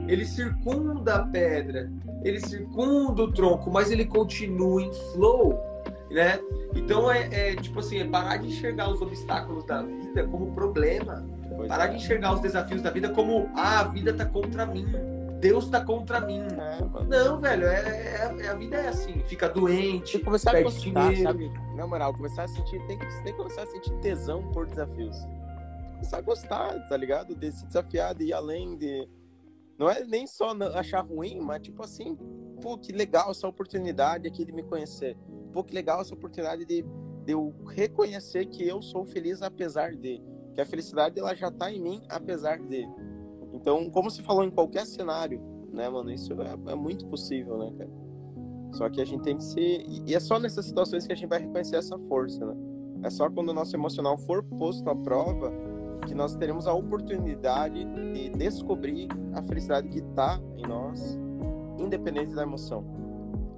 Ele 0.07 0.25
circunda 0.25 1.15
a 1.15 1.27
pedra, 1.27 1.91
ele 2.23 2.39
circunda 2.39 3.23
o 3.23 3.31
tronco, 3.31 3.69
mas 3.69 3.91
ele 3.91 4.05
continua 4.05 4.81
em 4.81 4.91
flow, 5.11 5.59
né? 6.11 6.39
Então 6.75 7.11
é, 7.11 7.51
é, 7.51 7.55
tipo 7.55 7.79
assim, 7.79 7.99
é 7.99 8.05
parar 8.05 8.37
de 8.37 8.47
enxergar 8.47 8.89
os 8.89 9.01
obstáculos 9.01 9.63
da 9.65 9.81
vida 9.81 10.27
como 10.27 10.53
problema. 10.53 11.25
Pois 11.55 11.67
Parar 11.67 11.85
é. 11.85 11.87
de 11.89 11.95
enxergar 11.97 12.33
os 12.33 12.39
desafios 12.41 12.81
da 12.81 12.89
vida 12.89 13.09
como 13.09 13.49
ah, 13.55 13.81
a 13.81 13.83
vida 13.85 14.13
tá 14.13 14.25
contra 14.25 14.65
mim, 14.65 14.85
Deus 15.39 15.67
tá 15.69 15.83
contra 15.83 16.21
mim. 16.21 16.39
É. 16.41 17.05
Não, 17.05 17.39
velho, 17.39 17.65
é, 17.65 17.79
é- 17.79 18.37
é- 18.41 18.47
a 18.47 18.53
vida 18.53 18.77
é 18.77 18.87
assim, 18.89 19.23
fica 19.25 19.49
doente, 19.49 20.11
Tem 20.13 20.19
que 20.19 20.25
começar 20.25 20.55
a 20.55 20.61
gostar, 20.61 21.09
dinheiro. 21.09 21.23
sabe? 21.23 21.51
Na 21.75 21.87
moral, 21.87 22.13
começar 22.13 22.43
a 22.43 22.47
sentir, 22.47 22.79
tem 22.85 22.97
que, 22.97 23.05
tem 23.23 23.33
que 23.33 23.33
começar 23.33 23.63
a 23.63 23.67
sentir 23.67 23.91
tesão 24.01 24.43
por 24.51 24.67
desafios. 24.67 25.17
Começar 25.93 26.17
a 26.17 26.21
gostar, 26.21 26.87
tá 26.87 26.95
ligado? 26.95 27.35
De 27.35 27.51
se 27.51 27.65
desafiar, 27.65 28.13
de 28.13 28.25
ir 28.25 28.33
além, 28.33 28.77
de. 28.77 29.07
Não 29.77 29.89
é 29.89 30.03
nem 30.03 30.27
só 30.27 30.51
achar 30.75 31.01
ruim, 31.01 31.39
mas 31.41 31.61
tipo 31.61 31.83
assim, 31.83 32.15
pô, 32.61 32.77
que 32.77 32.91
legal 32.91 33.31
essa 33.31 33.47
oportunidade 33.47 34.27
aqui 34.27 34.45
de 34.45 34.51
me 34.51 34.63
conhecer. 34.63 35.17
Pô, 35.51 35.63
que 35.63 35.73
legal 35.73 36.01
essa 36.01 36.13
oportunidade 36.13 36.63
de, 36.65 36.83
de 37.25 37.33
eu 37.33 37.53
reconhecer 37.67 38.45
que 38.45 38.65
eu 38.65 38.81
sou 38.81 39.03
feliz 39.03 39.41
apesar 39.41 39.95
de. 39.95 40.21
Que 40.53 40.61
a 40.61 40.65
felicidade 40.65 41.19
ela 41.19 41.33
já 41.33 41.49
tá 41.49 41.71
em 41.71 41.81
mim 41.81 42.01
apesar 42.09 42.59
de. 42.59 42.87
Então, 43.53 43.89
como 43.89 44.09
se 44.09 44.21
falou 44.21 44.43
em 44.43 44.51
qualquer 44.51 44.85
cenário, 44.85 45.41
né, 45.71 45.89
mano? 45.89 46.11
Isso 46.11 46.33
é, 46.33 46.71
é 46.71 46.75
muito 46.75 47.05
possível, 47.07 47.57
né, 47.57 47.71
cara? 47.77 47.91
Só 48.73 48.89
que 48.89 49.01
a 49.01 49.05
gente 49.05 49.23
tem 49.23 49.35
que 49.35 49.43
se. 49.43 49.59
E 49.59 50.03
e 50.07 50.15
é 50.15 50.19
só 50.19 50.39
nessas 50.39 50.65
situações 50.65 51.05
que 51.05 51.11
a 51.11 51.15
gente 51.15 51.27
vai 51.27 51.39
reconhecer 51.39 51.75
essa 51.75 51.97
força, 52.07 52.45
né? 52.45 52.55
É 53.03 53.09
só 53.09 53.29
quando 53.29 53.49
o 53.49 53.53
nosso 53.53 53.75
emocional 53.75 54.17
for 54.17 54.43
posto 54.43 54.89
à 54.89 54.95
prova 54.95 55.51
que 56.07 56.13
nós 56.13 56.35
teremos 56.35 56.67
a 56.67 56.73
oportunidade 56.73 57.83
de 57.85 58.29
descobrir 58.29 59.07
a 59.33 59.41
felicidade 59.43 59.87
que 59.89 59.99
está 59.99 60.39
em 60.57 60.67
nós, 60.67 61.17
independente 61.81 62.33
da 62.33 62.43
emoção. 62.43 62.83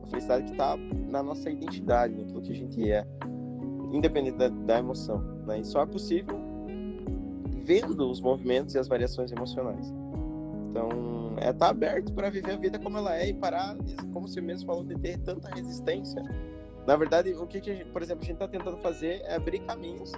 A 0.03 0.07
felicidade 0.07 0.45
que 0.45 0.51
está 0.51 0.75
na 1.09 1.21
nossa 1.21 1.49
identidade, 1.49 2.15
naquilo 2.15 2.41
que 2.41 2.51
a 2.51 2.55
gente 2.55 2.91
é, 2.91 3.05
independente 3.91 4.37
da, 4.37 4.49
da 4.49 4.79
emoção. 4.79 5.19
Né? 5.45 5.59
E 5.59 5.65
só 5.65 5.81
é 5.81 5.85
possível 5.85 6.39
vendo 7.63 8.09
os 8.09 8.19
movimentos 8.19 8.75
e 8.75 8.79
as 8.79 8.87
variações 8.87 9.31
emocionais. 9.31 9.93
Então, 10.69 10.89
é 11.37 11.49
estar 11.49 11.53
tá 11.53 11.69
aberto 11.69 12.13
para 12.13 12.29
viver 12.29 12.51
a 12.51 12.57
vida 12.57 12.79
como 12.79 12.97
ela 12.97 13.15
é 13.15 13.29
e 13.29 13.33
parar, 13.33 13.77
como 14.11 14.27
você 14.27 14.41
mesmo 14.41 14.65
falou, 14.65 14.83
de 14.83 14.95
ter 14.95 15.17
tanta 15.19 15.49
resistência. 15.49 16.21
Na 16.85 16.95
verdade, 16.97 17.33
o 17.33 17.47
que, 17.47 17.61
que 17.61 17.85
por 17.85 18.01
exemplo, 18.01 18.23
a 18.23 18.25
gente 18.25 18.35
está 18.35 18.47
tentando 18.47 18.77
fazer 18.77 19.21
é 19.23 19.35
abrir 19.35 19.59
caminhos 19.59 20.11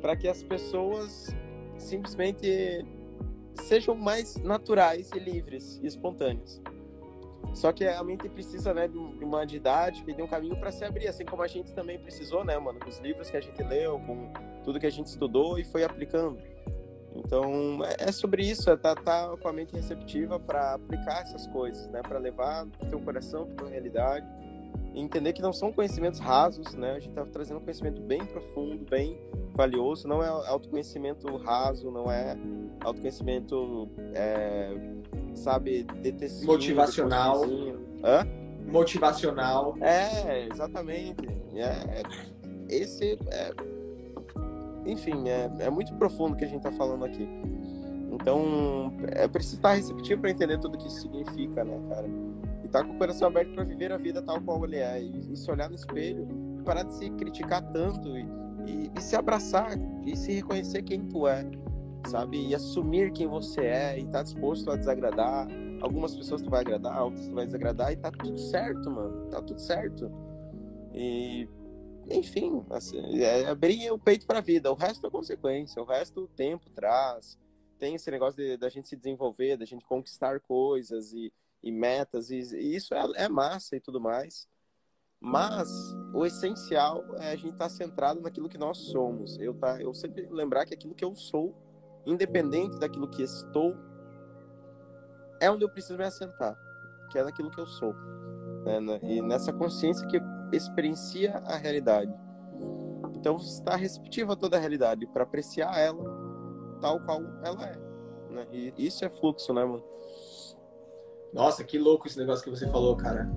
para 0.00 0.14
que 0.14 0.28
as 0.28 0.42
pessoas 0.42 1.34
simplesmente 1.78 2.84
sejam 3.62 3.94
mais 3.94 4.36
naturais 4.36 5.10
e 5.14 5.18
livres 5.18 5.80
e 5.82 5.86
espontâneas. 5.86 6.60
Só 7.54 7.72
que 7.72 7.86
a 7.86 8.02
mente 8.04 8.28
precisa, 8.28 8.74
né, 8.74 8.86
de 8.86 8.98
uma 8.98 9.46
didática 9.46 10.10
e 10.10 10.14
de 10.14 10.22
um 10.22 10.26
caminho 10.26 10.56
para 10.56 10.70
se 10.70 10.84
abrir, 10.84 11.08
assim 11.08 11.24
como 11.24 11.42
a 11.42 11.46
gente 11.46 11.72
também 11.72 11.98
precisou, 11.98 12.44
né, 12.44 12.58
mano, 12.58 12.78
com 12.78 12.88
os 12.88 12.98
livros 12.98 13.30
que 13.30 13.36
a 13.36 13.40
gente 13.40 13.62
leu, 13.62 13.98
com 14.00 14.30
tudo 14.62 14.78
que 14.78 14.86
a 14.86 14.90
gente 14.90 15.06
estudou 15.06 15.58
e 15.58 15.64
foi 15.64 15.82
aplicando. 15.82 16.38
Então, 17.14 17.82
é, 17.84 18.08
é 18.08 18.12
sobre 18.12 18.42
isso, 18.42 18.70
é 18.70 18.76
tá, 18.76 18.94
tá 18.94 19.34
com 19.40 19.48
a 19.48 19.52
mente 19.52 19.74
receptiva 19.74 20.38
para 20.38 20.74
aplicar 20.74 21.22
essas 21.22 21.46
coisas, 21.46 21.88
né, 21.88 22.02
para 22.02 22.18
levar 22.18 22.66
o 22.66 22.86
teu 22.90 23.00
coração 23.00 23.46
para 23.46 23.66
a 23.66 23.70
realidade 23.70 24.26
e 24.94 25.00
entender 25.00 25.32
que 25.32 25.42
não 25.42 25.52
são 25.52 25.72
conhecimentos 25.72 26.20
rasos, 26.20 26.74
né? 26.74 26.92
A 26.92 27.00
gente 27.00 27.12
tá 27.12 27.24
trazendo 27.24 27.58
um 27.58 27.60
conhecimento 27.60 28.00
bem 28.00 28.24
profundo, 28.24 28.84
bem 28.88 29.18
valioso, 29.54 30.08
não 30.08 30.22
é 30.22 30.28
autoconhecimento 30.28 31.36
raso, 31.36 31.90
não 31.90 32.10
é 32.10 32.36
autoconhecimento, 32.80 33.88
é, 34.14 34.70
sabe, 35.34 35.82
detestivo. 35.82 36.52
Motivacional. 36.52 37.42
Hã? 38.04 38.26
Motivacional. 38.70 39.76
É, 39.80 40.46
exatamente. 40.46 41.26
É, 41.54 42.02
esse 42.68 43.18
é, 43.30 43.52
enfim, 44.86 45.28
é, 45.28 45.50
é 45.58 45.70
muito 45.70 45.92
profundo 45.94 46.34
o 46.34 46.36
que 46.36 46.44
a 46.44 46.48
gente 46.48 46.58
está 46.58 46.72
falando 46.72 47.04
aqui. 47.04 47.28
Então, 48.12 48.92
é 49.08 49.28
preciso 49.28 49.56
estar 49.56 49.72
receptivo 49.72 50.22
para 50.22 50.30
entender 50.30 50.58
tudo 50.58 50.74
o 50.74 50.78
que 50.78 50.86
isso 50.86 51.00
significa, 51.00 51.64
né, 51.64 51.78
cara? 51.88 52.06
E 52.66 52.68
tá 52.68 52.82
com 52.82 52.94
o 52.94 52.98
coração 52.98 53.28
aberto 53.28 53.54
para 53.54 53.62
viver 53.62 53.92
a 53.92 53.96
vida 53.96 54.20
tal 54.20 54.40
qual 54.40 54.64
ele 54.64 54.76
é. 54.76 55.00
E, 55.00 55.32
e, 55.32 55.36
se 55.36 55.48
olhar 55.50 55.68
no 55.68 55.76
espelho 55.76 56.26
e 56.58 56.62
parar 56.62 56.82
de 56.82 56.94
se 56.94 57.08
criticar 57.10 57.62
tanto 57.72 58.08
e, 58.18 58.26
e, 58.66 58.90
e 58.96 59.00
se 59.00 59.14
abraçar 59.14 59.70
e 60.04 60.16
se 60.16 60.32
reconhecer 60.32 60.82
quem 60.82 61.06
tu 61.06 61.28
é 61.28 61.48
sabe? 62.08 62.48
E 62.48 62.54
assumir 62.54 63.12
quem 63.12 63.26
você 63.26 63.62
é 63.62 63.98
e 63.98 64.06
tá 64.06 64.22
disposto 64.22 64.70
a 64.70 64.76
desagradar. 64.76 65.48
Algumas 65.80 66.16
pessoas 66.16 66.40
tu 66.40 66.48
vai 66.48 66.60
agradar, 66.60 67.02
outras 67.02 67.28
tu 67.28 67.34
vai 67.34 67.44
desagradar 67.44 67.92
e 67.92 67.96
tá 67.96 68.10
tudo 68.10 68.38
certo, 68.38 68.90
mano. 68.90 69.28
Tá 69.28 69.42
tudo 69.42 69.60
certo. 69.60 70.10
E 70.92 71.48
enfim, 72.08 72.64
assim, 72.70 73.20
é 73.20 73.48
abrir 73.48 73.90
o 73.90 73.98
peito 73.98 74.26
para 74.26 74.38
a 74.38 74.42
vida. 74.42 74.70
O 74.70 74.74
resto 74.74 75.06
é 75.06 75.10
consequência, 75.10 75.82
o 75.82 75.84
resto 75.84 76.22
o 76.22 76.28
tempo 76.28 76.70
traz. 76.70 77.38
Tem 77.78 77.94
esse 77.94 78.10
negócio 78.10 78.58
da 78.58 78.68
gente 78.68 78.88
se 78.88 78.96
desenvolver, 78.96 79.56
da 79.56 79.66
gente 79.66 79.84
conquistar 79.84 80.40
coisas 80.40 81.12
e, 81.12 81.32
e 81.66 81.72
metas, 81.72 82.30
e, 82.30 82.38
e 82.38 82.76
isso 82.76 82.94
é, 82.94 83.04
é, 83.16 83.28
massa 83.28 83.76
e 83.76 83.80
tudo 83.80 84.00
mais. 84.00 84.46
Mas 85.20 85.68
o 86.14 86.24
essencial 86.24 87.04
é 87.18 87.32
a 87.32 87.36
gente 87.36 87.52
estar 87.52 87.64
tá 87.64 87.68
centrado 87.68 88.20
naquilo 88.20 88.48
que 88.48 88.58
nós 88.58 88.78
somos. 88.78 89.38
Eu, 89.38 89.54
tá, 89.54 89.80
eu 89.80 89.92
sempre 89.92 90.28
lembrar 90.30 90.64
que 90.66 90.74
aquilo 90.74 90.94
que 90.94 91.04
eu 91.04 91.14
sou 91.14 91.54
independente 92.06 92.78
daquilo 92.78 93.08
que 93.08 93.22
estou, 93.22 93.74
é 95.40 95.50
onde 95.50 95.64
eu 95.64 95.68
preciso 95.68 95.98
me 95.98 96.04
assentar, 96.04 96.56
que 97.10 97.18
é 97.18 97.24
naquilo 97.24 97.50
que 97.50 97.60
eu 97.60 97.66
sou. 97.66 97.92
Né? 98.64 99.00
E 99.02 99.20
nessa 99.20 99.52
consciência 99.52 100.06
que 100.06 100.20
experiencia 100.52 101.38
a 101.38 101.56
realidade. 101.56 102.14
Então 103.14 103.36
está 103.36 103.74
receptivo 103.74 104.32
a 104.32 104.36
toda 104.36 104.56
a 104.56 104.60
realidade 104.60 105.06
para 105.08 105.24
apreciar 105.24 105.76
ela 105.78 106.04
tal 106.80 107.00
qual 107.00 107.22
ela 107.42 107.66
é. 107.66 107.76
Né? 108.30 108.46
E 108.52 108.86
isso 108.86 109.04
é 109.04 109.08
fluxo, 109.08 109.52
né, 109.52 109.64
mano? 109.64 109.82
Nossa, 111.36 111.62
que 111.62 111.78
louco 111.78 112.06
esse 112.06 112.18
negócio 112.18 112.42
que 112.42 112.48
você 112.48 112.66
falou, 112.66 112.96
cara. 112.96 113.30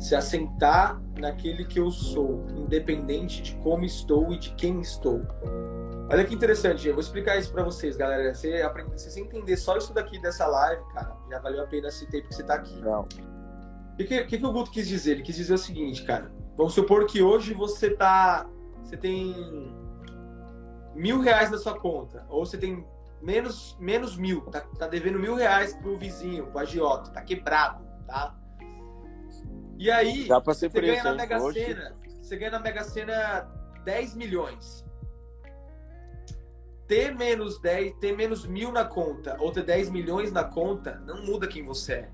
Se 0.00 0.16
assentar 0.16 1.00
naquele 1.16 1.64
que 1.64 1.78
eu 1.78 1.88
sou, 1.88 2.44
independente 2.56 3.40
de 3.40 3.54
como 3.58 3.84
estou 3.84 4.32
e 4.32 4.38
de 4.38 4.52
quem 4.56 4.80
estou. 4.80 5.22
Olha 6.10 6.24
que 6.24 6.34
interessante, 6.34 6.88
eu 6.88 6.94
vou 6.94 7.00
explicar 7.00 7.38
isso 7.38 7.52
para 7.52 7.62
vocês, 7.62 7.96
galera. 7.96 8.34
Você 8.34 8.60
aprender, 8.62 8.98
você 8.98 9.20
entender 9.20 9.56
só 9.56 9.76
isso 9.76 9.94
daqui 9.94 10.20
dessa 10.20 10.44
live, 10.44 10.82
cara, 10.92 11.16
já 11.30 11.38
valeu 11.38 11.62
a 11.62 11.66
pena 11.68 11.86
esse 11.86 12.04
tempo 12.08 12.26
que 12.26 12.34
você 12.34 12.42
tá 12.42 12.54
aqui. 12.54 12.74
Não. 12.80 13.02
O 13.02 13.96
que, 13.96 14.24
que, 14.24 14.38
que 14.38 14.44
o 14.44 14.52
Guto 14.52 14.72
quis 14.72 14.88
dizer? 14.88 15.12
Ele 15.12 15.22
quis 15.22 15.36
dizer 15.36 15.54
o 15.54 15.58
seguinte, 15.58 16.02
cara. 16.02 16.32
Vamos 16.56 16.74
supor 16.74 17.06
que 17.06 17.22
hoje 17.22 17.54
você 17.54 17.90
tá. 17.90 18.50
Você 18.82 18.96
tem 18.96 19.72
mil 20.96 21.20
reais 21.20 21.48
na 21.48 21.58
sua 21.58 21.78
conta, 21.78 22.26
ou 22.28 22.44
você 22.44 22.58
tem 22.58 22.84
menos, 23.22 23.76
menos 23.78 24.16
mil, 24.16 24.42
tá, 24.42 24.60
tá 24.60 24.86
devendo 24.86 25.18
mil 25.18 25.34
reais 25.34 25.74
pro 25.74 25.98
vizinho, 25.98 26.46
pro 26.46 26.60
agiota, 26.60 27.10
tá 27.10 27.22
quebrado, 27.22 27.84
tá? 28.06 28.36
E 29.78 29.90
aí, 29.90 30.28
Dá 30.28 30.40
pra 30.40 30.54
ser 30.54 30.70
você 30.70 30.80
ganha 30.80 31.04
na 31.04 31.14
Mega 31.14 31.40
Sena, 31.52 31.96
você 32.20 32.36
ganha 32.36 32.50
na 32.50 32.60
Mega 32.60 32.84
Sena 32.84 33.48
10 33.84 34.14
milhões 34.14 34.84
ter 36.90 37.14
menos 37.14 37.60
10, 37.60 37.98
ter 38.00 38.16
menos 38.16 38.44
mil 38.44 38.72
na 38.72 38.84
conta 38.84 39.36
ou 39.38 39.52
ter 39.52 39.62
10 39.62 39.90
milhões 39.90 40.32
na 40.32 40.42
conta 40.42 41.00
não 41.06 41.24
muda 41.24 41.46
quem 41.46 41.62
você 41.62 41.92
é. 41.92 42.10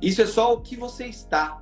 Isso 0.00 0.22
é 0.22 0.26
só 0.26 0.54
o 0.54 0.60
que 0.60 0.76
você 0.76 1.06
está. 1.06 1.60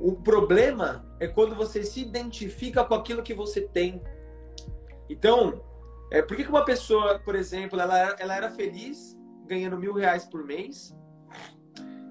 O 0.00 0.16
problema 0.16 1.06
é 1.20 1.28
quando 1.28 1.54
você 1.54 1.84
se 1.84 2.00
identifica 2.00 2.84
com 2.84 2.94
aquilo 2.94 3.22
que 3.22 3.32
você 3.32 3.60
tem. 3.60 4.02
Então, 5.08 5.62
é, 6.10 6.22
por 6.22 6.36
que, 6.36 6.44
que 6.44 6.50
uma 6.50 6.64
pessoa, 6.64 7.18
por 7.20 7.34
exemplo, 7.34 7.80
ela, 7.80 8.16
ela 8.18 8.36
era 8.36 8.50
feliz 8.50 9.16
ganhando 9.46 9.78
mil 9.78 9.94
reais 9.94 10.24
por 10.24 10.44
mês, 10.44 10.94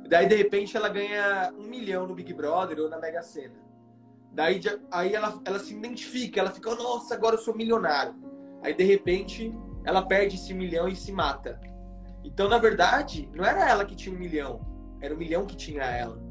daí 0.08 0.28
de 0.28 0.36
repente 0.36 0.76
ela 0.76 0.90
ganha 0.90 1.54
um 1.58 1.68
milhão 1.68 2.08
no 2.08 2.16
Big 2.16 2.34
Brother 2.34 2.80
ou 2.80 2.90
na 2.90 2.98
Mega 2.98 3.22
Sena. 3.22 3.60
Daí 4.32 4.62
aí 4.92 5.14
ela, 5.14 5.42
ela 5.46 5.60
se 5.60 5.74
identifica, 5.74 6.40
ela 6.40 6.52
fica, 6.52 6.74
nossa, 6.76 7.14
agora 7.14 7.36
eu 7.36 7.40
sou 7.40 7.56
milionário. 7.56 8.16
Aí 8.62 8.74
de 8.74 8.84
repente 8.84 9.54
ela 9.86 10.02
perde 10.02 10.36
esse 10.36 10.54
milhão 10.54 10.88
e 10.88 10.96
se 10.96 11.12
mata. 11.12 11.60
Então, 12.24 12.48
na 12.48 12.58
verdade, 12.58 13.30
não 13.34 13.44
era 13.44 13.70
ela 13.70 13.86
que 13.86 13.96
tinha 13.96 14.14
um 14.14 14.20
milhão, 14.20 14.62
era 15.02 15.14
o 15.14 15.18
milhão 15.18 15.46
que 15.46 15.56
tinha 15.56 15.84
ela. 15.84 16.22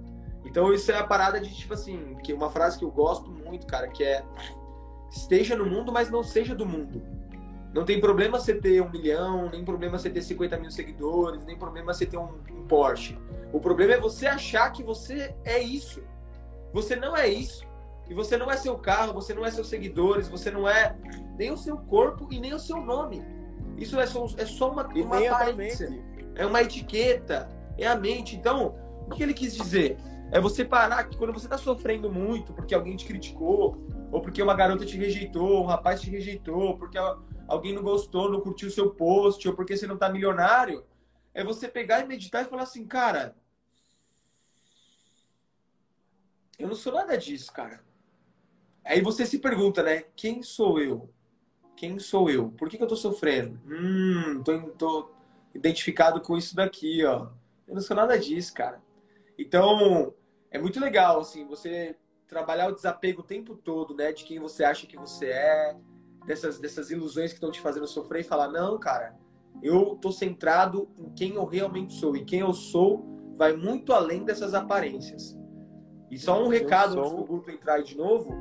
Então, 0.45 0.73
isso 0.73 0.91
é 0.93 0.97
a 0.97 1.07
parada 1.07 1.41
de 1.41 1.55
tipo 1.55 1.75
assim, 1.75 2.17
que 2.23 2.33
uma 2.33 2.51
frase 2.51 2.79
que 2.79 2.85
eu 2.85 2.91
gosto 2.91 3.31
muito, 3.31 3.67
cara, 3.67 3.89
que 3.89 4.05
é 4.05 4.25
esteja 5.11 5.57
no 5.57 5.67
mundo, 5.67 5.91
mas 5.91 6.11
não 6.11 6.23
seja 6.23 6.55
do 6.55 6.67
mundo. 6.67 7.03
Não 7.79 7.85
tem 7.85 8.01
problema 8.01 8.41
você 8.41 8.55
ter 8.55 8.83
um 8.83 8.91
milhão, 8.91 9.49
nem 9.51 9.65
problema 9.65 9.97
você 9.97 10.11
ter 10.11 10.21
50 10.21 10.59
mil 10.59 10.69
seguidores, 10.69 11.45
nem 11.45 11.57
problema 11.57 11.95
você 11.95 12.05
ter 12.05 12.17
um, 12.17 12.29
um 12.51 12.67
Porsche. 12.67 13.17
O 13.53 13.61
problema 13.61 13.93
é 13.93 14.01
você 14.01 14.27
achar 14.27 14.73
que 14.73 14.83
você 14.83 15.33
é 15.45 15.61
isso. 15.61 16.03
Você 16.73 16.97
não 16.97 17.17
é 17.17 17.29
isso. 17.29 17.65
E 18.11 18.15
você 18.15 18.37
não 18.37 18.51
é 18.51 18.57
seu 18.57 18.77
carro, 18.77 19.13
você 19.13 19.33
não 19.33 19.47
é 19.47 19.51
seus 19.53 19.69
seguidores, 19.69 20.27
você 20.27 20.51
não 20.51 20.69
é 20.69 20.97
nem 21.39 21.53
o 21.53 21.57
seu 21.57 21.77
corpo 21.77 22.27
e 22.33 22.41
nem 22.41 22.53
o 22.53 22.59
seu 22.59 22.79
nome. 22.79 23.23
Isso 23.77 24.01
é 24.01 24.07
só, 24.07 24.27
é 24.37 24.45
só 24.45 24.73
uma, 24.73 24.89
e 24.93 25.01
uma 25.01 25.25
aparência. 25.29 25.89
É 26.35 26.45
uma 26.45 26.61
etiqueta, 26.61 27.49
é 27.77 27.87
a 27.87 27.95
mente. 27.95 28.35
Então, 28.35 28.75
o 29.07 29.15
que 29.15 29.23
ele 29.23 29.33
quis 29.33 29.55
dizer? 29.55 29.99
É 30.33 30.41
você 30.41 30.65
parar 30.65 31.05
que 31.05 31.17
quando 31.17 31.33
você 31.33 31.47
está 31.47 31.57
sofrendo 31.57 32.11
muito 32.11 32.53
porque 32.53 32.75
alguém 32.75 32.97
te 32.97 33.07
criticou, 33.07 33.79
ou 34.11 34.21
porque 34.21 34.43
uma 34.43 34.55
garota 34.55 34.85
te 34.85 34.97
rejeitou, 34.97 35.63
um 35.63 35.67
rapaz 35.67 36.01
te 36.01 36.11
rejeitou, 36.11 36.77
porque 36.77 36.99
alguém 37.49 37.73
não 37.73 37.83
gostou, 37.83 38.31
não 38.31 38.41
curtiu 38.41 38.71
seu 38.71 38.91
post, 38.91 39.49
ou 39.49 39.55
porque 39.55 39.77
você 39.77 39.87
não 39.87 39.95
está 39.95 40.09
milionário, 40.11 40.85
é 41.33 41.43
você 41.43 41.67
pegar 41.67 42.01
e 42.01 42.07
meditar 42.07 42.45
e 42.45 42.49
falar 42.49 42.63
assim, 42.63 42.87
cara, 42.87 43.35
eu 46.59 46.69
não 46.69 46.75
sou 46.75 46.93
nada 46.93 47.17
disso, 47.17 47.53
cara. 47.53 47.83
Aí 48.85 49.01
você 49.01 49.25
se 49.25 49.39
pergunta, 49.39 49.83
né? 49.83 50.05
Quem 50.15 50.43
sou 50.43 50.81
eu? 50.81 51.11
Quem 51.77 51.99
sou 51.99 52.29
eu? 52.29 52.51
Por 52.51 52.69
que, 52.69 52.77
que 52.77 52.83
eu 52.83 52.89
tô 52.89 52.97
sofrendo? 52.97 53.61
Hum, 53.67 54.43
tô, 54.43 54.61
tô 54.71 55.11
identificado 55.55 56.21
com 56.21 56.37
isso 56.37 56.55
daqui, 56.55 57.05
ó. 57.05 57.29
Eu 57.67 57.75
não 57.75 57.83
sou 57.83 57.97
nada 57.97 58.19
disso, 58.19 58.53
cara. 58.55 58.83
Então, 59.39 60.13
é 60.51 60.59
muito 60.59 60.81
legal, 60.81 61.21
assim, 61.21 61.47
você 61.47 61.97
trabalhar 62.27 62.69
o 62.69 62.75
desapego 62.75 63.21
o 63.21 63.25
tempo 63.25 63.55
todo, 63.55 63.95
né? 63.95 64.13
De 64.13 64.25
quem 64.25 64.39
você 64.41 64.65
acha 64.65 64.87
que 64.87 64.97
você 64.97 65.27
é, 65.27 65.77
dessas, 66.29 66.59
dessas 66.59 66.91
ilusões 66.91 67.31
que 67.31 67.37
estão 67.37 67.51
te 67.51 67.61
fazendo 67.61 67.87
sofrer 67.89 68.21
e 68.21 68.25
falar, 68.25 68.49
não, 68.49 68.79
cara, 68.79 69.17
eu 69.63 69.97
tô 70.01 70.13
centrado 70.13 70.89
em 70.97 71.11
quem 71.11 71.35
eu 71.35 71.45
realmente 71.45 71.95
sou. 71.95 72.17
E 72.17 72.25
quem 72.25 72.41
eu 72.41 72.53
sou 72.53 73.05
vai 73.37 73.57
muito 73.57 73.93
além 73.93 74.25
dessas 74.25 74.55
aparências. 74.55 75.37
E 76.11 76.19
só 76.19 76.41
um 76.43 76.49
recado 76.49 76.93
sou... 76.93 77.03
antes 77.03 77.17
do 77.17 77.25
grupo 77.25 77.51
entrar 77.51 77.75
aí 77.75 77.83
de 77.83 77.97
novo 77.97 78.33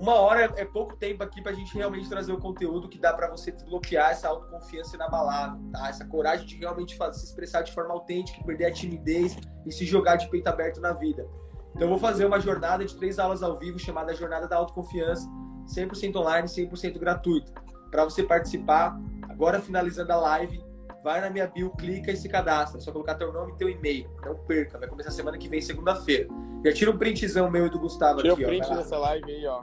uma 0.00 0.14
hora 0.14 0.50
é 0.56 0.64
pouco 0.64 0.96
tempo 0.96 1.22
aqui 1.22 1.42
pra 1.42 1.52
gente 1.52 1.74
realmente 1.74 2.08
trazer 2.08 2.32
o 2.32 2.38
conteúdo 2.38 2.88
que 2.88 2.98
dá 2.98 3.12
para 3.12 3.28
você 3.28 3.52
desbloquear 3.52 4.12
essa 4.12 4.28
autoconfiança 4.28 4.96
inabalável, 4.96 5.60
tá? 5.70 5.90
Essa 5.90 6.06
coragem 6.06 6.46
de 6.46 6.56
realmente 6.56 6.96
fazer, 6.96 7.18
se 7.18 7.26
expressar 7.26 7.60
de 7.60 7.72
forma 7.72 7.92
autêntica, 7.92 8.42
perder 8.42 8.64
a 8.64 8.72
timidez 8.72 9.36
e 9.66 9.70
se 9.70 9.84
jogar 9.84 10.16
de 10.16 10.26
peito 10.30 10.46
aberto 10.46 10.80
na 10.80 10.94
vida. 10.94 11.28
Então 11.74 11.82
eu 11.82 11.88
vou 11.90 11.98
fazer 11.98 12.24
uma 12.24 12.40
jornada 12.40 12.82
de 12.82 12.96
três 12.96 13.18
aulas 13.18 13.42
ao 13.42 13.58
vivo 13.58 13.78
chamada 13.78 14.14
Jornada 14.14 14.48
da 14.48 14.56
Autoconfiança, 14.56 15.28
100% 15.74 16.16
online, 16.16 16.46
100% 16.48 16.98
gratuita. 16.98 17.52
Para 17.90 18.04
você 18.04 18.22
participar, 18.22 18.98
agora 19.28 19.60
finalizando 19.60 20.12
a 20.12 20.16
live, 20.16 20.62
vai 21.02 21.20
na 21.20 21.30
minha 21.30 21.46
bio, 21.46 21.70
clica 21.70 22.12
e 22.12 22.16
se 22.16 22.28
cadastra. 22.28 22.78
É 22.78 22.82
só 22.82 22.92
colocar 22.92 23.14
teu 23.14 23.32
nome 23.32 23.52
e 23.52 23.56
teu 23.56 23.68
e-mail. 23.68 24.08
Não 24.24 24.36
perca, 24.44 24.78
vai 24.78 24.88
começar 24.88 25.10
semana 25.10 25.38
que 25.38 25.48
vem, 25.48 25.60
segunda-feira. 25.60 26.28
Já 26.64 26.72
tira 26.72 26.90
um 26.90 26.98
printzão 26.98 27.50
meu 27.50 27.66
e 27.66 27.70
do 27.70 27.78
Gustavo 27.78 28.20
Tira 28.20 28.34
aqui, 28.34 28.44
o 28.44 28.46
print 28.46 28.66
ó. 28.70 28.74
dessa 28.74 28.98
live 28.98 29.30
aí, 29.32 29.46
ó. 29.46 29.62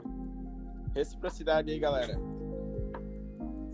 Reciprocidade 0.94 1.70
aí, 1.70 1.78
galera. 1.78 2.18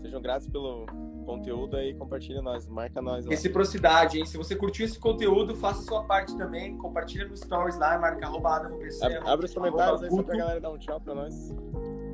Sejam 0.01 0.21
gratos 0.21 0.47
pelo 0.47 0.85
conteúdo 1.25 1.75
aí, 1.75 1.95
compartilha 1.95 2.39
nós, 2.41 2.67
marca 2.69 3.01
nós 3.01 3.25
lá. 3.25 3.31
Reciprocidade, 3.31 4.19
hein? 4.19 4.25
Se 4.27 4.37
você 4.37 4.55
curtiu 4.55 4.85
esse 4.85 4.99
conteúdo, 4.99 5.55
faça 5.55 5.79
a 5.79 5.83
sua 5.83 6.03
parte 6.03 6.37
também. 6.37 6.77
Compartilha 6.77 7.27
no 7.27 7.35
Stories 7.35 7.77
lá, 7.79 7.97
marca 7.97 8.27
arroba 8.27 8.57
Adam 8.57 8.77
PC, 8.77 9.03
Ab- 9.03 9.27
Abre 9.27 9.45
os 9.47 9.53
comentários 9.53 10.03
aí 10.03 10.09
só 10.11 10.21
pra 10.21 10.37
galera 10.37 10.61
dar 10.61 10.69
um 10.69 10.77
tchau 10.77 11.01
pra 11.01 11.15
nós. 11.15 11.49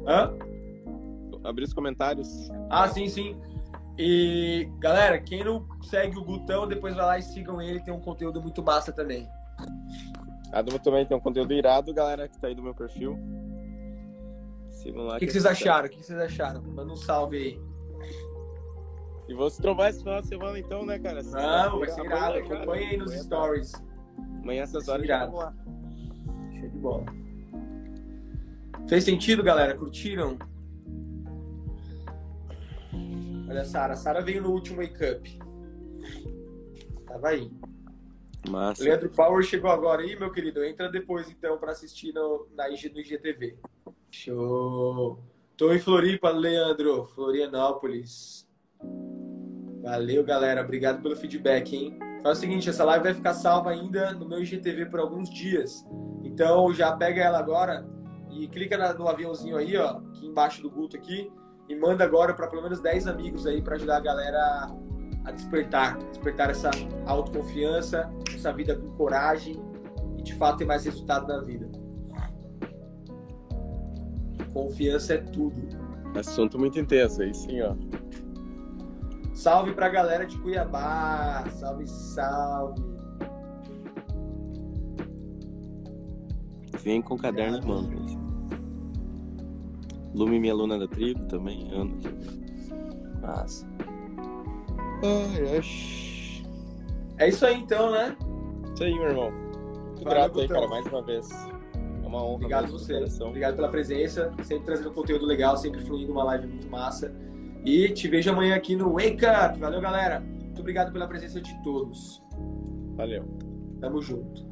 Hã? 0.08 0.34
Abrir 1.44 1.64
os 1.64 1.74
comentários. 1.74 2.50
Ah, 2.70 2.88
sim, 2.88 3.08
sim. 3.08 3.40
E, 3.98 4.70
galera, 4.80 5.20
quem 5.20 5.44
não 5.44 5.66
segue 5.84 6.18
o 6.18 6.24
Gutão, 6.24 6.68
depois 6.68 6.96
vai 6.96 7.06
lá 7.06 7.20
e 7.20 7.22
sigam 7.22 7.62
ele, 7.62 7.80
tem 7.82 7.94
um 7.94 8.00
conteúdo 8.00 8.42
muito 8.42 8.64
massa 8.64 8.92
também. 8.92 9.28
A 10.52 10.62
Duma 10.62 10.80
também 10.80 11.06
tem 11.06 11.16
um 11.16 11.20
conteúdo 11.20 11.54
irado, 11.54 11.94
galera, 11.94 12.28
que 12.28 12.38
tá 12.40 12.48
aí 12.48 12.56
do 12.56 12.64
meu 12.64 12.74
perfil. 12.74 13.18
Sigam 14.70 15.04
lá. 15.04 15.16
O 15.16 15.20
que, 15.20 15.26
que 15.28 15.32
vocês 15.32 15.46
acharam? 15.46 15.88
O 15.88 15.90
que 15.90 15.98
que 15.98 16.06
vocês 16.06 16.20
acharam? 16.20 16.62
Manda 16.62 16.92
um 16.92 16.96
salve 16.96 17.38
aí. 17.38 17.62
E 19.28 19.34
vou 19.34 19.50
se 19.50 19.62
trovar 19.62 19.90
esse 19.90 20.00
final 20.00 20.22
de 20.22 20.28
semana 20.28 20.60
então, 20.60 20.86
né, 20.86 21.00
cara? 21.00 21.22
Não, 21.24 21.80
vai 21.80 21.90
ser 21.90 22.04
irado. 22.04 22.38
Acompanha 22.40 22.90
aí 22.90 22.98
nos 22.98 23.12
Amanhã 23.12 23.18
tá- 23.18 23.24
stories. 23.24 23.72
Amanhã 24.44 24.64
essas 24.64 24.88
horas 24.88 25.08
já 25.08 25.26
vamos 25.26 25.40
lá. 25.40 25.54
Show 26.60 26.70
de 26.70 26.78
bola. 26.80 27.06
Fez 28.92 29.06
sentido, 29.06 29.42
galera? 29.42 29.74
Curtiram? 29.74 30.38
Olha 33.50 33.62
a 33.62 33.64
Sara. 33.64 33.94
A 33.94 33.96
Sara 33.96 34.22
veio 34.22 34.42
no 34.42 34.52
último 34.52 34.82
Wake 34.82 35.02
Up. 35.06 35.40
Tava 37.08 37.30
aí. 37.30 37.50
Massa. 38.50 38.84
Leandro 38.84 39.10
Power 39.10 39.42
chegou 39.44 39.72
agora 39.72 40.02
aí, 40.02 40.20
meu 40.20 40.30
querido. 40.30 40.62
Entra 40.66 40.92
depois, 40.92 41.30
então, 41.30 41.58
para 41.58 41.72
assistir 41.72 42.14
no, 42.14 42.50
na 42.54 42.68
IG, 42.70 42.90
no 42.90 43.00
IGTV. 43.00 43.56
Show! 44.10 45.24
Tô 45.56 45.72
em 45.72 45.80
Floripa, 45.80 46.30
Leandro. 46.30 47.06
Florianópolis. 47.16 48.46
Valeu, 49.82 50.22
galera. 50.26 50.66
Obrigado 50.66 51.02
pelo 51.02 51.16
feedback, 51.16 51.74
hein? 51.74 51.98
Faz 52.22 52.40
o 52.40 52.42
seguinte, 52.42 52.70
essa 52.70 52.84
live 52.84 53.06
vai 53.06 53.14
ficar 53.14 53.36
salva 53.36 53.70
ainda 53.72 54.12
no 54.12 54.28
meu 54.28 54.44
IGTV 54.44 54.88
por 54.88 55.00
alguns 55.00 55.30
dias. 55.30 55.82
Então, 56.26 56.74
já 56.74 56.92
pega 56.92 57.22
ela 57.22 57.40
agora 57.40 57.90
e 58.32 58.48
clica 58.48 58.94
no 58.94 59.08
aviãozinho 59.08 59.58
aí, 59.58 59.76
ó, 59.78 59.98
aqui 59.98 60.26
embaixo 60.26 60.62
do 60.62 60.70
Guto 60.70 60.96
aqui, 60.96 61.32
e 61.68 61.76
manda 61.76 62.04
agora 62.04 62.34
para 62.34 62.48
pelo 62.48 62.64
menos 62.64 62.80
10 62.82 63.08
amigos 63.08 63.46
aí 63.46 63.62
para 63.62 63.76
ajudar 63.76 63.98
a 63.98 64.02
galera 64.02 64.72
a 65.24 65.32
despertar, 65.32 65.98
despertar 66.10 66.50
essa 66.50 66.72
autoconfiança, 67.06 68.12
essa 68.34 68.52
vida 68.52 68.76
com 68.76 68.90
coragem 68.92 69.62
e 70.18 70.24
de 70.24 70.34
fato 70.36 70.58
ter 70.58 70.66
mais 70.66 70.84
resultado 70.84 71.28
na 71.28 71.42
vida. 71.42 71.70
Confiança 74.54 75.14
é 75.14 75.18
tudo. 75.18 75.62
Assunto 76.18 76.60
muito 76.60 76.78
intenso 76.80 77.22
aí, 77.22 77.34
sim, 77.34 77.62
ó. 77.62 77.76
Salve 79.34 79.74
pra 79.74 79.88
galera 79.88 80.26
de 80.26 80.38
Cuiabá, 80.40 81.46
salve, 81.52 81.88
salve. 81.88 82.82
Vem 86.84 87.02
com 87.02 87.16
caderno 87.16 87.58
em 87.58 87.66
mão, 87.66 87.84
gente. 87.84 88.01
Lume, 90.14 90.40
minha 90.40 90.54
aluna 90.54 90.78
da 90.78 90.88
tribo, 90.88 91.26
também 91.28 91.68
aqui. 91.68 92.10
Massa. 93.22 93.68
Ai, 95.04 95.58
ai. 95.58 95.62
É 97.18 97.30
isso 97.30 97.46
aí 97.46 97.56
então, 97.56 97.92
né? 97.92 98.16
Isso 98.74 98.84
aí, 98.84 98.94
meu 98.94 99.10
irmão. 99.10 99.32
Muito 99.32 100.04
Valeu, 100.04 100.20
grato 100.20 100.40
aí, 100.42 100.48
cara, 100.48 100.68
mais 100.68 100.86
uma 100.88 101.02
vez. 101.04 101.30
É 102.04 102.08
uma 102.08 102.24
honra. 102.24 102.36
Obrigado 102.36 102.66
a 102.66 102.68
você. 102.68 103.24
Obrigado 103.24 103.56
pela 103.56 103.70
presença, 103.70 104.32
sempre 104.44 104.66
trazendo 104.66 104.92
conteúdo 104.92 105.26
legal, 105.26 105.56
sempre 105.56 105.82
fluindo 105.82 106.12
uma 106.12 106.24
live 106.24 106.48
muito 106.48 106.70
massa. 106.70 107.14
E 107.64 107.90
te 107.90 108.08
vejo 108.08 108.32
amanhã 108.32 108.56
aqui 108.56 108.76
no 108.76 108.94
Wake 108.94 109.24
Up. 109.26 109.60
Valeu, 109.60 109.80
galera. 109.80 110.20
Muito 110.20 110.60
obrigado 110.60 110.92
pela 110.92 111.08
presença 111.08 111.40
de 111.40 111.64
todos. 111.64 112.24
Valeu. 112.96 113.24
Tamo 113.80 114.02
junto. 114.02 114.51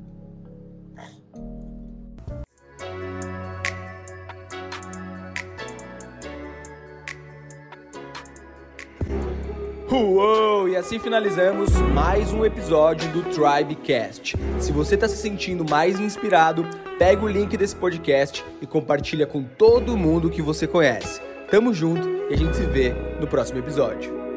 Uou! 9.99 10.69
E 10.69 10.77
assim 10.77 10.97
finalizamos 10.97 11.73
mais 11.93 12.31
um 12.31 12.45
episódio 12.45 13.11
do 13.11 13.21
Tribecast. 13.23 14.37
Se 14.57 14.71
você 14.71 14.95
está 14.95 15.09
se 15.09 15.17
sentindo 15.17 15.69
mais 15.69 15.99
inspirado, 15.99 16.65
pega 16.97 17.25
o 17.25 17.27
link 17.27 17.57
desse 17.57 17.75
podcast 17.75 18.45
e 18.61 18.65
compartilha 18.65 19.27
com 19.27 19.43
todo 19.43 19.97
mundo 19.97 20.29
que 20.29 20.41
você 20.41 20.65
conhece. 20.65 21.19
Tamo 21.51 21.73
junto 21.73 22.07
e 22.29 22.33
a 22.33 22.37
gente 22.37 22.55
se 22.55 22.63
vê 22.63 22.93
no 23.19 23.27
próximo 23.27 23.59
episódio. 23.59 24.28